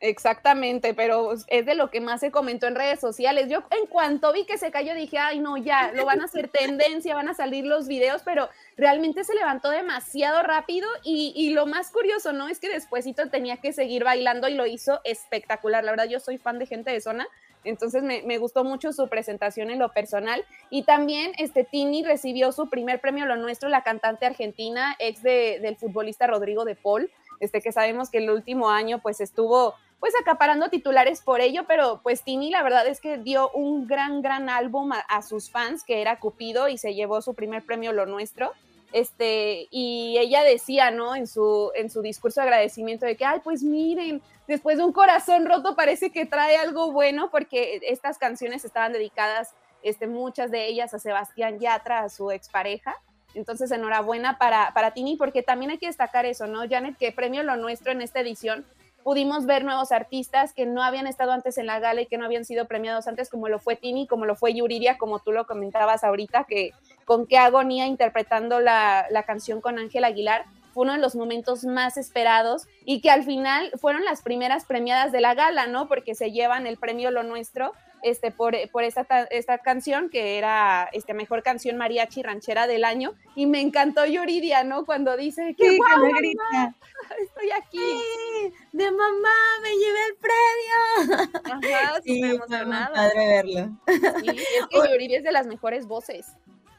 Exactamente, 0.06 0.92
pero 0.92 1.32
es 1.32 1.64
de 1.64 1.74
lo 1.74 1.88
que 1.88 2.02
más 2.02 2.20
se 2.20 2.30
comentó 2.30 2.66
en 2.66 2.74
redes 2.74 3.00
sociales. 3.00 3.48
Yo 3.48 3.60
en 3.70 3.86
cuanto 3.86 4.34
vi 4.34 4.44
que 4.44 4.58
se 4.58 4.70
cayó 4.70 4.94
dije, 4.94 5.16
ay 5.16 5.38
no, 5.38 5.56
ya, 5.56 5.92
lo 5.92 6.04
van 6.04 6.20
a 6.20 6.24
hacer 6.24 6.48
tendencia, 6.48 7.14
van 7.14 7.30
a 7.30 7.34
salir 7.34 7.64
los 7.64 7.88
videos, 7.88 8.20
pero 8.22 8.50
realmente 8.76 9.24
se 9.24 9.34
levantó 9.34 9.70
demasiado 9.70 10.42
rápido 10.42 10.86
y, 11.04 11.32
y 11.34 11.54
lo 11.54 11.64
más 11.64 11.90
curioso, 11.90 12.34
¿no? 12.34 12.48
Es 12.48 12.60
que 12.60 12.68
despuésito 12.68 13.30
tenía 13.30 13.56
que 13.56 13.72
seguir 13.72 14.04
bailando 14.04 14.46
y 14.46 14.52
lo 14.52 14.66
hizo 14.66 15.00
espectacular. 15.04 15.82
La 15.82 15.92
verdad, 15.92 16.08
yo 16.10 16.20
soy 16.20 16.36
fan 16.36 16.58
de 16.58 16.66
gente 16.66 16.90
de 16.90 17.00
zona, 17.00 17.26
entonces 17.64 18.02
me, 18.02 18.20
me, 18.24 18.36
gustó 18.36 18.62
mucho 18.62 18.92
su 18.92 19.08
presentación 19.08 19.70
en 19.70 19.78
lo 19.78 19.90
personal. 19.90 20.44
Y 20.68 20.82
también 20.82 21.32
este 21.38 21.64
Tini 21.64 22.04
recibió 22.04 22.52
su 22.52 22.68
primer 22.68 23.00
premio 23.00 23.24
Lo 23.24 23.36
Nuestro, 23.36 23.70
la 23.70 23.82
cantante 23.82 24.26
argentina, 24.26 24.96
ex 24.98 25.22
de, 25.22 25.60
del 25.62 25.76
futbolista 25.76 26.26
Rodrigo 26.26 26.66
de 26.66 26.74
Paul, 26.74 27.10
este 27.40 27.60
que 27.60 27.72
sabemos 27.72 28.10
que 28.10 28.18
el 28.18 28.30
último 28.30 28.70
año 28.70 29.00
pues 29.00 29.20
estuvo 29.20 29.74
pues 30.04 30.12
acaparando 30.20 30.68
titulares 30.68 31.22
por 31.22 31.40
ello, 31.40 31.64
pero 31.66 32.00
pues 32.02 32.22
Tini 32.22 32.50
la 32.50 32.62
verdad 32.62 32.86
es 32.86 33.00
que 33.00 33.16
dio 33.16 33.48
un 33.52 33.86
gran, 33.86 34.20
gran 34.20 34.50
álbum 34.50 34.92
a, 34.92 35.22
sus 35.22 35.48
fans, 35.48 35.82
que 35.82 36.02
era 36.02 36.18
Cupido, 36.20 36.68
y 36.68 36.76
se 36.76 36.94
llevó 36.94 37.22
su 37.22 37.32
primer 37.32 37.64
premio 37.64 37.90
Lo 37.90 38.04
Nuestro. 38.04 38.52
Este, 38.92 39.66
y 39.70 40.18
ella 40.18 40.42
decía, 40.42 40.90
¿no? 40.90 41.16
En 41.16 41.26
su, 41.26 41.70
en 41.74 41.88
su 41.88 42.02
discurso 42.02 42.42
de 42.42 42.48
agradecimiento 42.48 43.06
de 43.06 43.16
que, 43.16 43.24
ay, 43.24 43.40
pues 43.42 43.62
miren, 43.62 44.20
después 44.46 44.76
de 44.76 44.84
un 44.84 44.92
corazón 44.92 45.46
roto 45.46 45.74
parece 45.74 46.12
que 46.12 46.26
trae 46.26 46.58
algo 46.58 46.92
bueno, 46.92 47.30
porque 47.30 47.80
estas 47.88 48.18
canciones 48.18 48.66
estaban 48.66 48.92
dedicadas, 48.92 49.54
este, 49.82 50.06
muchas 50.06 50.50
de 50.50 50.66
ellas 50.66 50.92
a 50.92 50.98
Sebastián 50.98 51.60
Yatra, 51.60 52.00
a 52.00 52.10
su 52.10 52.30
expareja. 52.30 52.94
Entonces, 53.32 53.70
enhorabuena 53.70 54.36
para, 54.36 54.74
para 54.74 54.92
Tini, 54.92 55.16
porque 55.16 55.42
también 55.42 55.70
hay 55.70 55.78
que 55.78 55.86
destacar 55.86 56.26
eso, 56.26 56.46
¿no? 56.46 56.68
Janet, 56.68 56.98
que 56.98 57.10
premio 57.10 57.42
lo 57.42 57.56
nuestro 57.56 57.90
en 57.90 58.02
esta 58.02 58.20
edición 58.20 58.66
pudimos 59.04 59.46
ver 59.46 59.64
nuevos 59.64 59.92
artistas 59.92 60.52
que 60.54 60.66
no 60.66 60.82
habían 60.82 61.06
estado 61.06 61.32
antes 61.32 61.58
en 61.58 61.66
la 61.66 61.78
gala 61.78 62.00
y 62.00 62.06
que 62.06 62.18
no 62.18 62.24
habían 62.24 62.44
sido 62.44 62.66
premiados 62.66 63.06
antes, 63.06 63.28
como 63.28 63.48
lo 63.48 63.60
fue 63.60 63.76
Tini, 63.76 64.06
como 64.06 64.24
lo 64.24 64.34
fue 64.34 64.54
Yuridia, 64.54 64.98
como 64.98 65.20
tú 65.20 65.30
lo 65.30 65.46
comentabas 65.46 66.02
ahorita, 66.02 66.44
que 66.48 66.72
con 67.04 67.26
qué 67.26 67.36
agonía 67.36 67.86
interpretando 67.86 68.60
la, 68.60 69.06
la 69.10 69.22
canción 69.24 69.60
con 69.60 69.78
Ángel 69.78 70.04
Aguilar 70.04 70.46
fue 70.72 70.82
uno 70.82 70.94
de 70.94 70.98
los 70.98 71.14
momentos 71.14 71.64
más 71.64 71.96
esperados 71.96 72.66
y 72.84 73.00
que 73.00 73.10
al 73.10 73.22
final 73.22 73.70
fueron 73.80 74.04
las 74.04 74.22
primeras 74.22 74.64
premiadas 74.64 75.12
de 75.12 75.20
la 75.20 75.34
gala, 75.34 75.68
¿no? 75.68 75.86
Porque 75.86 76.16
se 76.16 76.32
llevan 76.32 76.66
el 76.66 76.78
premio 76.78 77.12
Lo 77.12 77.22
Nuestro 77.22 77.72
este, 78.04 78.30
por, 78.30 78.54
por 78.70 78.84
esta, 78.84 79.06
esta 79.30 79.58
canción, 79.58 80.10
que 80.10 80.36
era 80.38 80.88
este, 80.92 81.14
mejor 81.14 81.42
canción 81.42 81.76
mariachi 81.78 82.22
ranchera 82.22 82.66
del 82.66 82.84
año. 82.84 83.14
Y 83.34 83.46
me 83.46 83.60
encantó 83.60 84.04
Yuridia, 84.04 84.62
¿no? 84.62 84.84
Cuando 84.84 85.16
dice, 85.16 85.56
¡qué 85.58 85.76
guau, 85.76 86.12
grita! 86.14 86.76
Estoy 87.22 87.50
aquí. 87.50 88.52
de 88.72 88.90
mamá, 88.90 89.34
me 89.62 89.70
llevé 89.70 89.98
el 90.06 90.16
premio. 90.16 91.32
Ajá, 91.44 92.00
sí, 92.04 92.22
emocionada. 92.22 92.92
Padre 92.92 93.26
verlo. 93.26 93.78
Sí, 94.20 94.28
es 94.28 94.66
que 94.68 94.76
Yuridia 94.92 95.18
es 95.18 95.24
de 95.24 95.32
las 95.32 95.46
mejores 95.46 95.86
voces. 95.86 96.26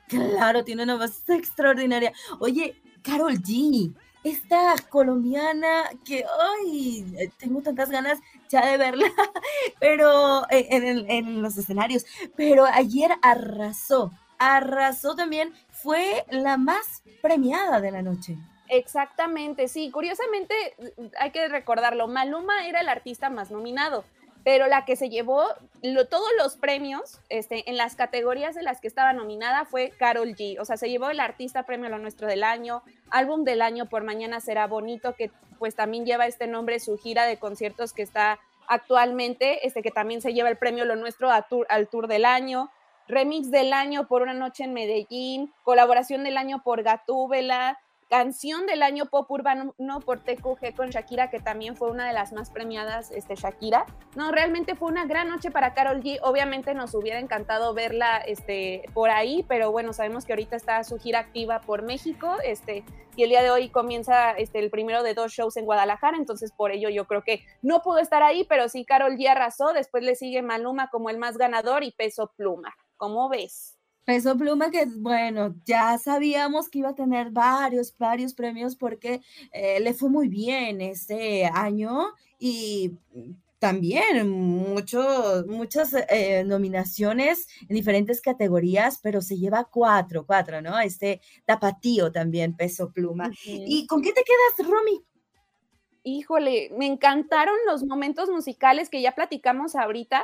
Claro, 0.07 0.63
tiene 0.63 0.83
una 0.83 0.95
voz 0.95 1.27
extraordinaria. 1.27 2.13
Oye, 2.39 2.75
Carol 3.01 3.33
G, 3.39 3.93
esta 4.25 4.73
colombiana 4.89 5.83
que 6.03 6.25
hoy 6.25 7.29
tengo 7.37 7.61
tantas 7.61 7.91
ganas 7.91 8.19
ya 8.49 8.65
de 8.65 8.77
verla, 8.77 9.05
pero 9.79 10.49
eh, 10.49 10.67
en, 10.71 11.09
en, 11.09 11.41
los 11.43 11.57
escenarios, 11.57 12.05
pero 12.35 12.65
ayer 12.65 13.11
arrasó, 13.21 14.11
arrasó 14.39 15.15
también, 15.15 15.53
fue 15.69 16.25
la 16.31 16.57
más 16.57 17.03
premiada 17.21 17.79
de 17.79 17.91
la 17.91 18.01
noche. 18.01 18.35
Exactamente, 18.67 19.67
sí, 19.67 19.91
curiosamente 19.91 20.55
hay 21.19 21.29
que 21.29 21.47
recordarlo, 21.47 22.07
Maluma 22.07 22.67
era 22.67 22.81
el 22.81 22.89
artista 22.89 23.29
más 23.29 23.51
nominado, 23.51 24.05
pero 24.45 24.67
la 24.67 24.85
que 24.85 24.95
se 24.95 25.09
llevó 25.09 25.43
todos 26.07 26.29
los 26.37 26.55
premios 26.55 27.19
este, 27.29 27.67
en 27.67 27.77
las 27.77 27.95
categorías 27.95 28.53
de 28.53 28.61
las 28.61 28.79
que 28.79 28.87
estaba 28.87 29.11
nominada 29.11 29.65
fue 29.65 29.89
Carol 29.97 30.35
G. 30.35 30.59
O 30.59 30.65
sea, 30.65 30.77
se 30.77 30.87
llevó 30.87 31.09
el 31.09 31.19
artista 31.19 31.63
premio 31.63 31.89
Lo 31.89 31.97
Nuestro 31.97 32.27
del 32.27 32.43
Año, 32.43 32.83
álbum 33.09 33.43
del 33.43 33.63
año 33.63 33.87
por 33.87 34.03
Mañana 34.03 34.39
Será 34.39 34.67
Bonito, 34.67 35.15
que 35.15 35.31
pues 35.57 35.73
también 35.73 36.05
lleva 36.05 36.27
este 36.27 36.45
nombre, 36.45 36.79
su 36.79 36.95
gira 36.99 37.25
de 37.25 37.39
conciertos 37.39 37.91
que 37.91 38.03
está 38.03 38.39
actualmente, 38.67 39.65
este 39.65 39.81
que 39.81 39.89
también 39.89 40.21
se 40.21 40.35
lleva 40.35 40.49
el 40.49 40.57
premio 40.57 40.85
Lo 40.85 40.95
Nuestro 40.95 41.31
al 41.31 41.87
Tour 41.87 42.07
del 42.07 42.25
Año, 42.25 42.69
remix 43.07 43.49
del 43.49 43.73
año 43.73 44.07
por 44.07 44.21
Una 44.21 44.33
Noche 44.35 44.63
en 44.63 44.73
Medellín, 44.73 45.51
colaboración 45.63 46.23
del 46.23 46.37
año 46.37 46.61
por 46.63 46.83
Gatúbela, 46.83 47.79
canción 48.09 48.65
del 48.65 48.83
año 48.83 49.05
pop 49.05 49.29
urbano 49.31 49.73
no 49.77 49.99
por 49.99 50.19
TQG 50.19 50.75
con 50.75 50.89
Shakira, 50.89 51.29
que 51.29 51.39
también 51.39 51.75
fue 51.75 51.91
una 51.91 52.07
de 52.07 52.13
las 52.13 52.33
más 52.33 52.49
premiadas, 52.49 53.11
este, 53.11 53.35
Shakira. 53.35 53.85
No, 54.15 54.31
realmente 54.31 54.75
fue 54.75 54.89
una 54.89 55.05
gran 55.05 55.29
noche 55.29 55.51
para 55.51 55.73
Carol 55.73 56.01
G. 56.01 56.19
Obviamente 56.21 56.73
nos 56.73 56.93
hubiera 56.93 57.19
encantado 57.19 57.73
verla 57.73 58.17
este, 58.17 58.83
por 58.93 59.09
ahí, 59.09 59.43
pero 59.47 59.71
bueno, 59.71 59.93
sabemos 59.93 60.25
que 60.25 60.33
ahorita 60.33 60.55
está 60.55 60.83
su 60.83 60.97
gira 60.97 61.19
activa 61.19 61.61
por 61.61 61.81
México, 61.81 62.35
este, 62.43 62.83
y 63.15 63.23
el 63.23 63.29
día 63.29 63.41
de 63.41 63.49
hoy 63.49 63.69
comienza 63.69 64.31
este, 64.31 64.59
el 64.59 64.69
primero 64.69 65.01
de 65.03 65.13
dos 65.13 65.31
shows 65.31 65.57
en 65.57 65.65
Guadalajara, 65.65 66.17
entonces 66.17 66.51
por 66.51 66.71
ello 66.71 66.89
yo 66.89 67.05
creo 67.05 67.23
que 67.23 67.45
no 67.61 67.81
pudo 67.81 67.99
estar 67.99 68.23
ahí, 68.23 68.45
pero 68.47 68.69
sí 68.69 68.85
Carol 68.85 69.15
G 69.15 69.27
arrasó, 69.29 69.73
después 69.73 70.03
le 70.03 70.15
sigue 70.15 70.41
Maluma 70.41 70.89
como 70.89 71.09
el 71.09 71.17
más 71.17 71.37
ganador 71.37 71.83
y 71.83 71.91
Peso 71.91 72.31
Pluma. 72.35 72.75
¿Cómo 72.97 73.29
ves? 73.29 73.74
Peso 74.05 74.37
Pluma 74.37 74.69
que, 74.69 74.85
bueno, 74.85 75.55
ya 75.65 75.97
sabíamos 75.97 76.69
que 76.69 76.79
iba 76.79 76.89
a 76.89 76.95
tener 76.95 77.31
varios, 77.31 77.95
varios 77.97 78.33
premios 78.33 78.75
porque 78.75 79.21
eh, 79.51 79.79
le 79.79 79.93
fue 79.93 80.09
muy 80.09 80.27
bien 80.27 80.79
este 80.81 81.45
año 81.45 82.13
y 82.37 82.93
también 83.57 84.29
muchos, 84.29 85.47
muchas 85.47 85.95
eh, 86.09 86.43
nominaciones 86.45 87.47
en 87.67 87.75
diferentes 87.75 88.21
categorías, 88.21 88.99
pero 89.01 89.21
se 89.21 89.37
lleva 89.37 89.63
cuatro, 89.63 90.23
cuatro, 90.23 90.61
¿no? 90.61 90.79
Este 90.79 91.19
tapatío 91.45 92.11
también, 92.11 92.55
Peso 92.55 92.91
Pluma. 92.91 93.31
¿Y 93.43 93.87
con 93.87 94.03
qué 94.03 94.13
te 94.13 94.23
quedas, 94.23 94.69
Romy? 94.69 95.03
Híjole, 96.03 96.69
me 96.77 96.85
encantaron 96.85 97.55
los 97.65 97.83
momentos 97.83 98.29
musicales 98.29 98.91
que 98.91 99.01
ya 99.01 99.13
platicamos 99.13 99.75
ahorita 99.75 100.23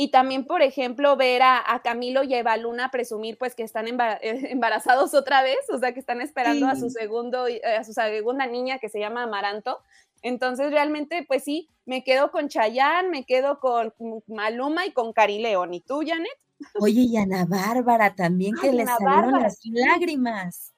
y 0.00 0.08
también, 0.10 0.46
por 0.46 0.62
ejemplo, 0.62 1.14
ver 1.18 1.42
a, 1.42 1.78
Camilo 1.84 2.22
y 2.22 2.32
a 2.32 2.38
Eva 2.38 2.56
Luna 2.56 2.90
presumir 2.90 3.36
pues 3.36 3.54
que 3.54 3.62
están 3.62 3.86
embarazados 4.22 5.12
otra 5.12 5.42
vez, 5.42 5.58
o 5.70 5.78
sea, 5.78 5.92
que 5.92 6.00
están 6.00 6.22
esperando 6.22 6.66
a 6.68 6.74
su 6.74 6.88
segundo, 6.88 7.46
eh, 7.46 7.60
a 7.78 7.84
su 7.84 7.92
segunda 7.92 8.46
niña 8.46 8.78
que 8.78 8.88
se 8.88 8.98
llama 8.98 9.24
Amaranto. 9.24 9.80
Entonces, 10.22 10.70
realmente, 10.70 11.26
pues 11.28 11.44
sí, 11.44 11.68
me 11.84 12.02
quedo 12.02 12.30
con 12.30 12.48
Chayanne, 12.48 13.10
me 13.10 13.26
quedo 13.26 13.60
con 13.60 13.92
Maluma 14.26 14.86
y 14.86 14.92
con 14.92 15.12
Cari 15.12 15.38
León. 15.38 15.74
¿Y 15.74 15.82
tú, 15.82 16.00
Janet? 16.02 16.32
Oye, 16.80 17.02
y 17.02 17.18
Ana 17.18 17.44
Bárbara 17.44 18.14
también, 18.14 18.54
que 18.54 18.72
le 18.72 18.86
salieron 18.86 19.42
las 19.42 19.60
lágrimas. 19.66 20.69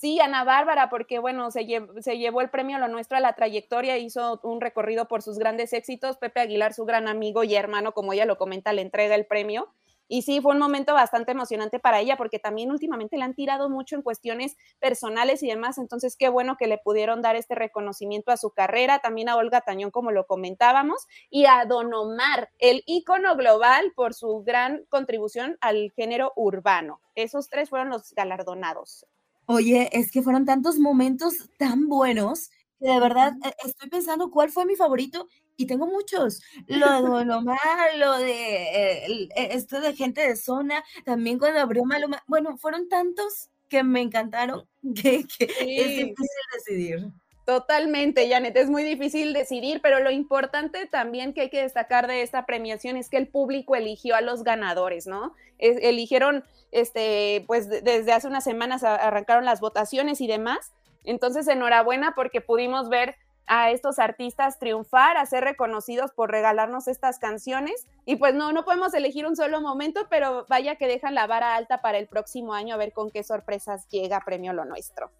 Sí, 0.00 0.18
Ana 0.18 0.44
Bárbara, 0.44 0.88
porque 0.88 1.18
bueno, 1.18 1.50
se, 1.50 1.66
llevó 1.66 2.40
el 2.40 2.48
premio 2.48 2.78
Lo 2.78 2.88
Nuestro 2.88 3.18
a 3.18 3.20
la 3.20 3.34
trayectoria, 3.34 3.98
hizo 3.98 4.40
un 4.42 4.62
recorrido 4.62 5.06
por 5.08 5.20
sus 5.20 5.38
grandes 5.38 5.74
éxitos. 5.74 6.16
Pepe 6.16 6.40
Aguilar, 6.40 6.72
su 6.72 6.86
gran 6.86 7.06
amigo 7.06 7.44
y 7.44 7.54
hermano, 7.54 7.92
como 7.92 8.14
ella 8.14 8.24
lo 8.24 8.38
comenta, 8.38 8.72
le 8.72 8.80
entrega 8.80 9.14
el 9.14 9.26
premio. 9.26 9.68
Y 10.08 10.22
sí, 10.22 10.40
fue 10.40 10.54
un 10.54 10.58
momento 10.58 10.94
bastante 10.94 11.32
emocionante 11.32 11.78
para 11.80 12.00
ella, 12.00 12.16
porque 12.16 12.38
también 12.38 12.70
últimamente 12.70 13.18
le 13.18 13.24
han 13.24 13.34
tirado 13.34 13.68
mucho 13.68 13.94
en 13.94 14.00
cuestiones 14.00 14.56
personales 14.78 15.42
y 15.42 15.48
demás. 15.48 15.76
Entonces, 15.76 16.16
qué 16.16 16.30
bueno 16.30 16.56
que 16.56 16.66
le 16.66 16.78
pudieron 16.78 17.20
dar 17.20 17.36
este 17.36 17.54
reconocimiento 17.54 18.32
a 18.32 18.38
su 18.38 18.52
carrera, 18.52 19.00
también 19.00 19.28
a 19.28 19.36
Olga 19.36 19.60
Tañón, 19.60 19.90
como 19.90 20.12
lo 20.12 20.26
comentábamos, 20.26 21.08
y 21.28 21.44
a 21.44 21.66
Don 21.66 21.92
Omar, 21.92 22.48
el 22.58 22.84
ícono 22.86 23.36
global 23.36 23.92
por 23.94 24.14
su 24.14 24.42
gran 24.44 24.82
contribución 24.88 25.58
al 25.60 25.92
género 25.94 26.32
urbano. 26.36 27.02
Esos 27.14 27.50
tres 27.50 27.68
fueron 27.68 27.90
los 27.90 28.14
galardonados. 28.14 29.06
Oye, 29.52 29.90
es 29.90 30.12
que 30.12 30.22
fueron 30.22 30.44
tantos 30.44 30.78
momentos 30.78 31.50
tan 31.58 31.88
buenos 31.88 32.50
que 32.78 32.88
de 32.88 33.00
verdad 33.00 33.32
eh, 33.44 33.52
estoy 33.66 33.90
pensando 33.90 34.30
cuál 34.30 34.48
fue 34.48 34.64
mi 34.64 34.76
favorito 34.76 35.26
y 35.56 35.66
tengo 35.66 35.88
muchos. 35.88 36.40
Lo 36.68 37.18
de 37.18 37.24
lo 37.24 37.42
malo, 37.42 38.18
de 38.18 38.30
eh, 38.30 39.28
e, 39.34 39.48
esto 39.56 39.80
de 39.80 39.96
gente 39.96 40.20
de 40.20 40.36
zona, 40.36 40.84
también 41.04 41.40
cuando 41.40 41.58
abrió 41.58 41.84
Maluma. 41.84 42.22
Bueno, 42.28 42.56
fueron 42.58 42.88
tantos 42.88 43.50
que 43.68 43.82
me 43.82 44.00
encantaron 44.00 44.68
que, 44.94 45.16
es 45.16 45.96
difícil 45.96 46.14
decidir. 46.54 47.12
Totalmente, 47.50 48.30
Janet, 48.30 48.56
es 48.56 48.70
muy 48.70 48.84
difícil 48.84 49.32
decidir, 49.32 49.80
pero 49.82 49.98
lo 49.98 50.12
importante 50.12 50.86
también 50.86 51.32
que 51.32 51.40
hay 51.40 51.50
que 51.50 51.62
destacar 51.62 52.06
de 52.06 52.22
esta 52.22 52.46
premiación 52.46 52.96
es 52.96 53.08
que 53.08 53.16
el 53.16 53.26
público 53.26 53.74
eligió 53.74 54.14
a 54.14 54.20
los 54.20 54.44
ganadores, 54.44 55.08
¿no? 55.08 55.34
eligieron, 55.58 56.44
este, 56.70 57.42
pues 57.48 57.68
desde 57.68 58.12
hace 58.12 58.28
unas 58.28 58.44
semanas 58.44 58.84
arrancaron 58.84 59.44
las 59.44 59.60
votaciones 59.60 60.20
y 60.20 60.28
demás. 60.28 60.70
Entonces, 61.02 61.48
enhorabuena 61.48 62.14
porque 62.14 62.40
pudimos 62.40 62.88
ver 62.88 63.16
a 63.48 63.72
estos 63.72 63.98
artistas 63.98 64.60
triunfar, 64.60 65.16
a 65.16 65.26
ser 65.26 65.42
reconocidos 65.42 66.12
por 66.12 66.30
regalarnos 66.30 66.86
estas 66.86 67.18
canciones. 67.18 67.84
Y 68.06 68.14
pues 68.14 68.32
no, 68.32 68.52
no 68.52 68.64
podemos 68.64 68.94
elegir 68.94 69.26
un 69.26 69.34
solo 69.34 69.60
momento, 69.60 70.06
pero 70.08 70.46
vaya 70.48 70.76
que 70.76 70.86
dejan 70.86 71.16
la 71.16 71.26
vara 71.26 71.56
alta 71.56 71.82
para 71.82 71.98
el 71.98 72.06
próximo 72.06 72.54
año 72.54 72.76
a 72.76 72.78
ver 72.78 72.92
con 72.92 73.10
qué 73.10 73.24
sorpresas 73.24 73.88
llega 73.88 74.24
Premio 74.24 74.52
Lo 74.52 74.64
Nuestro. 74.64 75.10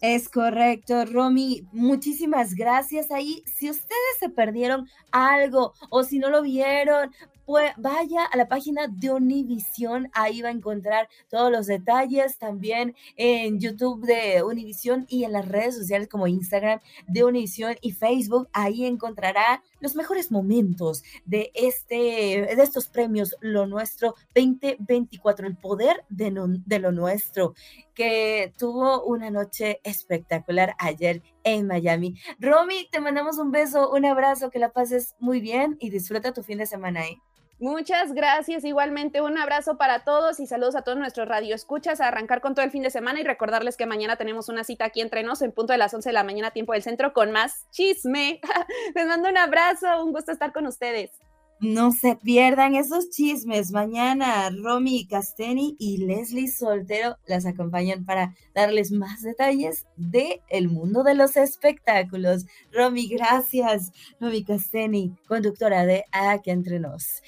Es 0.00 0.28
correcto, 0.28 1.06
Romy. 1.06 1.66
Muchísimas 1.72 2.54
gracias 2.54 3.10
ahí. 3.10 3.42
Si 3.46 3.70
ustedes 3.70 4.18
se 4.20 4.28
perdieron 4.28 4.88
algo 5.10 5.72
o 5.88 6.02
si 6.04 6.18
no 6.18 6.28
lo 6.28 6.42
vieron, 6.42 7.12
pues 7.46 7.72
vaya 7.76 8.24
a 8.24 8.36
la 8.36 8.48
página 8.48 8.88
de 8.88 9.12
Univision, 9.12 10.10
ahí 10.12 10.42
va 10.42 10.48
a 10.48 10.52
encontrar 10.52 11.08
todos 11.30 11.50
los 11.50 11.66
detalles, 11.66 12.38
también 12.38 12.94
en 13.16 13.60
YouTube 13.60 14.04
de 14.04 14.42
Univision 14.42 15.06
y 15.08 15.24
en 15.24 15.32
las 15.32 15.46
redes 15.46 15.76
sociales 15.76 16.08
como 16.08 16.26
Instagram 16.26 16.80
de 17.06 17.24
Univision 17.24 17.76
y 17.80 17.92
Facebook, 17.92 18.48
ahí 18.52 18.84
encontrará 18.84 19.62
los 19.86 19.94
mejores 19.94 20.32
momentos 20.32 21.04
de 21.26 21.52
este 21.54 21.94
de 21.94 22.60
estos 22.60 22.88
premios 22.88 23.36
Lo 23.40 23.68
Nuestro 23.68 24.16
2024, 24.34 25.46
el 25.46 25.56
poder 25.56 26.04
de, 26.08 26.32
de 26.66 26.78
lo 26.80 26.90
nuestro 26.90 27.54
que 27.94 28.52
tuvo 28.58 29.04
una 29.04 29.30
noche 29.30 29.80
espectacular 29.84 30.74
ayer 30.80 31.22
en 31.44 31.68
Miami. 31.68 32.16
Romy, 32.40 32.88
te 32.90 33.00
mandamos 33.00 33.38
un 33.38 33.52
beso, 33.52 33.92
un 33.92 34.04
abrazo, 34.04 34.50
que 34.50 34.58
la 34.58 34.72
pases 34.72 35.14
muy 35.20 35.40
bien 35.40 35.76
y 35.78 35.90
disfruta 35.90 36.34
tu 36.34 36.42
fin 36.42 36.58
de 36.58 36.66
semana 36.66 37.02
ahí. 37.02 37.22
Muchas 37.58 38.12
gracias. 38.12 38.64
Igualmente, 38.64 39.22
un 39.22 39.38
abrazo 39.38 39.78
para 39.78 40.04
todos 40.04 40.40
y 40.40 40.46
saludos 40.46 40.76
a 40.76 40.82
todos 40.82 40.98
nuestros 40.98 41.26
radioescuchas. 41.26 42.00
A 42.00 42.08
arrancar 42.08 42.42
con 42.42 42.54
todo 42.54 42.64
el 42.64 42.70
fin 42.70 42.82
de 42.82 42.90
semana 42.90 43.20
y 43.20 43.24
recordarles 43.24 43.78
que 43.78 43.86
mañana 43.86 44.16
tenemos 44.16 44.50
una 44.50 44.62
cita 44.62 44.84
aquí 44.84 45.00
entre 45.00 45.22
nos 45.22 45.40
en 45.40 45.52
punto 45.52 45.72
de 45.72 45.78
las 45.78 45.94
11 45.94 46.10
de 46.10 46.12
la 46.12 46.24
mañana, 46.24 46.50
tiempo 46.50 46.74
del 46.74 46.82
centro, 46.82 47.14
con 47.14 47.32
más 47.32 47.66
chisme. 47.70 48.40
Les 48.94 49.06
mando 49.06 49.30
un 49.30 49.38
abrazo. 49.38 49.86
Un 50.04 50.12
gusto 50.12 50.32
estar 50.32 50.52
con 50.52 50.66
ustedes. 50.66 51.12
No 51.58 51.92
se 51.92 52.16
pierdan 52.16 52.74
esos 52.74 53.08
chismes. 53.08 53.70
Mañana 53.70 54.50
Romy 54.50 55.06
Casteni 55.06 55.74
y 55.78 56.04
Leslie 56.04 56.48
Soltero 56.48 57.16
las 57.26 57.46
acompañan 57.46 58.04
para 58.04 58.34
darles 58.54 58.92
más 58.92 59.22
detalles 59.22 59.86
de 59.96 60.42
el 60.50 60.68
mundo 60.68 61.02
de 61.02 61.14
los 61.14 61.38
espectáculos. 61.38 62.44
Romy, 62.70 63.08
gracias. 63.08 63.92
Romy 64.20 64.44
Casteni, 64.44 65.14
conductora 65.26 65.86
de 65.86 66.04
Aquí 66.12 66.50
Entre 66.50 66.78
Nos. 66.78 67.22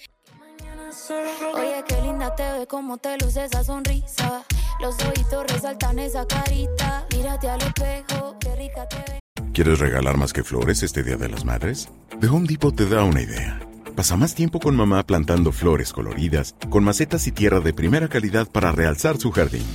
Oye, 1.55 1.85
qué 1.87 2.01
linda 2.03 2.35
te 2.35 2.43
ve 2.53 2.67
como 2.67 2.99
te 2.99 3.17
luce 3.19 3.45
esa 3.45 3.65
sonrisa. 3.65 4.45
Los 4.81 4.95
ojitos 5.01 5.47
resaltan 5.53 5.99
esa 5.99 6.27
carita. 6.27 7.07
Mírate 7.15 7.49
al 7.49 7.61
espejo, 7.61 8.37
qué 8.41 8.55
rica 8.57 8.89
te 8.89 8.97
ve. 8.97 9.19
¿Quieres 9.53 9.79
regalar 9.79 10.17
más 10.17 10.33
que 10.33 10.45
flores 10.45 10.83
este 10.83 11.03
Día 11.03 11.17
de 11.17 11.29
las 11.29 11.45
Madres? 11.45 11.89
The 12.21 12.29
Home 12.29 12.47
Depot 12.47 12.75
te 12.75 12.87
da 12.87 13.03
una 13.05 13.23
idea. 13.23 13.61
Pasa 13.97 14.17
más 14.17 14.35
tiempo 14.35 14.61
con 14.61 14.77
mamá 14.77 15.05
plantando 15.05 15.51
flores 15.51 15.93
coloridas, 15.93 16.55
con 16.71 16.85
macetas 16.85 17.27
y 17.27 17.33
tierra 17.33 17.59
de 17.59 17.73
primera 17.73 18.09
calidad 18.09 18.47
para 18.47 18.71
realzar 18.71 19.17
su 19.19 19.33
jardín. 19.33 19.67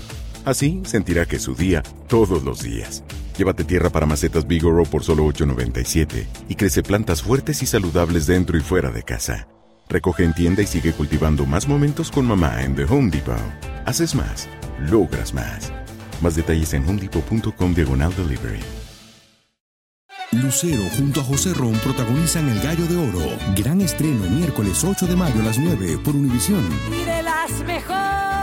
Así 0.46 0.82
sentirá 0.86 1.26
que 1.26 1.36
es 1.36 1.42
su 1.42 1.56
día 1.56 1.84
todos 2.08 2.44
los 2.44 2.62
días. 2.62 3.04
Llévate 3.38 3.66
tierra 3.66 3.90
para 3.90 4.06
macetas 4.06 4.48
Bigoro 4.48 4.84
por 4.86 5.04
solo 5.04 5.26
$8.97 5.26 6.28
y 6.48 6.56
crece 6.56 6.84
plantas 6.84 7.22
fuertes 7.22 7.62
y 7.62 7.66
saludables 7.66 8.28
dentro 8.28 8.58
y 8.58 8.62
fuera 8.62 8.92
de 8.92 9.04
casa. 9.04 9.48
Recoge 9.90 10.24
en 10.24 10.34
tienda 10.34 10.62
y 10.62 10.68
sigue 10.68 10.94
cultivando 10.94 11.46
más 11.46 11.68
momentos 11.68 12.12
con 12.12 12.26
mamá 12.26 12.64
en 12.64 12.76
The 12.76 12.86
Home 12.86 13.12
Depot. 13.12 13.36
Haces 13.86 14.16
más, 14.16 14.50
logras 14.80 15.34
más. 15.34 15.72
Más 16.22 16.36
detalles 16.36 16.74
en 16.74 16.88
homedepot.com 16.88 17.74
diagonal 17.74 18.14
delivery. 18.16 18.60
Lucero 20.32 20.84
junto 20.98 21.22
a 21.22 21.24
José 21.24 21.54
Ron 21.54 21.74
protagonizan 21.74 22.50
El 22.50 22.60
Gallo 22.62 22.86
de 22.88 22.98
Oro. 22.98 23.38
Gran 23.56 23.82
estreno 23.82 24.28
miércoles 24.30 24.84
8 24.84 25.06
de 25.06 25.16
mayo 25.16 25.42
a 25.42 25.46
las 25.46 25.60
9 25.60 26.00
por 26.04 26.16
Univisión. 26.16 26.68
Y 26.92 27.06
de 27.06 27.22
las 27.22 27.52
mejores. 27.66 28.43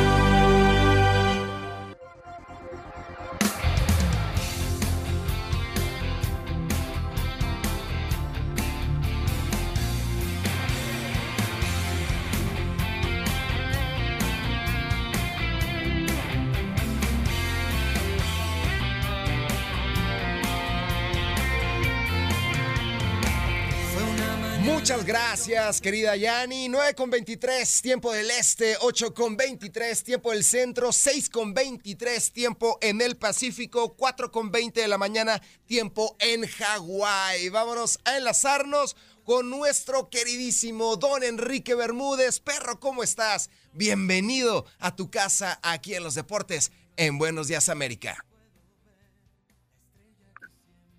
Querida 25.79 26.17
Yani. 26.17 26.67
9 26.67 26.95
con 26.95 27.09
23, 27.09 27.81
tiempo 27.81 28.11
del 28.11 28.29
este. 28.31 28.75
8 28.81 29.13
con 29.13 29.37
23, 29.37 30.03
tiempo 30.03 30.31
del 30.31 30.43
centro. 30.43 30.91
6 30.91 31.29
con 31.29 31.53
23, 31.53 32.33
tiempo 32.33 32.77
en 32.81 32.99
el 32.99 33.15
Pacífico. 33.15 33.93
4 33.95 34.31
con 34.31 34.51
20 34.51 34.81
de 34.81 34.87
la 34.87 34.97
mañana, 34.97 35.41
tiempo 35.67 36.17
en 36.19 36.45
Hawái. 36.45 37.49
Vámonos 37.49 37.99
a 38.03 38.17
enlazarnos 38.17 38.97
con 39.23 39.49
nuestro 39.49 40.09
queridísimo 40.09 40.97
Don 40.97 41.23
Enrique 41.23 41.75
Bermúdez. 41.75 42.39
Perro, 42.39 42.79
¿cómo 42.79 43.03
estás? 43.03 43.49
Bienvenido 43.71 44.65
a 44.79 44.95
tu 44.95 45.09
casa 45.09 45.59
aquí 45.63 45.93
en 45.93 46.03
los 46.03 46.15
deportes 46.15 46.71
en 46.97 47.17
Buenos 47.17 47.47
Días 47.47 47.69
América. 47.69 48.25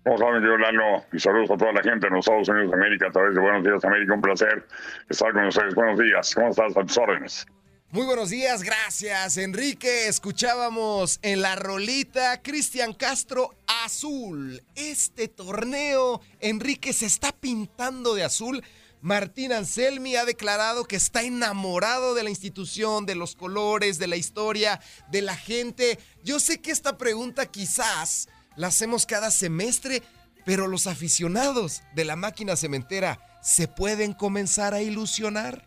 ¿Cómo 0.03 0.17
saben, 0.17 0.43
yo 0.43 0.57
Lalo? 0.57 1.05
Y 1.13 1.19
saludos 1.19 1.51
a 1.51 1.57
toda 1.57 1.71
la 1.71 1.81
gente 1.81 2.07
en 2.07 2.13
los 2.13 2.27
Estados 2.27 2.49
Unidos 2.49 2.71
de 2.71 2.75
América 2.75 3.07
a 3.07 3.11
través 3.11 3.35
de 3.35 3.39
Buenos 3.39 3.63
Días 3.63 3.85
América. 3.85 4.13
Un 4.13 4.21
placer 4.21 4.67
estar 5.09 5.31
con 5.31 5.47
ustedes. 5.47 5.75
Buenos 5.75 5.97
días. 5.97 6.35
¿Cómo 6.35 6.49
estás? 6.49 6.75
A 6.75 6.81
tus 6.81 6.97
órdenes. 6.97 7.45
Muy 7.89 8.05
buenos 8.05 8.31
días, 8.31 8.63
gracias 8.63 9.37
Enrique. 9.37 10.07
Escuchábamos 10.07 11.19
en 11.21 11.41
la 11.41 11.55
rolita 11.55 12.41
Cristian 12.41 12.93
Castro 12.93 13.51
Azul. 13.85 14.61
Este 14.75 15.27
torneo, 15.27 16.19
Enrique, 16.39 16.91
se 16.91 17.05
está 17.05 17.31
pintando 17.31 18.15
de 18.15 18.23
azul. 18.23 18.63
Martín 18.99 19.53
Anselmi 19.53 20.15
ha 20.15 20.25
declarado 20.25 20.85
que 20.85 20.95
está 20.95 21.21
enamorado 21.21 22.15
de 22.15 22.23
la 22.23 22.29
institución, 22.29 23.05
de 23.05 23.15
los 23.15 23.35
colores, 23.35 23.99
de 23.99 24.07
la 24.07 24.15
historia, 24.15 24.81
de 25.11 25.21
la 25.21 25.35
gente. 25.35 25.99
Yo 26.23 26.39
sé 26.39 26.61
que 26.61 26.71
esta 26.71 26.97
pregunta 26.97 27.45
quizás 27.45 28.27
la 28.55 28.67
hacemos 28.67 29.05
cada 29.05 29.31
semestre, 29.31 30.01
pero 30.45 30.67
los 30.67 30.87
aficionados 30.87 31.83
de 31.95 32.05
la 32.05 32.15
máquina 32.15 32.55
cementera 32.55 33.19
se 33.41 33.67
pueden 33.67 34.13
comenzar 34.13 34.73
a 34.73 34.81
ilusionar. 34.81 35.65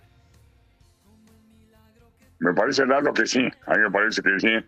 Me 2.38 2.52
parece 2.52 2.84
lo 2.84 3.12
que 3.12 3.26
sí, 3.26 3.48
a 3.66 3.74
mí 3.74 3.82
me 3.82 3.90
parece 3.90 4.22
que 4.22 4.40
sí. 4.40 4.66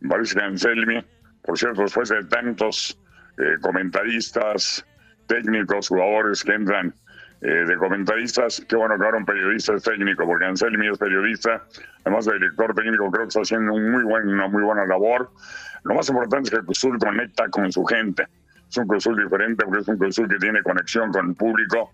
Me 0.00 0.08
parece 0.08 0.34
que 0.34 0.42
Anselmi, 0.42 1.04
por 1.42 1.58
cierto, 1.58 1.82
después 1.82 2.08
de 2.08 2.24
tantos 2.24 2.98
eh, 3.38 3.56
comentaristas, 3.60 4.84
técnicos, 5.26 5.88
jugadores 5.88 6.42
que 6.42 6.52
entran 6.52 6.94
eh, 7.46 7.66
de 7.66 7.76
comentaristas, 7.76 8.64
qué 8.66 8.74
bueno 8.74 8.96
que 8.98 9.04
ahora 9.04 9.18
un 9.18 9.26
periodista 9.26 9.74
es 9.74 9.82
técnico, 9.82 10.24
porque 10.24 10.46
Anselmi 10.46 10.88
es 10.88 10.96
periodista, 10.96 11.62
además 12.02 12.24
de 12.24 12.32
director 12.32 12.74
técnico, 12.74 13.10
creo 13.10 13.24
que 13.24 13.28
está 13.28 13.42
haciendo 13.42 13.74
un 13.74 13.90
muy 13.90 14.02
buen, 14.02 14.28
una 14.28 14.48
muy 14.48 14.62
buena 14.62 14.86
labor. 14.86 15.30
Lo 15.82 15.94
más 15.94 16.08
importante 16.08 16.44
es 16.44 16.50
que 16.52 16.56
el 16.56 16.64
Cruzul 16.64 16.98
conecta 16.98 17.46
con 17.50 17.70
su 17.70 17.84
gente. 17.84 18.26
Es 18.66 18.78
un 18.78 18.86
Cruzul 18.86 19.22
diferente 19.22 19.62
porque 19.62 19.82
es 19.82 19.88
un 19.88 19.98
Cruzul 19.98 20.26
que 20.26 20.38
tiene 20.38 20.62
conexión 20.62 21.12
con 21.12 21.28
el 21.28 21.34
público, 21.34 21.92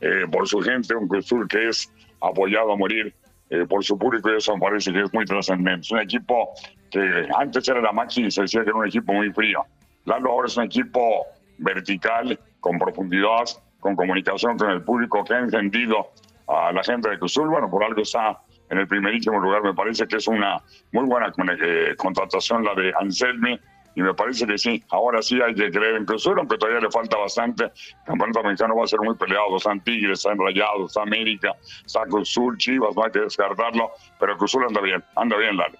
eh, 0.00 0.26
por 0.32 0.48
su 0.48 0.58
gente, 0.62 0.96
un 0.96 1.06
Cruzul 1.06 1.46
que 1.46 1.68
es 1.68 1.92
apoyado 2.20 2.72
a 2.72 2.76
morir 2.76 3.14
eh, 3.50 3.66
por 3.68 3.84
su 3.84 3.96
público 3.96 4.32
y 4.32 4.36
eso 4.38 4.52
me 4.56 4.62
parece 4.62 4.92
que 4.92 5.02
es 5.02 5.14
muy 5.14 5.24
trascendente. 5.26 5.82
Es 5.82 5.92
un 5.92 6.00
equipo 6.00 6.54
que 6.90 7.28
antes 7.38 7.68
era 7.68 7.80
la 7.80 7.92
máxima 7.92 8.26
y 8.26 8.30
se 8.32 8.42
decía 8.42 8.64
que 8.64 8.70
era 8.70 8.78
un 8.78 8.88
equipo 8.88 9.12
muy 9.12 9.32
frío. 9.32 9.64
Lalo 10.06 10.32
ahora 10.32 10.48
es 10.48 10.56
un 10.56 10.64
equipo 10.64 11.24
vertical, 11.58 12.36
con 12.60 12.78
profundidad, 12.78 13.44
con 13.80 13.96
comunicación 13.96 14.56
con 14.56 14.70
el 14.70 14.82
público 14.82 15.24
que 15.24 15.34
ha 15.34 15.38
encendido 15.38 16.10
a 16.46 16.72
la 16.72 16.82
gente 16.82 17.10
de 17.10 17.18
Cruzul. 17.18 17.48
Bueno, 17.48 17.70
por 17.70 17.82
algo 17.82 18.02
está 18.02 18.40
en 18.68 18.78
el 18.78 18.86
primerísimo 18.86 19.38
lugar. 19.38 19.62
Me 19.62 19.74
parece 19.74 20.06
que 20.06 20.16
es 20.16 20.28
una 20.28 20.62
muy 20.92 21.04
buena 21.04 21.32
eh, 21.62 21.94
contratación 21.96 22.64
la 22.64 22.74
de 22.74 22.92
Anselmi 23.00 23.58
y 23.94 24.02
me 24.02 24.14
parece 24.14 24.46
que 24.46 24.56
sí, 24.56 24.82
ahora 24.90 25.20
sí 25.20 25.40
hay 25.42 25.54
que 25.54 25.70
creer 25.70 25.96
en 25.96 26.04
Cruzul, 26.04 26.38
aunque 26.38 26.56
todavía 26.56 26.80
le 26.80 26.90
falta 26.90 27.16
bastante. 27.16 27.64
El 27.64 28.04
campeonato 28.06 28.40
americano 28.40 28.76
va 28.76 28.84
a 28.84 28.88
ser 28.88 29.00
muy 29.00 29.16
peleado, 29.16 29.56
están 29.56 29.82
Tigres, 29.82 30.20
están 30.20 30.38
Rayados, 30.38 30.90
está 30.90 31.02
América, 31.02 31.56
está 31.84 32.04
Cruzul, 32.04 32.56
Chivas, 32.56 32.94
no 32.94 33.04
hay 33.04 33.10
que 33.10 33.20
descartarlo, 33.20 33.90
pero 34.18 34.36
Cruzul 34.38 34.64
anda 34.64 34.80
bien, 34.80 35.02
anda 35.16 35.36
bien, 35.36 35.56
Lalo. 35.56 35.76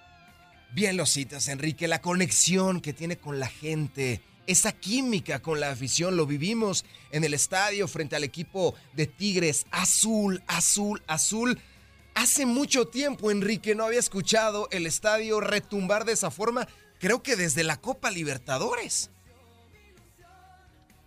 Bien 0.73 0.97
lo 0.97 1.05
citas, 1.05 1.47
Enrique, 1.47 1.87
la 1.87 2.01
conexión 2.01 2.81
que 2.81 2.93
tiene 2.93 3.17
con 3.17 3.39
la 3.39 3.47
gente, 3.47 4.21
esa 4.47 4.71
química 4.71 5.41
con 5.41 5.59
la 5.59 5.71
afición, 5.71 6.17
lo 6.17 6.25
vivimos 6.25 6.85
en 7.11 7.23
el 7.23 7.33
estadio 7.33 7.87
frente 7.87 8.15
al 8.15 8.23
equipo 8.23 8.75
de 8.93 9.07
Tigres, 9.07 9.65
azul, 9.71 10.41
azul, 10.47 11.01
azul 11.07 11.59
Hace 12.13 12.45
mucho 12.45 12.87
tiempo, 12.87 13.31
Enrique, 13.31 13.73
no 13.73 13.85
había 13.85 13.99
escuchado 13.99 14.67
el 14.71 14.85
estadio 14.85 15.39
retumbar 15.39 16.03
de 16.03 16.11
esa 16.11 16.29
forma, 16.29 16.67
creo 16.99 17.23
que 17.23 17.35
desde 17.35 17.63
la 17.63 17.77
Copa 17.77 18.11
Libertadores. 18.11 19.09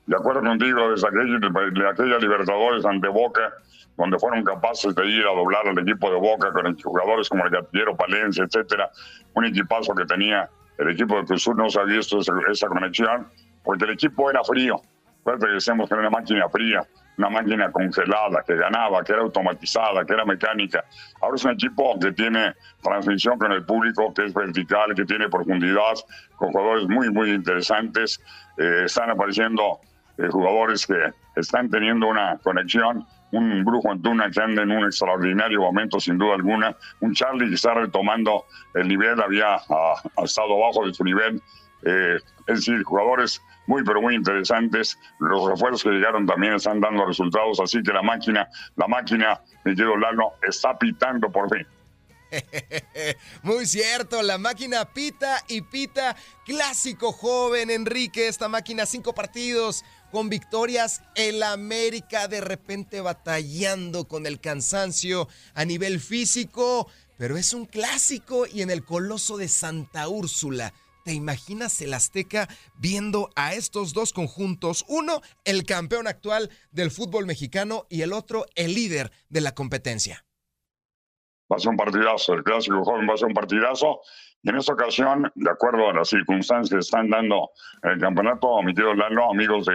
De 0.07 0.17
acuerdo 0.17 0.41
contigo, 0.41 0.91
desde 0.91 1.07
aquella, 1.09 1.91
aquella 1.91 2.19
Libertadores 2.19 2.85
ante 2.85 3.09
Boca, 3.09 3.53
donde 3.97 4.19
fueron 4.19 4.43
capaces 4.45 4.95
de 4.95 5.07
ir 5.07 5.25
a 5.27 5.35
doblar 5.35 5.69
al 5.69 5.79
equipo 5.79 6.11
de 6.11 6.17
Boca 6.17 6.53
con 6.53 6.79
jugadores 6.79 7.29
como 7.29 7.45
el 7.45 7.51
Gatillero 7.51 7.97
Palencia, 7.97 8.45
etcétera, 8.45 8.91
un 9.35 9.45
equipazo 9.45 9.95
que 9.95 10.07
tenía 10.07 10.49
el 10.79 10.91
equipo 10.91 11.17
de 11.17 11.25
Cruzul, 11.25 11.57
no 11.57 11.67
visto 11.87 12.19
esa, 12.19 12.33
esa 12.51 12.69
conexión, 12.69 13.29
porque 13.63 13.85
el 13.85 13.93
equipo 13.93 14.31
era 14.31 14.43
frío. 14.45 14.81
Recuerda 15.19 15.47
que 15.47 15.55
decíamos 15.55 15.89
que 15.89 15.95
era 15.95 16.03
una 16.03 16.11
máquina 16.11 16.49
fría 16.49 16.87
una 17.19 17.31
máquina 17.31 17.71
congelada 17.71 18.43
que 18.47 18.57
ganaba, 18.57 19.03
que 19.05 19.13
era 19.13 19.23
automatizada, 19.23 20.05
que 20.05 20.15
era 20.15 20.25
mecánica. 20.25 20.85
Ahora 21.21 21.37
es 21.37 21.45
un 21.45 21.53
equipo 21.53 21.99
que 21.99 22.13
tiene 22.13 22.55
transmisión 22.83 23.39
con 23.39 23.53
el 23.53 23.65
público, 23.65 24.13
que 24.13 24.27
es 24.27 24.35
vertical, 24.35 24.95
que 24.95 25.05
tiene 25.05 25.29
profundidad, 25.29 25.95
con 26.37 26.51
jugadores 26.53 26.89
muy, 26.89 27.11
muy 27.11 27.31
interesantes. 27.31 28.21
Eh, 28.59 28.83
están 28.87 29.11
apareciendo 29.11 29.79
eh, 30.19 30.29
jugadores 30.31 30.87
que 30.87 31.13
están 31.37 31.71
teniendo 31.71 32.09
una 32.09 32.39
conexión. 32.39 33.07
Un 33.35 33.65
Brujo 33.65 33.91
Antuna 33.91 34.31
que 34.31 34.41
anda 34.41 34.63
en 34.63 34.71
un 34.71 34.85
extraordinario 34.85 35.61
momento, 35.61 35.99
sin 35.99 36.19
duda 36.19 36.35
alguna. 36.35 36.77
Un 37.01 37.15
Charlie 37.15 37.49
que 37.49 37.55
está 37.57 37.75
retomando 37.75 38.45
el 38.75 38.89
nivel, 38.89 39.21
había 39.21 39.57
ah, 39.57 39.95
estado 40.23 40.55
abajo 40.63 40.87
de 40.87 40.95
su 40.95 41.05
nivel. 41.05 41.43
Eh, 41.85 42.19
es 42.47 42.57
decir, 42.57 42.83
jugadores 42.83 43.43
muy, 43.67 43.83
pero 43.85 44.01
muy 44.01 44.15
interesantes. 44.15 44.99
Los 45.19 45.49
refuerzos 45.49 45.83
que 45.83 45.91
llegaron 45.91 46.27
también 46.27 46.55
están 46.55 46.81
dando 46.81 47.07
resultados, 47.07 47.61
así 47.61 47.83
que 47.83 47.93
la 47.93 48.03
máquina, 48.03 48.49
la 48.77 48.87
máquina, 48.87 49.41
mi 49.65 49.75
querido 49.75 49.97
Lalo, 49.97 50.35
está 50.43 50.79
pitando 50.79 51.31
por 51.31 51.51
fin. 51.51 51.67
Muy 53.43 53.67
cierto, 53.67 54.23
la 54.23 54.39
máquina 54.39 54.85
pita 54.87 55.43
y 55.49 55.63
pita. 55.63 56.17
Clásico 56.45 57.13
joven, 57.13 57.71
Enrique. 57.71 58.29
Esta 58.29 58.49
máquina, 58.49 58.87
cinco 58.87 59.15
partidos 59.15 59.85
con 60.15 60.29
victorias. 60.29 61.03
El 61.17 61.43
América 61.43 62.29
de 62.29 62.41
repente 62.41 63.01
batallando 63.01 64.07
con 64.07 64.27
el 64.27 64.41
cansancio 64.41 65.29
a 65.55 65.65
nivel 65.65 65.99
físico. 65.99 66.89
Pero 67.19 67.37
es 67.37 67.53
un 67.53 67.67
clásico 67.67 68.47
y 68.47 68.63
en 68.63 68.71
el 68.71 68.85
Coloso 68.85 69.37
de 69.37 69.49
Santa 69.49 70.09
Úrsula 70.09 70.73
¿Te 71.05 71.13
imaginas 71.13 71.83
el 71.83 71.93
Azteca 71.93 72.49
viendo 72.79 73.29
a 73.37 73.53
estos 73.53 73.93
dos 73.93 74.15
conjuntos? 74.15 74.87
Uno, 74.89 75.21
el 75.45 75.65
campeón 75.65 76.07
actual 76.07 76.49
del 76.71 76.91
fútbol 76.91 77.27
mexicano 77.27 77.85
y 77.91 78.01
el 78.01 78.15
otro, 78.15 78.47
el 78.55 78.73
líder 78.73 79.11
de 79.29 79.43
la 79.43 79.53
competencia. 79.53 80.25
Va 81.53 81.57
a 81.57 81.59
ser 81.59 81.71
un 81.71 81.77
partidazo, 81.77 82.33
el 82.33 82.43
clásico 82.43 82.83
joven 82.85 83.07
va 83.07 83.15
a 83.15 83.17
ser 83.19 83.29
un 83.29 83.35
partidazo. 83.35 84.01
Y 84.43 84.49
en 84.49 84.57
esta 84.57 84.73
ocasión, 84.73 85.31
de 85.35 85.51
acuerdo 85.51 85.91
a 85.91 85.93
las 85.93 86.09
circunstancias 86.09 86.71
que 86.71 86.79
están 86.79 87.11
dando 87.11 87.51
el 87.83 87.99
campeonato, 87.99 88.63
mi 88.63 88.73
querido 88.73 88.95
Lalo, 88.95 89.31
amigos 89.31 89.67
de, 89.67 89.75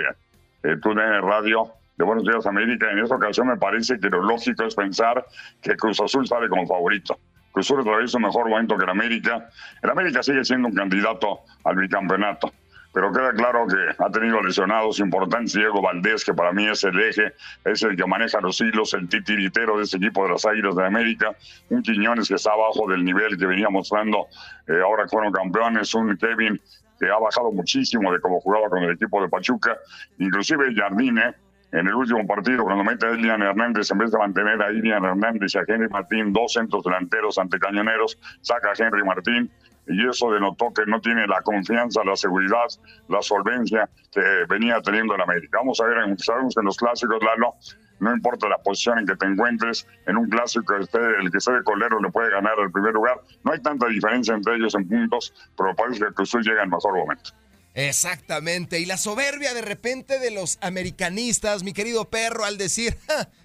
TUDN 0.62 1.22
Radio, 1.22 1.74
de 2.00 2.06
Buenos 2.06 2.24
Días 2.24 2.46
América, 2.46 2.90
en 2.92 3.00
esta 3.00 3.16
ocasión 3.16 3.48
me 3.48 3.58
parece 3.58 4.00
que 4.00 4.10
lo 4.10 4.22
lógico 4.24 4.64
es 4.64 4.74
pensar 4.74 5.26
que 5.62 5.76
Cruz 5.76 6.00
Azul 6.00 6.26
sale 6.26 6.48
como 6.48 6.66
favorito. 6.66 7.20
Cruz 7.52 7.72
Azul 7.72 7.86
un 8.16 8.22
mejor 8.22 8.50
momento 8.50 8.78
que 8.78 8.86
el 8.86 8.90
América. 8.90 9.50
El 9.82 9.90
América 9.90 10.24
sigue 10.24 10.46
siendo 10.46 10.70
un 10.70 10.76
candidato 10.76 11.42
al 11.66 11.76
bicampeonato. 11.76 12.54
pero 12.94 13.12
queda 13.12 13.34
claro 13.34 13.68
que 13.68 14.04
ha 14.04 14.10
tenido 14.10 14.42
lesionados 14.42 15.00
importantes. 15.00 15.54
Diego 15.54 15.82
Valdés, 15.82 16.24
que 16.24 16.34
para 16.34 16.54
mí 16.54 16.68
es 16.68 16.84
el 16.86 17.00
eje, 17.00 17.34
es 17.66 17.84
el 17.84 17.96
que 17.98 18.06
maneja 18.06 18.40
los 18.42 18.60
hilos, 18.62 18.94
el 18.94 19.08
titiritero 19.10 19.78
de 19.78 19.84
ese 19.84 19.98
equipo 19.98 20.24
de 20.24 20.30
las 20.32 20.46
Águilas 20.46 20.76
de 20.76 20.86
América. 20.86 21.36
Un 21.70 21.84
Quiñones 21.84 22.30
que 22.30 22.36
está 22.36 22.52
abajo 22.54 22.90
del 22.90 23.04
nivel 23.04 23.38
que 23.38 23.46
venía 23.46 23.70
mostrando, 23.70 24.28
eh, 24.68 24.80
ahora 24.82 25.08
fueron 25.08 25.32
campeones. 25.34 25.94
Un 25.94 26.18
Kevin 26.18 26.60
que 27.00 27.10
ha 27.10 27.18
bajado 27.18 27.52
muchísimo 27.52 28.12
de 28.12 28.20
cómo 28.20 28.40
jugaba 28.42 28.70
con 28.70 28.84
el 28.84 28.92
equipo 28.92 29.22
de 29.22 29.30
Pachuca. 29.30 29.78
Inclusive 30.18 30.74
Jardine, 30.76 31.34
en 31.72 31.88
el 31.88 31.94
último 31.94 32.26
partido, 32.26 32.64
cuando 32.64 32.84
mete 32.84 33.06
a 33.06 33.12
Ilian 33.12 33.42
Hernández, 33.42 33.92
en 33.92 34.00
vez 34.00 34.12
de 34.12 34.18
mantener 34.18 34.62
a 34.62 34.72
Ilian 34.72 35.06
Hernández 35.06 35.54
y 35.54 35.58
a 35.58 35.64
Henry 35.68 35.90
Martín, 35.90 36.34
dos 36.34 36.54
centros 36.54 36.84
delanteros 36.84 37.38
ante 37.38 37.60
cañoneros, 37.60 38.18
saca 38.42 38.70
a 38.70 38.74
Henry 38.78 39.04
Martín 39.04 39.52
y 39.88 40.08
eso 40.08 40.32
denotó 40.32 40.72
que 40.74 40.86
no 40.86 41.02
tiene 41.02 41.26
la 41.28 41.42
confianza, 41.42 42.04
la 42.04 42.16
seguridad, 42.16 42.68
la 43.08 43.22
solvencia 43.22 43.90
que 44.12 44.22
venía 44.48 44.82
teniendo 44.82 45.16
en 45.16 45.22
América. 45.22 45.58
Vamos 45.60 45.82
a 45.82 45.86
ver, 45.86 45.98
sabemos 46.20 46.54
que 46.54 46.62
en 46.62 46.66
los 46.66 46.78
clásicos, 46.78 47.20
Lalo, 47.24 47.56
no 48.00 48.14
importa 48.14 48.48
la 48.48 48.58
posición 48.58 49.00
en 49.00 49.06
que 49.06 49.16
te 49.16 49.26
encuentres, 49.26 49.88
en 50.08 50.18
un 50.18 50.30
clásico 50.30 50.76
el 50.76 50.88
que 50.88 51.38
esté 51.38 51.52
de 51.52 51.64
colero 51.64 52.00
le 52.02 52.10
puede 52.10 52.30
ganar 52.32 52.54
el 52.60 52.72
primer 52.72 52.94
lugar. 52.94 53.22
No 53.44 53.52
hay 53.52 53.62
tanta 53.62 53.88
diferencia 53.88 54.34
entre 54.34 54.56
ellos 54.56 54.76
en 54.76 54.88
puntos, 54.88 55.34
pero 55.58 55.76
parece 55.76 56.06
que 56.06 56.14
Cruz 56.14 56.34
llega 56.36 56.64
en 56.64 56.70
mejor 56.70 56.98
momento. 56.98 57.32
Exactamente. 57.76 58.80
Y 58.80 58.86
la 58.86 58.98
soberbia 58.98 59.54
de 59.54 59.62
repente 59.62 60.20
de 60.20 60.32
los 60.32 60.58
americanistas, 60.62 61.64
mi 61.64 61.72
querido 61.72 62.10
perro, 62.10 62.44
al 62.44 62.58
decir, 62.58 62.98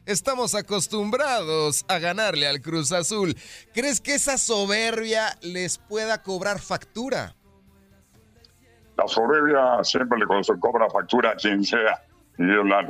estamos 0.06 0.54
acostumbrados 0.54 1.84
a 1.88 1.98
ganarle 1.98 2.48
al 2.48 2.60
Cruz 2.60 2.90
Azul. 2.90 3.36
¿Crees 3.74 4.00
que 4.00 4.14
esa 4.14 4.38
soberbia 4.38 5.36
les 5.42 5.78
pueda 5.78 6.22
cobrar 6.22 6.58
factura? 6.58 7.36
La 8.96 9.06
soberbia 9.06 9.82
siempre 9.82 10.18
le 10.18 10.26
cobra 10.58 10.88
factura 10.88 11.30
a 11.30 11.36
quien 11.36 11.62
sea. 11.62 12.02
Y 12.38 12.44
la, 12.44 12.82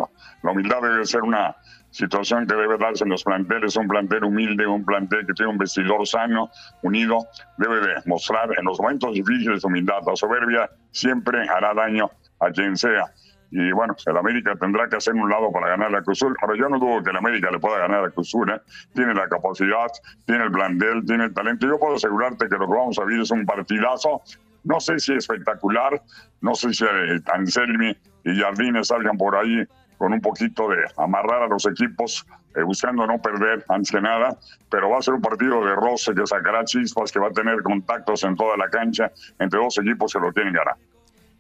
la 0.43 0.51
humildad 0.51 0.81
debe 0.83 1.05
ser 1.05 1.23
una 1.23 1.55
situación 1.91 2.47
que 2.47 2.55
debe 2.55 2.77
darse 2.77 3.05
en 3.05 3.11
los 3.11 3.23
planteles, 3.23 3.77
un 3.77 3.87
plantel 3.87 4.25
humilde, 4.25 4.67
un 4.67 4.85
plantel 4.85 5.27
que 5.27 5.33
tiene 5.33 5.53
un 5.53 5.59
vestidor 5.59 6.07
sano, 6.07 6.51
unido, 6.83 7.19
debe 7.57 7.81
de 7.81 7.95
mostrar 8.07 8.51
en 8.59 8.65
los 8.65 8.81
momentos 8.81 9.15
difíciles 9.15 9.65
humildad. 9.65 9.99
La 10.07 10.17
soberbia 10.17 10.69
siempre 10.91 11.49
hará 11.49 11.73
daño 11.73 12.11
a 12.41 12.51
quien 12.51 12.77
sea. 12.77 13.07
Y 13.57 13.71
bueno, 13.71 13.95
el 14.05 14.17
América 14.17 14.57
tendrá 14.57 14.89
que 14.89 14.97
hacer 14.97 15.15
un 15.15 15.31
lado 15.31 15.53
para 15.53 15.69
ganar 15.69 15.93
la 15.93 16.03
Cruzul. 16.03 16.35
Ahora, 16.43 16.57
yo 16.59 16.69
no 16.69 16.81
dudo 16.81 17.05
que 17.05 17.11
el 17.11 17.17
América 17.17 17.53
le 17.53 17.61
pueda 17.61 17.79
ganar 17.79 18.05
a 18.05 18.11
Cruzul. 18.11 18.51
¿eh? 18.51 18.61
Tiene 18.93 19.15
la 19.15 19.29
capacidad, 19.29 19.87
tiene 20.27 20.43
el 20.43 20.51
plantel, 20.51 21.05
tiene 21.07 21.27
el 21.27 21.35
talento. 21.35 21.69
Yo 21.69 21.79
puedo 21.79 21.95
asegurarte 21.95 22.49
que 22.49 22.57
lo 22.57 22.67
que 22.67 22.75
vamos 22.75 22.99
a 22.99 23.05
ver 23.05 23.21
es 23.21 23.31
un 23.31 23.47
partidazo. 23.47 24.23
No 24.65 24.81
sé 24.81 24.99
si 24.99 25.13
espectacular, 25.15 26.03
no 26.41 26.55
sé 26.55 26.73
si 26.73 26.85
eh, 26.85 27.21
Anselmi 27.33 27.97
y 28.25 28.41
Jardines 28.41 28.89
salgan 28.89 29.17
por 29.17 29.37
ahí 29.37 29.65
con 29.99 30.13
un 30.13 30.21
poquito 30.21 30.69
de 30.69 30.79
amarrar 30.97 31.43
a 31.43 31.47
los 31.47 31.67
equipos, 31.67 32.27
eh, 32.57 32.63
buscando 32.63 33.07
no 33.07 33.21
perder 33.21 33.65
antes 33.69 33.91
que 33.91 34.01
nada, 34.01 34.37
pero 34.71 34.91
va 34.91 34.99
a 34.99 35.03
ser 35.03 35.15
un 35.15 35.21
partido 35.21 35.65
de 35.65 35.75
roce 35.75 36.15
que 36.15 36.27
sacará 36.27 36.65
chispas, 36.65 37.13
que 37.13 37.21
va 37.21 37.29
a 37.29 37.33
tener 37.33 37.63
contactos 37.63 38.25
en 38.25 38.35
toda 38.37 38.57
la 38.57 38.69
cancha 38.69 39.13
entre 39.39 39.61
dos 39.61 39.79
equipos 39.79 40.13
que 40.13 40.19
lo 40.19 40.33
tienen 40.33 40.53
ganar. 40.53 40.77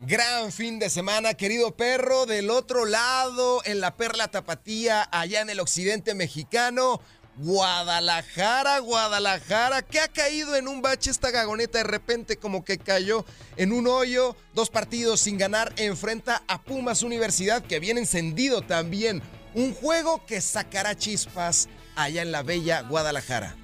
Gran 0.01 0.53
fin 0.53 0.79
de 0.79 0.91
semana, 0.91 1.35
querido 1.35 1.77
perro. 1.77 2.27
Del 2.27 2.51
otro 2.51 2.85
lado, 2.85 3.63
en 3.65 3.81
la 3.81 3.97
Perla 3.97 4.29
Tapatía, 4.29 5.09
allá 5.11 5.41
en 5.41 5.49
el 5.49 5.61
occidente 5.61 6.15
mexicano, 6.15 7.01
Guadalajara, 7.37 8.79
Guadalajara, 8.79 9.83
que 9.83 10.01
ha 10.01 10.09
caído 10.09 10.55
en 10.57 10.69
un 10.69 10.83
bache 10.83 11.11
esta 11.11 11.31
gagoneta 11.31 11.79
de 11.79 11.85
repente 11.85 12.37
como 12.37 12.65
que 12.65 12.79
cayó 12.79 13.25
en 13.57 13.73
un 13.73 13.87
hoyo, 13.87 14.37
dos 14.55 14.71
partidos 14.71 15.21
sin 15.21 15.39
ganar, 15.39 15.73
enfrenta 15.77 16.43
a 16.47 16.63
Pumas 16.63 17.03
Universidad 17.03 17.63
que 17.63 17.81
viene 17.81 18.01
encendido 18.01 18.63
también, 18.63 19.23
un 19.55 19.75
juego 19.75 20.25
que 20.27 20.41
sacará 20.41 20.95
chispas 20.97 21.69
allá 21.97 22.23
en 22.23 22.33
la 22.33 22.43
bella 22.43 22.83
Guadalajara. 22.83 23.57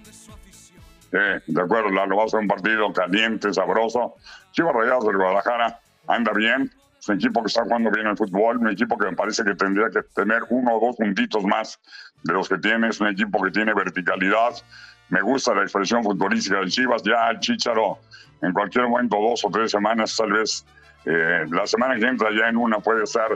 Sí, 1.10 1.18
de 1.46 1.60
acuerdo, 1.60 1.90
Lalo, 1.90 2.16
va 2.16 2.24
a 2.24 2.28
ser 2.28 2.40
un 2.40 2.46
partido 2.46 2.92
caliente, 2.92 3.52
sabroso. 3.52 4.14
Chivas 4.52 4.72
Rayados 4.74 5.06
del 5.06 5.16
Guadalajara 5.16 5.80
anda 6.06 6.32
bien, 6.32 6.70
es 7.00 7.08
un 7.08 7.16
equipo 7.16 7.42
que 7.42 7.48
está 7.48 7.62
jugando 7.62 7.90
bien 7.90 8.06
el 8.06 8.16
fútbol, 8.16 8.58
un 8.58 8.68
equipo 8.68 8.96
que 8.98 9.06
me 9.06 9.16
parece 9.16 9.42
que 9.42 9.54
tendría 9.54 9.88
que 9.90 10.02
tener 10.14 10.42
uno 10.50 10.76
o 10.76 10.86
dos 10.86 10.96
puntitos 10.96 11.42
más 11.44 11.80
de 12.22 12.32
los 12.32 12.48
que 12.48 12.58
tiene. 12.58 12.88
Es 12.88 13.00
un 13.00 13.08
equipo 13.08 13.42
que 13.42 13.50
tiene 13.50 13.74
verticalidad. 13.74 14.54
Me 15.08 15.22
gusta 15.22 15.54
la 15.54 15.62
expresión 15.62 16.02
futbolística 16.02 16.60
de 16.60 16.68
Chivas. 16.68 17.02
Ya 17.02 17.30
el 17.30 17.40
Chicharo, 17.40 17.98
en 18.42 18.52
cualquier 18.52 18.88
momento, 18.88 19.16
dos 19.16 19.44
o 19.44 19.50
tres 19.50 19.70
semanas, 19.70 20.16
tal 20.16 20.32
vez 20.32 20.64
eh, 21.04 21.46
la 21.50 21.66
semana 21.66 21.96
que 21.96 22.06
entra 22.06 22.30
ya 22.30 22.48
en 22.48 22.56
una 22.56 22.78
puede 22.78 23.04
estar 23.04 23.28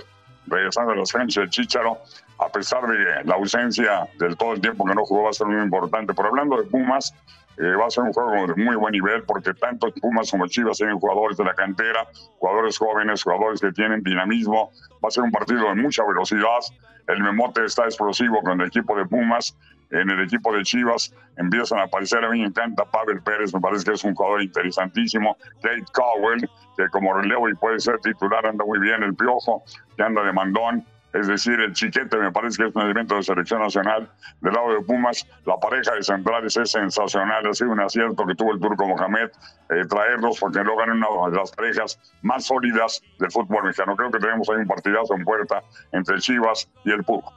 regresando 0.47 0.93
a 0.93 0.97
las 0.97 1.11
canchas 1.11 1.43
del 1.43 1.51
Chicharo, 1.51 1.99
a 2.39 2.49
pesar 2.51 2.87
de 2.87 3.25
la 3.25 3.35
ausencia 3.35 4.07
del 4.19 4.37
todo 4.37 4.53
el 4.53 4.61
tiempo 4.61 4.85
que 4.85 4.95
no 4.95 5.05
jugó, 5.05 5.25
va 5.25 5.31
a 5.31 5.33
ser 5.33 5.47
muy 5.47 5.63
importante. 5.63 6.13
Pero 6.15 6.29
hablando 6.29 6.61
de 6.61 6.65
Pumas, 6.65 7.15
eh, 7.57 7.77
va 7.77 7.87
a 7.87 7.91
ser 7.91 8.05
un 8.05 8.13
juego 8.13 8.47
de 8.47 8.55
muy 8.63 8.77
buen 8.77 8.93
nivel 8.93 9.23
porque 9.25 9.55
tanto 9.55 9.93
Pumas 10.01 10.31
como 10.31 10.47
Chivas 10.47 10.79
tienen 10.79 10.99
jugadores 10.99 11.37
de 11.37 11.45
la 11.45 11.55
cantera, 11.55 12.07
jugadores 12.39 12.79
jóvenes, 12.79 13.23
jugadores 13.23 13.61
que 13.61 13.73
tienen 13.73 14.03
dinamismo. 14.03 14.71
Va 15.03 15.09
a 15.09 15.11
ser 15.11 15.23
un 15.23 15.31
partido 15.31 15.69
de 15.69 15.75
mucha 15.75 16.05
velocidad. 16.05 16.61
El 17.07 17.23
Memote 17.23 17.65
está 17.65 17.85
explosivo 17.85 18.41
con 18.43 18.61
el 18.61 18.69
equipo 18.69 18.97
de 18.97 19.05
Pumas. 19.07 19.57
En 19.91 20.11
el 20.11 20.23
equipo 20.23 20.53
de 20.53 20.63
Chivas 20.63 21.15
empiezan 21.37 21.79
a 21.79 21.83
aparecer. 21.85 22.25
A 22.25 22.31
mí 22.31 22.41
me 22.41 22.47
encanta 22.47 22.85
Pavel 22.85 23.23
Pérez, 23.23 23.55
me 23.55 23.61
parece 23.61 23.85
que 23.85 23.93
es 23.93 24.03
un 24.03 24.15
jugador 24.15 24.43
interesantísimo. 24.43 25.37
Kate 25.63 25.85
Cowell, 25.93 26.49
que 26.77 26.89
como 26.89 27.15
relevo 27.15 27.49
y 27.49 27.55
puede 27.55 27.79
ser 27.79 27.99
titular, 28.01 28.47
anda 28.47 28.65
muy 28.65 28.81
bien. 28.81 29.03
El 29.03 29.15
Piojo, 29.15 29.63
que 29.97 30.03
anda 30.03 30.25
de 30.25 30.33
mandón. 30.33 30.85
Es 31.15 31.29
decir, 31.29 31.61
el 31.61 31.73
chiquete 31.73 32.17
me 32.17 32.33
parece 32.33 32.57
que 32.61 32.69
es 32.69 32.75
un 32.75 32.83
elemento 32.83 33.15
de 33.15 33.23
selección 33.23 33.61
nacional. 33.61 34.11
Del 34.41 34.53
lado 34.53 34.75
de 34.75 34.81
Pumas, 34.81 35.25
la 35.47 35.57
pareja 35.59 35.95
de 35.95 36.03
centrales 36.03 36.57
es 36.57 36.73
sensacional. 36.73 37.47
Ha 37.47 37.55
sido 37.55 37.71
un 37.71 37.81
acierto 37.81 38.27
que 38.27 38.35
tuvo 38.35 38.53
el 38.53 38.61
turco 38.61 38.85
Mohamed 38.85 39.31
eh, 39.71 39.87
traerlos 39.89 40.41
porque 40.41 40.65
lo 40.65 40.77
ganan 40.77 40.97
una 40.97 41.31
de 41.31 41.37
las 41.37 41.53
parejas 41.53 42.01
más 42.23 42.45
sólidas 42.45 43.01
del 43.21 43.31
fútbol 43.31 43.63
mexicano. 43.63 43.95
Creo 43.95 44.11
que 44.11 44.19
tenemos 44.19 44.49
ahí 44.51 44.57
un 44.57 44.67
partidazo 44.67 45.15
en 45.15 45.25
puerta 45.25 45.63
entre 45.93 46.19
Chivas 46.19 46.69
y 46.85 46.91
el 46.91 47.05
Pugo. 47.05 47.33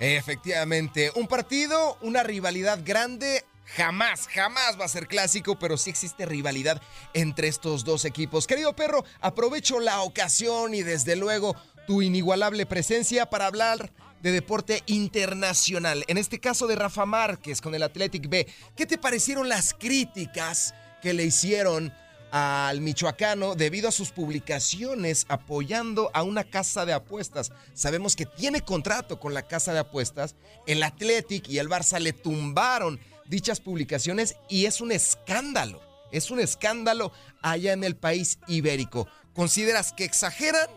Efectivamente, 0.00 1.10
un 1.14 1.26
partido, 1.26 1.98
una 2.00 2.22
rivalidad 2.22 2.78
grande. 2.82 3.44
Jamás, 3.76 4.26
jamás 4.28 4.80
va 4.80 4.86
a 4.86 4.88
ser 4.88 5.06
clásico, 5.06 5.58
pero 5.58 5.76
sí 5.76 5.90
existe 5.90 6.24
rivalidad 6.24 6.80
entre 7.12 7.48
estos 7.48 7.84
dos 7.84 8.06
equipos. 8.06 8.46
Querido 8.46 8.74
perro, 8.74 9.04
aprovecho 9.20 9.80
la 9.80 10.00
ocasión 10.00 10.72
y 10.72 10.82
desde 10.82 11.16
luego 11.16 11.54
tu 11.88 12.02
inigualable 12.02 12.66
presencia 12.66 13.30
para 13.30 13.46
hablar 13.46 13.90
de 14.20 14.30
deporte 14.30 14.82
internacional. 14.84 16.04
En 16.06 16.18
este 16.18 16.38
caso 16.38 16.66
de 16.66 16.76
Rafa 16.76 17.06
Márquez 17.06 17.62
con 17.62 17.74
el 17.74 17.82
Athletic 17.82 18.28
B. 18.28 18.46
¿Qué 18.76 18.84
te 18.84 18.98
parecieron 18.98 19.48
las 19.48 19.72
críticas 19.72 20.74
que 21.00 21.14
le 21.14 21.24
hicieron 21.24 21.94
al 22.30 22.82
michoacano 22.82 23.54
debido 23.54 23.88
a 23.88 23.92
sus 23.92 24.10
publicaciones 24.10 25.24
apoyando 25.30 26.10
a 26.12 26.24
una 26.24 26.44
casa 26.44 26.84
de 26.84 26.92
apuestas? 26.92 27.52
Sabemos 27.72 28.16
que 28.16 28.26
tiene 28.26 28.60
contrato 28.60 29.18
con 29.18 29.32
la 29.32 29.48
casa 29.48 29.72
de 29.72 29.78
apuestas. 29.78 30.36
El 30.66 30.82
Athletic 30.82 31.48
y 31.48 31.56
el 31.56 31.70
Barça 31.70 31.98
le 32.00 32.12
tumbaron 32.12 33.00
dichas 33.24 33.60
publicaciones 33.60 34.36
y 34.50 34.66
es 34.66 34.82
un 34.82 34.92
escándalo. 34.92 35.80
Es 36.12 36.30
un 36.30 36.38
escándalo 36.38 37.12
allá 37.40 37.72
en 37.72 37.82
el 37.82 37.96
país 37.96 38.40
ibérico. 38.46 39.08
¿Consideras 39.32 39.94
que 39.94 40.04
exageran 40.04 40.68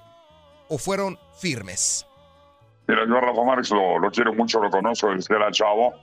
o 0.71 0.77
fueron 0.77 1.19
firmes? 1.37 2.07
Mira, 2.87 3.05
yo 3.05 3.17
a 3.17 3.21
Rafa 3.21 3.43
Márquez 3.43 3.71
lo, 3.71 4.09
quiero 4.09 4.33
mucho, 4.33 4.61
lo 4.61 4.69
conozco 4.69 5.13
desde 5.13 5.35
era 5.35 5.51
chavo. 5.51 5.93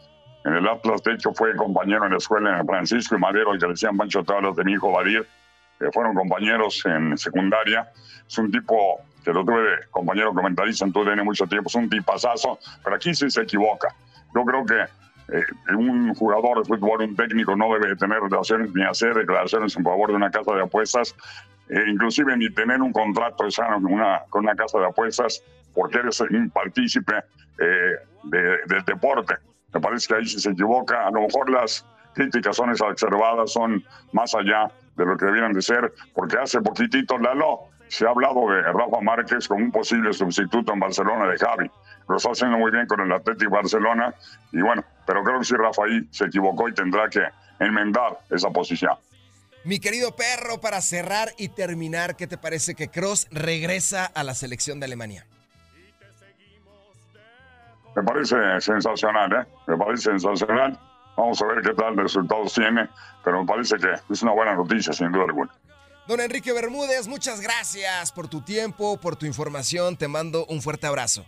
En 0.44 0.54
el 0.54 0.68
Atlas, 0.68 1.02
de 1.02 1.14
hecho, 1.14 1.32
fue 1.32 1.56
compañero 1.56 2.04
en 2.04 2.12
la 2.12 2.18
escuela 2.18 2.60
en 2.60 2.66
Francisco 2.66 3.16
y 3.16 3.18
Madero, 3.18 3.54
y 3.54 3.58
que 3.58 3.66
decían 3.66 3.96
Pancho 3.96 4.22
Tablas 4.22 4.54
de 4.56 4.64
mi 4.64 4.72
hijo 4.72 4.92
Badir. 4.92 5.26
que 5.78 5.90
fueron 5.90 6.14
compañeros 6.14 6.84
en 6.84 7.16
secundaria. 7.16 7.90
Es 8.26 8.36
un 8.36 8.50
tipo 8.50 9.00
que 9.24 9.32
lo 9.32 9.44
tuve 9.44 9.62
de 9.62 9.76
compañero 9.90 10.34
comentarista 10.34 10.84
en 10.84 10.92
tiene 10.92 11.22
mucho 11.22 11.46
tiempo. 11.46 11.68
Es 11.68 11.74
un 11.74 11.88
tipazazo, 11.88 12.58
pero 12.84 12.96
aquí 12.96 13.14
sí 13.14 13.30
se 13.30 13.42
equivoca. 13.42 13.88
Yo 14.34 14.44
creo 14.44 14.66
que 14.66 14.80
eh, 15.34 15.44
un 15.76 16.14
jugador 16.14 16.58
de 16.58 16.64
fútbol, 16.64 17.02
un 17.02 17.16
técnico, 17.16 17.56
no 17.56 17.72
debe 17.72 17.96
tener 17.96 18.20
relaciones 18.20 18.70
ni 18.74 18.84
hacer 18.84 19.14
declaraciones 19.14 19.74
en 19.76 19.84
favor 19.84 20.10
de 20.10 20.16
una 20.16 20.30
casa 20.30 20.52
de 20.52 20.62
apuestas 20.62 21.14
eh, 21.68 21.84
inclusive 21.86 22.36
ni 22.36 22.50
tener 22.50 22.80
un 22.80 22.92
contrato 22.92 23.50
sano 23.50 23.74
con 23.82 23.92
una, 23.92 24.22
con 24.30 24.44
una 24.44 24.54
casa 24.54 24.78
de 24.78 24.86
apuestas 24.86 25.42
porque 25.74 25.98
eres 25.98 26.20
un 26.20 26.50
partícipe 26.50 27.14
eh, 27.58 27.94
del 28.24 28.84
deporte. 28.84 29.36
Me 29.72 29.80
parece 29.80 30.08
que 30.08 30.14
ahí 30.14 30.26
si 30.26 30.40
se 30.40 30.50
equivoca, 30.50 31.06
a 31.06 31.10
lo 31.10 31.22
mejor 31.22 31.50
las 31.50 31.84
críticas 32.14 32.56
son 32.56 32.70
exacerbadas, 32.70 33.52
son 33.52 33.84
más 34.12 34.34
allá 34.34 34.70
de 34.96 35.04
lo 35.04 35.16
que 35.16 35.26
debieran 35.26 35.52
de 35.52 35.62
ser, 35.62 35.92
porque 36.14 36.36
hace 36.38 36.60
poquitito, 36.60 37.18
Lalo, 37.18 37.68
se 37.88 38.06
ha 38.06 38.10
hablado 38.10 38.50
de 38.50 38.62
Rafa 38.62 39.00
Márquez 39.02 39.48
como 39.48 39.64
un 39.64 39.70
posible 39.70 40.12
sustituto 40.12 40.72
en 40.72 40.80
Barcelona 40.80 41.26
de 41.28 41.38
Javi. 41.38 41.70
Lo 42.08 42.16
está 42.16 42.30
haciendo 42.30 42.58
muy 42.58 42.70
bien 42.70 42.86
con 42.86 43.00
el 43.00 43.12
Atlético 43.12 43.52
Barcelona 43.52 44.14
y 44.52 44.60
bueno, 44.60 44.82
pero 45.06 45.22
creo 45.22 45.38
que 45.38 45.44
si 45.44 45.54
Rafa 45.54 45.84
ahí 45.84 46.06
se 46.10 46.26
equivocó 46.26 46.68
y 46.68 46.74
tendrá 46.74 47.08
que 47.08 47.22
enmendar 47.60 48.18
esa 48.30 48.50
posición. 48.50 48.92
Mi 49.68 49.80
querido 49.80 50.16
perro, 50.16 50.62
para 50.62 50.80
cerrar 50.80 51.34
y 51.36 51.48
terminar, 51.48 52.16
¿qué 52.16 52.26
te 52.26 52.38
parece 52.38 52.74
que 52.74 52.88
Cross 52.88 53.26
regresa 53.30 54.06
a 54.06 54.24
la 54.24 54.34
selección 54.34 54.80
de 54.80 54.86
Alemania? 54.86 55.26
Me 57.94 58.02
parece 58.02 58.36
sensacional, 58.62 59.30
¿eh? 59.30 59.46
Me 59.66 59.76
parece 59.76 60.04
sensacional. 60.04 60.80
Vamos 61.18 61.42
a 61.42 61.46
ver 61.48 61.62
qué 61.62 61.74
tal 61.74 61.98
resultados 61.98 62.54
tiene, 62.54 62.88
pero 63.22 63.42
me 63.42 63.46
parece 63.46 63.76
que 63.76 63.92
es 64.10 64.22
una 64.22 64.32
buena 64.32 64.54
noticia, 64.54 64.94
sin 64.94 65.12
duda 65.12 65.24
alguna. 65.24 65.54
Don 66.06 66.18
Enrique 66.18 66.54
Bermúdez, 66.54 67.06
muchas 67.06 67.42
gracias 67.42 68.10
por 68.10 68.26
tu 68.26 68.40
tiempo, 68.40 68.98
por 68.98 69.16
tu 69.16 69.26
información. 69.26 69.98
Te 69.98 70.08
mando 70.08 70.46
un 70.46 70.62
fuerte 70.62 70.86
abrazo. 70.86 71.26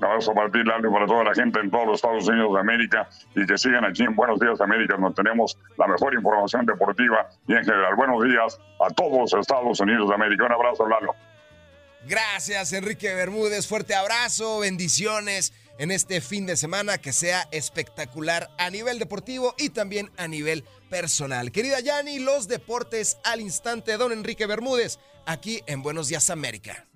Un 0.00 0.06
abrazo 0.06 0.32
para 0.32 0.50
ti, 0.50 0.64
Lalo, 0.64 0.88
y 0.88 0.92
para 0.94 1.04
toda 1.04 1.24
la 1.24 1.34
gente 1.34 1.60
en 1.60 1.70
todos 1.70 1.86
los 1.86 1.96
Estados 1.96 2.26
Unidos 2.26 2.54
de 2.54 2.60
América 2.60 3.06
y 3.36 3.44
que 3.44 3.58
sigan 3.58 3.84
aquí 3.84 4.02
en 4.02 4.16
Buenos 4.16 4.40
Días 4.40 4.58
América, 4.62 4.96
donde 4.98 5.14
tenemos 5.14 5.58
la 5.76 5.86
mejor 5.86 6.14
información 6.14 6.64
deportiva 6.64 7.28
y 7.46 7.52
en 7.52 7.62
general. 7.62 7.96
Buenos 7.96 8.24
días 8.24 8.58
a 8.80 8.88
todos 8.94 9.30
los 9.30 9.40
Estados 9.42 9.78
Unidos 9.78 10.08
de 10.08 10.14
América. 10.14 10.46
Un 10.46 10.52
abrazo, 10.52 10.88
Lalo. 10.88 11.14
Gracias, 12.08 12.72
Enrique 12.72 13.12
Bermúdez. 13.12 13.68
Fuerte 13.68 13.94
abrazo, 13.94 14.60
bendiciones 14.60 15.52
en 15.76 15.90
este 15.90 16.22
fin 16.22 16.46
de 16.46 16.56
semana 16.56 16.96
que 16.96 17.12
sea 17.12 17.46
espectacular 17.50 18.48
a 18.56 18.70
nivel 18.70 18.98
deportivo 18.98 19.54
y 19.58 19.68
también 19.68 20.10
a 20.16 20.28
nivel 20.28 20.64
personal. 20.88 21.52
Querida 21.52 21.78
Yani, 21.78 22.20
los 22.20 22.48
deportes 22.48 23.18
al 23.22 23.42
instante, 23.42 23.98
don 23.98 24.12
Enrique 24.12 24.46
Bermúdez, 24.46 24.98
aquí 25.26 25.62
en 25.66 25.82
Buenos 25.82 26.08
Días 26.08 26.30
América. 26.30 26.86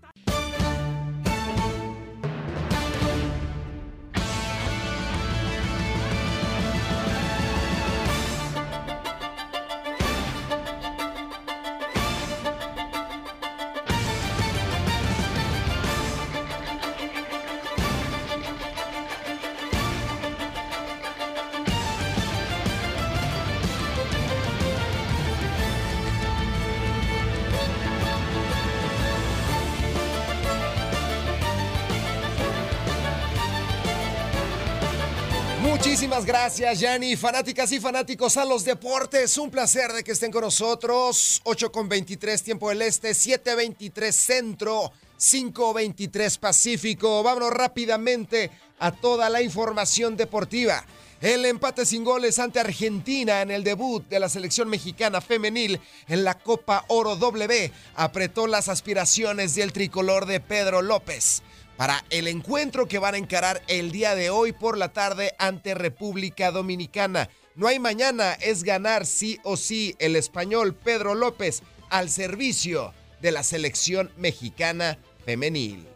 Muchísimas 35.94 36.26
gracias, 36.26 36.80
Yanni. 36.80 37.14
Fanáticas 37.14 37.70
y 37.70 37.78
fanáticos 37.78 38.36
a 38.36 38.44
los 38.44 38.64
deportes. 38.64 39.38
Un 39.38 39.48
placer 39.48 39.92
de 39.92 40.02
que 40.02 40.10
estén 40.10 40.32
con 40.32 40.40
nosotros. 40.40 41.40
8 41.44 41.70
con 41.70 41.88
23 41.88 42.42
tiempo 42.42 42.68
del 42.68 42.82
este, 42.82 43.10
7.23 43.12 44.10
centro, 44.10 44.90
5.23 45.16 46.40
pacífico. 46.40 47.22
Vámonos 47.22 47.52
rápidamente 47.52 48.50
a 48.80 48.90
toda 48.90 49.30
la 49.30 49.40
información 49.40 50.16
deportiva. 50.16 50.84
El 51.20 51.44
empate 51.44 51.86
sin 51.86 52.02
goles 52.02 52.40
ante 52.40 52.58
Argentina 52.58 53.42
en 53.42 53.52
el 53.52 53.62
debut 53.62 54.04
de 54.08 54.18
la 54.18 54.28
selección 54.28 54.68
mexicana 54.68 55.20
femenil 55.20 55.80
en 56.08 56.24
la 56.24 56.34
Copa 56.34 56.84
Oro 56.88 57.14
W 57.14 57.70
apretó 57.94 58.48
las 58.48 58.68
aspiraciones 58.68 59.54
del 59.54 59.72
tricolor 59.72 60.26
de 60.26 60.40
Pedro 60.40 60.82
López 60.82 61.44
para 61.76 62.04
el 62.10 62.28
encuentro 62.28 62.86
que 62.86 62.98
van 62.98 63.14
a 63.14 63.18
encarar 63.18 63.62
el 63.68 63.90
día 63.90 64.14
de 64.14 64.30
hoy 64.30 64.52
por 64.52 64.78
la 64.78 64.92
tarde 64.92 65.34
ante 65.38 65.74
República 65.74 66.50
Dominicana. 66.50 67.28
No 67.56 67.66
hay 67.66 67.78
mañana, 67.78 68.32
es 68.34 68.62
ganar 68.64 69.06
sí 69.06 69.38
o 69.44 69.56
sí 69.56 69.94
el 69.98 70.16
español 70.16 70.74
Pedro 70.74 71.14
López 71.14 71.62
al 71.90 72.10
servicio 72.10 72.92
de 73.20 73.32
la 73.32 73.42
selección 73.42 74.10
mexicana 74.16 74.98
femenil. 75.24 75.86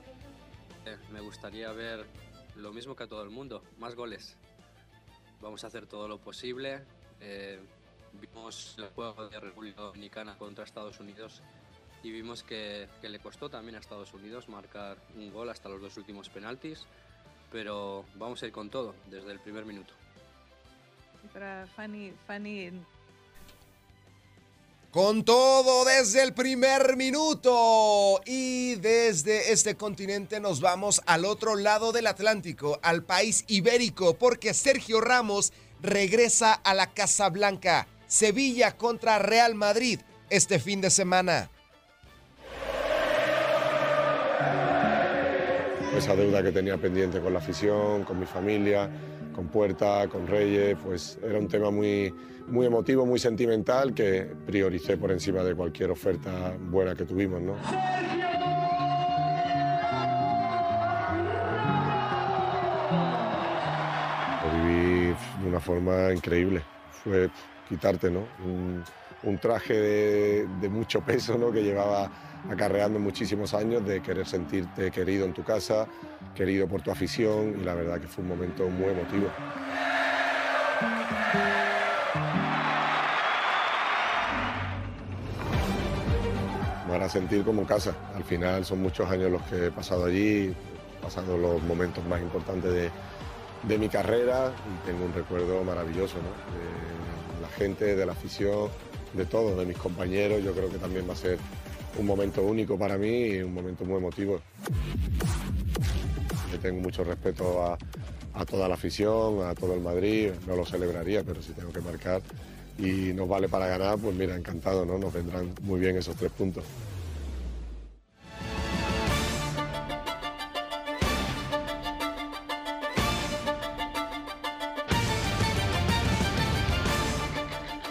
Eh, 0.87 0.97
me 1.13 1.21
gustaría 1.21 1.71
ver 1.73 2.07
lo 2.57 2.73
mismo 2.73 2.97
que 2.97 3.05
a 3.05 3.07
todo 3.09 3.23
el 3.23 3.31
mundo, 3.31 3.63
más 3.79 3.95
goles. 3.95 4.37
Vamos 5.41 5.63
a 5.63 5.69
hacer 5.69 5.87
todo 5.87 6.09
lo 6.09 6.19
posible. 6.19 6.83
Eh, 7.21 7.61
vimos 8.15 8.75
el 8.79 8.89
juego 8.89 9.29
de 9.29 9.39
República 9.39 9.83
Dominicana 9.83 10.37
contra 10.39 10.65
Estados 10.65 10.99
Unidos 10.99 11.43
y 12.03 12.11
vimos 12.11 12.43
que, 12.43 12.89
que, 13.01 13.09
le 13.09 13.19
costó 13.19 13.51
también 13.51 13.77
a 13.77 13.79
Estados 13.79 14.13
Unidos 14.15 14.49
marcar 14.49 14.99
un 15.17 15.33
gol 15.33 15.51
hasta 15.51 15.69
los 15.69 15.81
dos 15.81 15.97
últimos 15.97 16.29
penaltis, 16.29 16.87
pero 17.51 18.05
vamos 18.15 18.43
a 18.43 18.47
ir 18.47 18.53
con 18.53 18.71
todo 18.71 18.95
desde 19.11 19.33
el 19.33 19.41
primer 19.41 19.65
minuto. 19.65 19.93
Para 21.33 21.67
Fanny, 21.77 22.13
Fanny. 22.27 22.71
Con 24.91 25.23
todo 25.23 25.85
desde 25.85 26.23
el 26.23 26.33
primer 26.33 26.97
minuto 26.97 28.23
y 28.25 28.77
desde 28.77 29.53
este 29.53 29.77
continente 29.77 30.41
nos 30.41 30.63
vamos 30.63 31.03
al 31.05 31.27
otro 31.27 31.57
lado 31.57 31.93
del 31.93 32.07
Atlántico, 32.07 32.81
al 32.83 33.03
país 33.03 33.45
ibérico, 33.49 34.15
porque 34.15 34.55
Sergio 34.55 35.03
Ramos 35.03 35.53
regresa 35.83 36.55
a 36.55 36.73
la 36.73 36.87
Casa 36.95 37.29
Blanca. 37.29 37.87
Sevilla 38.07 38.79
contra 38.79 39.19
Real 39.19 39.55
Madrid 39.55 40.01
este 40.31 40.59
fin 40.59 40.81
de 40.81 40.89
semana. 40.89 41.51
Esa 45.99 46.15
deuda 46.15 46.45
que 46.45 46.53
tenía 46.53 46.77
pendiente 46.77 47.21
con 47.21 47.33
la 47.33 47.41
afición, 47.41 48.05
con 48.05 48.21
mi 48.21 48.27
familia, 48.27 48.89
con 49.35 49.49
Puerta, 49.49 50.07
con 50.09 50.29
Reyes, 50.29 50.77
pues 50.85 51.19
era 51.23 51.39
un 51.39 51.49
tema 51.49 51.73
muy, 51.73 52.15
muy 52.47 52.67
emotivo, 52.67 53.05
muy 53.05 53.19
sentimental 53.19 53.93
que 53.95 54.29
prioricé 54.47 54.97
por 54.97 55.11
encima 55.11 55.43
de 55.43 55.57
cualquier 55.57 55.91
oferta 55.91 56.55
buena 56.71 56.95
que 56.95 57.05
tuvimos. 57.05 57.43
¿no? 57.43 57.55
Lo 64.45 64.67
viví 64.67 65.15
de 65.43 65.49
una 65.49 65.61
forma 65.61 66.13
increíble. 66.15 66.63
Fue 66.93 67.29
quitarte 67.69 68.09
¿no? 68.09 68.21
un, 68.45 68.85
un 69.23 69.39
traje 69.39 69.75
de, 69.75 70.69
mucho 70.69 71.01
peso 71.01 71.37
¿no? 71.37 71.51
que 71.51 71.63
llevaba 71.63 72.11
acarreando 72.51 72.99
muchísimos 72.99 73.53
años 73.55 73.85
de 73.85 74.01
querer 74.01 74.27
sentirte 74.27 74.91
querido 74.91 75.27
en 75.27 75.33
tu 75.33 75.43
casa, 75.43 75.87
querido 76.35 76.69
por 76.69 76.83
tu 76.83 76.91
afición 76.91 77.57
y 77.61 77.65
la 77.65 77.75
verdad 77.75 78.01
que 78.01 78.07
fue 78.07 78.23
un 78.23 78.29
momento 78.29 78.69
muy 78.69 78.91
emotivo. 78.91 79.29
Me 86.87 86.95
hará 86.95 87.09
sentir 87.09 87.45
como 87.45 87.67
casa. 87.67 87.95
Al 88.15 88.25
final 88.25 88.65
son 88.65 88.81
muchos 88.81 89.11
años 89.11 89.31
los 89.31 89.43
que 89.43 89.67
he 89.67 89.71
pasado 89.71 90.07
allí, 90.07 90.55
pasando 91.03 91.37
los 91.37 91.63
momentos 91.63 92.05
más 92.07 92.21
importantes 92.21 92.73
de, 92.73 92.91
de 93.65 93.79
mi 93.79 93.89
carrera 93.89 94.53
y 94.67 94.87
tengo 94.87 95.05
un 95.05 95.13
recuerdo 95.13 95.63
maravilloso 95.65 96.17
¿no? 96.17 96.31
de 96.57 97.43
la 97.43 97.49
gente, 97.49 97.97
de 97.97 98.07
la 98.07 98.13
afición, 98.13 98.71
de 99.13 99.25
todos, 99.27 99.59
de 99.59 99.67
mis 99.67 99.77
compañeros. 99.77 100.43
Yo 100.43 100.53
creo 100.53 100.71
que 100.71 100.79
también 100.79 101.09
va 101.09 101.13
a 101.13 101.17
ser 101.17 101.39
un 101.99 102.07
momento 102.07 102.43
único 102.43 102.79
para 102.79 102.97
mí 102.97 103.27
y 103.27 103.39
un 103.39 103.55
momento 103.55 103.85
muy 103.85 103.97
emotivo. 103.97 104.41
Yo 106.53 106.59
tengo 106.61 106.81
mucho 106.81 107.05
respeto 107.05 107.63
a, 107.63 107.79
a, 108.35 108.45
toda 108.45 108.69
la 108.69 108.75
afición, 108.75 109.47
a 109.47 109.55
todo 109.55 109.75
el 109.75 109.81
Madrid, 109.81 110.31
no 110.47 110.57
lo 110.57 110.65
celebraría, 110.65 111.23
pero 111.23 111.43
si 111.43 111.53
tengo 111.53 111.73
que 111.73 111.81
marcar 111.81 112.23
y 112.79 113.13
nos 113.13 113.29
vale 113.29 113.49
para 113.49 113.67
ganar, 113.67 113.99
pues 113.99 114.15
mira, 114.15 114.37
encantado, 114.37 114.85
¿no? 114.85 114.99
Nos 114.99 115.13
vendrán 115.13 115.53
muy 115.63 115.81
bien 115.81 115.97
esos 115.97 116.17
tres 116.17 116.31
puntos. 116.31 116.65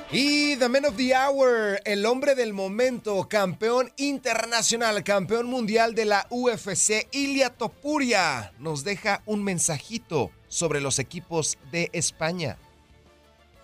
Y 0.10 0.47
The 0.58 0.70
Man 0.70 0.86
of 0.86 0.96
the 0.96 1.14
Hour, 1.14 1.82
el 1.86 2.04
hombre 2.08 2.34
del 2.34 2.52
momento, 2.52 3.28
campeón 3.30 3.92
internacional, 3.96 5.04
campeón 5.04 5.46
mundial 5.46 5.94
de 5.94 6.06
la 6.06 6.26
UFC, 6.32 7.08
Ilia 7.12 7.52
Topuria, 7.52 8.52
nos 8.58 8.84
deja 8.84 9.22
un 9.28 9.44
mensajito 9.44 10.32
sobre 10.48 10.82
los 10.82 10.98
equipos 10.98 11.60
de 11.72 11.92
España. 11.94 12.58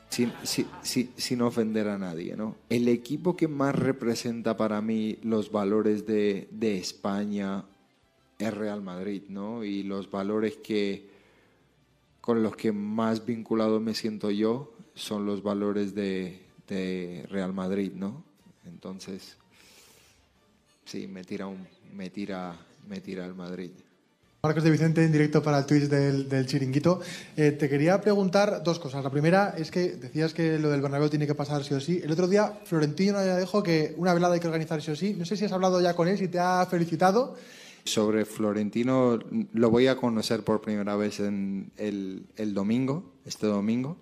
Sin, 0.10 1.42
ofender 1.42 1.88
a 1.88 1.98
nadie, 1.98 2.36
¿no? 2.36 2.58
El 2.70 2.88
equipo 2.88 3.36
que 3.36 3.48
más 3.48 3.74
representa 3.74 4.56
para 4.56 4.80
mí 4.82 5.18
los 5.24 5.52
valores 5.52 6.06
de, 6.06 6.48
de 6.52 6.78
España 6.78 7.66
es 8.38 8.54
Real 8.54 8.84
Madrid, 8.84 9.24
¿no? 9.30 9.64
Y 9.64 9.82
los 9.82 10.12
valores 10.12 10.58
que 10.58 11.10
con 12.22 12.44
los 12.44 12.56
que 12.56 12.72
más 12.72 13.26
vinculado 13.26 13.80
me 13.80 13.96
siento 13.96 14.30
yo 14.30 14.74
son 14.94 15.26
los 15.26 15.42
valores 15.42 15.96
de, 15.96 16.43
de, 16.68 17.26
Real 17.30 17.54
Madrid, 17.54 17.92
¿no? 17.96 18.24
Entonces, 18.66 19.38
sí, 20.86 21.08
me 21.08 21.24
tira, 21.24 21.48
un, 21.48 21.68
me 21.94 22.10
tira, 22.10 22.56
me 22.88 23.02
tira 23.02 23.26
el 23.26 23.34
Madrid. 23.34 23.72
Marcos 24.46 24.66
de 24.66 24.72
Vicente, 24.72 25.06
en 25.06 25.12
directo 25.14 25.42
para 25.42 25.60
el 25.60 25.66
Twitch 25.66 25.84
del, 25.84 26.28
del 26.28 26.46
Chiringuito. 26.46 27.00
Eh, 27.38 27.52
te 27.52 27.70
quería 27.70 28.02
preguntar 28.02 28.62
dos 28.62 28.78
cosas. 28.78 29.02
La 29.02 29.10
primera 29.10 29.56
es 29.58 29.72
que 29.72 29.94
decías 29.94 30.34
que 30.34 30.60
lo 30.60 30.70
del 30.70 30.82
Bernabéu 30.82 31.08
tiene 31.08 31.26
que 31.26 31.34
pasar 31.34 31.64
sí 31.64 31.74
o 31.74 31.80
sí. 31.80 32.02
El 32.04 32.12
otro 32.12 32.28
día 32.28 32.60
Florentino 32.66 33.24
ya 33.26 33.38
dijo 33.38 33.64
que 33.64 33.94
una 33.96 34.14
velada 34.14 34.34
hay 34.34 34.42
que 34.42 34.48
organizar 34.48 34.82
sí 34.82 34.92
o 34.92 34.98
sí. 34.98 35.16
No 35.18 35.24
sé 35.24 35.38
si 35.38 35.46
has 35.46 35.54
hablado 35.54 35.80
ya 35.80 35.96
con 35.96 36.10
él, 36.10 36.18
si 36.18 36.28
te 36.28 36.40
ha 36.40 36.68
felicitado. 36.70 37.38
Sobre 37.86 38.26
Florentino 38.26 39.18
lo 39.54 39.70
voy 39.70 39.88
a 39.88 39.96
conocer 39.96 40.44
por 40.44 40.60
primera 40.60 40.98
vez 40.98 41.22
en 41.22 41.72
el, 41.78 42.26
el 42.36 42.54
domingo, 42.54 43.14
este 43.26 43.48
domingo. 43.48 43.96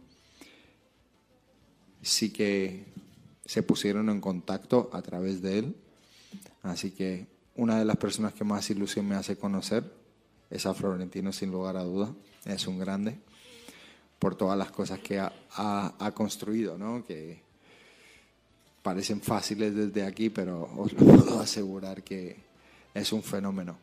Sí 2.01 2.31
que 2.31 2.85
se 3.45 3.63
pusieron 3.63 4.09
en 4.09 4.21
contacto 4.21 4.89
a 4.93 5.01
través 5.01 5.41
de 5.41 5.59
él. 5.59 5.75
Así 6.63 6.91
que 6.91 7.27
una 7.55 7.77
de 7.79 7.85
las 7.85 7.97
personas 7.97 8.33
que 8.33 8.43
más 8.43 8.69
ilusión 8.69 9.07
me 9.07 9.15
hace 9.15 9.37
conocer 9.37 9.83
es 10.49 10.65
a 10.65 10.73
Florentino 10.73 11.31
sin 11.31 11.51
lugar 11.51 11.77
a 11.77 11.83
duda. 11.83 12.13
Es 12.45 12.67
un 12.67 12.79
grande 12.79 13.17
por 14.19 14.35
todas 14.35 14.57
las 14.57 14.71
cosas 14.71 14.99
que 14.99 15.19
ha 15.19 16.11
construido, 16.13 16.77
¿no? 16.77 17.03
que 17.03 17.51
parecen 18.81 19.21
fáciles 19.21 19.75
desde 19.75 20.03
aquí, 20.03 20.29
pero 20.29 20.69
os 20.77 20.93
lo 20.93 20.99
puedo 21.05 21.39
asegurar 21.39 22.03
que 22.03 22.37
es 22.93 23.13
un 23.13 23.23
fenómeno. 23.23 23.77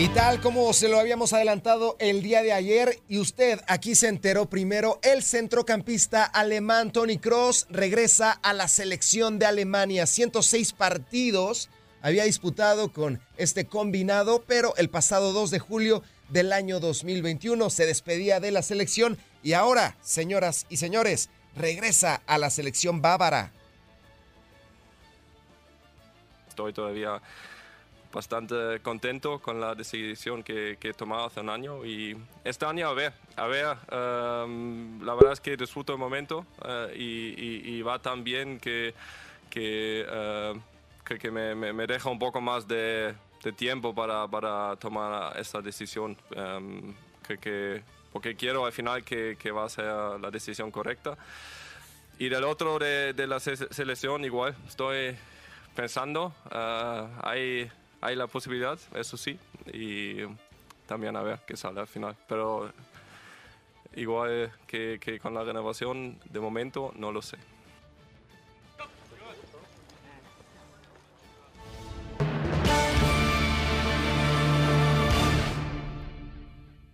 Y 0.00 0.06
tal 0.10 0.40
como 0.40 0.72
se 0.74 0.88
lo 0.88 1.00
habíamos 1.00 1.32
adelantado 1.32 1.96
el 1.98 2.22
día 2.22 2.44
de 2.44 2.52
ayer, 2.52 3.00
y 3.08 3.18
usted 3.18 3.60
aquí 3.66 3.96
se 3.96 4.06
enteró 4.06 4.48
primero, 4.48 5.00
el 5.02 5.24
centrocampista 5.24 6.22
alemán 6.22 6.92
Tony 6.92 7.18
Cross 7.18 7.66
regresa 7.68 8.30
a 8.30 8.52
la 8.52 8.68
selección 8.68 9.40
de 9.40 9.46
Alemania. 9.46 10.06
106 10.06 10.72
partidos 10.72 11.68
había 12.00 12.22
disputado 12.22 12.92
con 12.92 13.20
este 13.38 13.66
combinado, 13.66 14.44
pero 14.46 14.72
el 14.76 14.88
pasado 14.88 15.32
2 15.32 15.50
de 15.50 15.58
julio 15.58 16.04
del 16.28 16.52
año 16.52 16.78
2021 16.78 17.68
se 17.68 17.84
despedía 17.84 18.38
de 18.38 18.52
la 18.52 18.62
selección 18.62 19.18
y 19.42 19.54
ahora, 19.54 19.96
señoras 20.00 20.66
y 20.68 20.76
señores, 20.76 21.28
regresa 21.56 22.22
a 22.28 22.38
la 22.38 22.50
selección 22.50 23.02
bávara. 23.02 23.52
Estoy 26.50 26.72
todavía 26.72 27.20
bastante 28.12 28.80
contento 28.80 29.38
con 29.40 29.60
la 29.60 29.74
decisión 29.74 30.42
que, 30.42 30.76
que 30.80 30.88
he 30.90 30.94
tomado 30.94 31.26
hace 31.26 31.40
un 31.40 31.50
año 31.50 31.84
y 31.84 32.16
este 32.44 32.64
año 32.64 32.88
a 32.88 32.94
ver, 32.94 33.12
a 33.36 33.46
ver, 33.46 33.76
em, 33.90 35.02
la 35.04 35.14
verdad 35.14 35.32
es 35.34 35.40
que 35.40 35.56
disfruto 35.56 35.92
el 35.92 35.98
momento 35.98 36.46
eh, 36.64 36.94
y, 36.96 37.70
y- 37.70 37.76
y 37.76 37.82
va 37.82 37.98
tan 37.98 38.24
bien 38.24 38.58
que, 38.60 38.94
que, 39.50 40.06
eh, 40.08 40.54
que, 41.04 41.18
que 41.18 41.30
me, 41.30 41.54
me- 41.54 41.72
me 41.72 41.86
deja 41.86 42.08
un 42.08 42.18
poco 42.18 42.40
más 42.40 42.66
de, 42.66 43.14
de 43.44 43.52
tiempo 43.52 43.94
para, 43.94 44.26
para 44.26 44.76
tomar 44.76 45.38
esta 45.38 45.60
decisión, 45.60 46.16
que- 47.40 47.82
porque 48.12 48.34
quiero 48.36 48.64
al 48.64 48.72
final 48.72 49.04
que, 49.04 49.36
va 49.52 49.64
a 49.64 49.68
ser 49.68 49.84
la 49.84 50.30
decisión 50.30 50.70
correcta. 50.70 51.16
Y 52.18 52.28
del 52.30 52.42
otro 52.44 52.78
de, 52.78 53.12
de 53.12 53.26
la 53.26 53.38
se- 53.38 53.72
selección 53.72 54.24
igual, 54.24 54.56
estoy 54.66 55.14
pensando, 55.76 56.34
ah, 56.50 57.06
hay, 57.22 57.70
hay 58.00 58.16
la 58.16 58.26
posibilidad, 58.26 58.78
eso 58.94 59.16
sí, 59.16 59.38
y 59.72 60.22
también 60.86 61.16
a 61.16 61.22
ver 61.22 61.40
qué 61.46 61.56
sale 61.56 61.80
al 61.80 61.88
final. 61.88 62.16
Pero 62.28 62.72
igual 63.94 64.52
que, 64.66 65.18
con 65.20 65.34
la 65.34 65.44
renovación, 65.44 66.20
de 66.30 66.40
momento 66.40 66.92
no 66.96 67.12
lo 67.12 67.22
sé. 67.22 67.36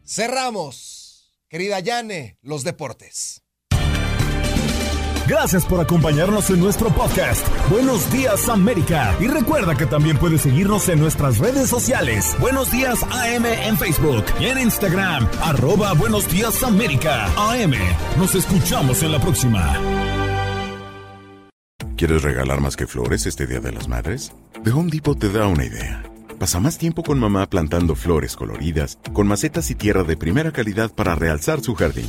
Cerramos, 0.06 1.32
querida 1.48 1.80
Yane, 1.80 2.38
los 2.42 2.62
deportes. 2.62 3.43
Gracias 5.26 5.64
por 5.64 5.80
acompañarnos 5.80 6.50
en 6.50 6.60
nuestro 6.60 6.90
podcast. 6.90 7.46
Buenos 7.70 8.12
días 8.12 8.46
América. 8.50 9.16
Y 9.20 9.26
recuerda 9.26 9.74
que 9.74 9.86
también 9.86 10.18
puedes 10.18 10.42
seguirnos 10.42 10.88
en 10.90 11.00
nuestras 11.00 11.38
redes 11.38 11.70
sociales. 11.70 12.36
Buenos 12.40 12.70
días 12.70 13.02
AM 13.04 13.46
en 13.46 13.78
Facebook 13.78 14.24
y 14.38 14.46
en 14.46 14.58
Instagram. 14.58 15.26
Arroba 15.42 15.94
Buenos 15.94 16.30
días 16.30 16.62
América. 16.62 17.26
AM. 17.38 17.72
Nos 18.18 18.34
escuchamos 18.34 19.02
en 19.02 19.12
la 19.12 19.18
próxima. 19.18 19.78
¿Quieres 21.96 22.22
regalar 22.22 22.60
más 22.60 22.76
que 22.76 22.86
flores 22.86 23.24
este 23.24 23.46
Día 23.46 23.60
de 23.60 23.72
las 23.72 23.88
Madres? 23.88 24.32
The 24.62 24.72
Home 24.72 24.90
Depot 24.90 25.18
te 25.18 25.30
da 25.30 25.46
una 25.46 25.64
idea. 25.64 26.02
Pasa 26.38 26.60
más 26.60 26.76
tiempo 26.76 27.02
con 27.02 27.18
mamá 27.18 27.48
plantando 27.48 27.94
flores 27.94 28.36
coloridas, 28.36 28.98
con 29.14 29.26
macetas 29.26 29.70
y 29.70 29.74
tierra 29.74 30.04
de 30.04 30.18
primera 30.18 30.50
calidad 30.50 30.92
para 30.92 31.14
realzar 31.14 31.62
su 31.62 31.74
jardín. 31.74 32.08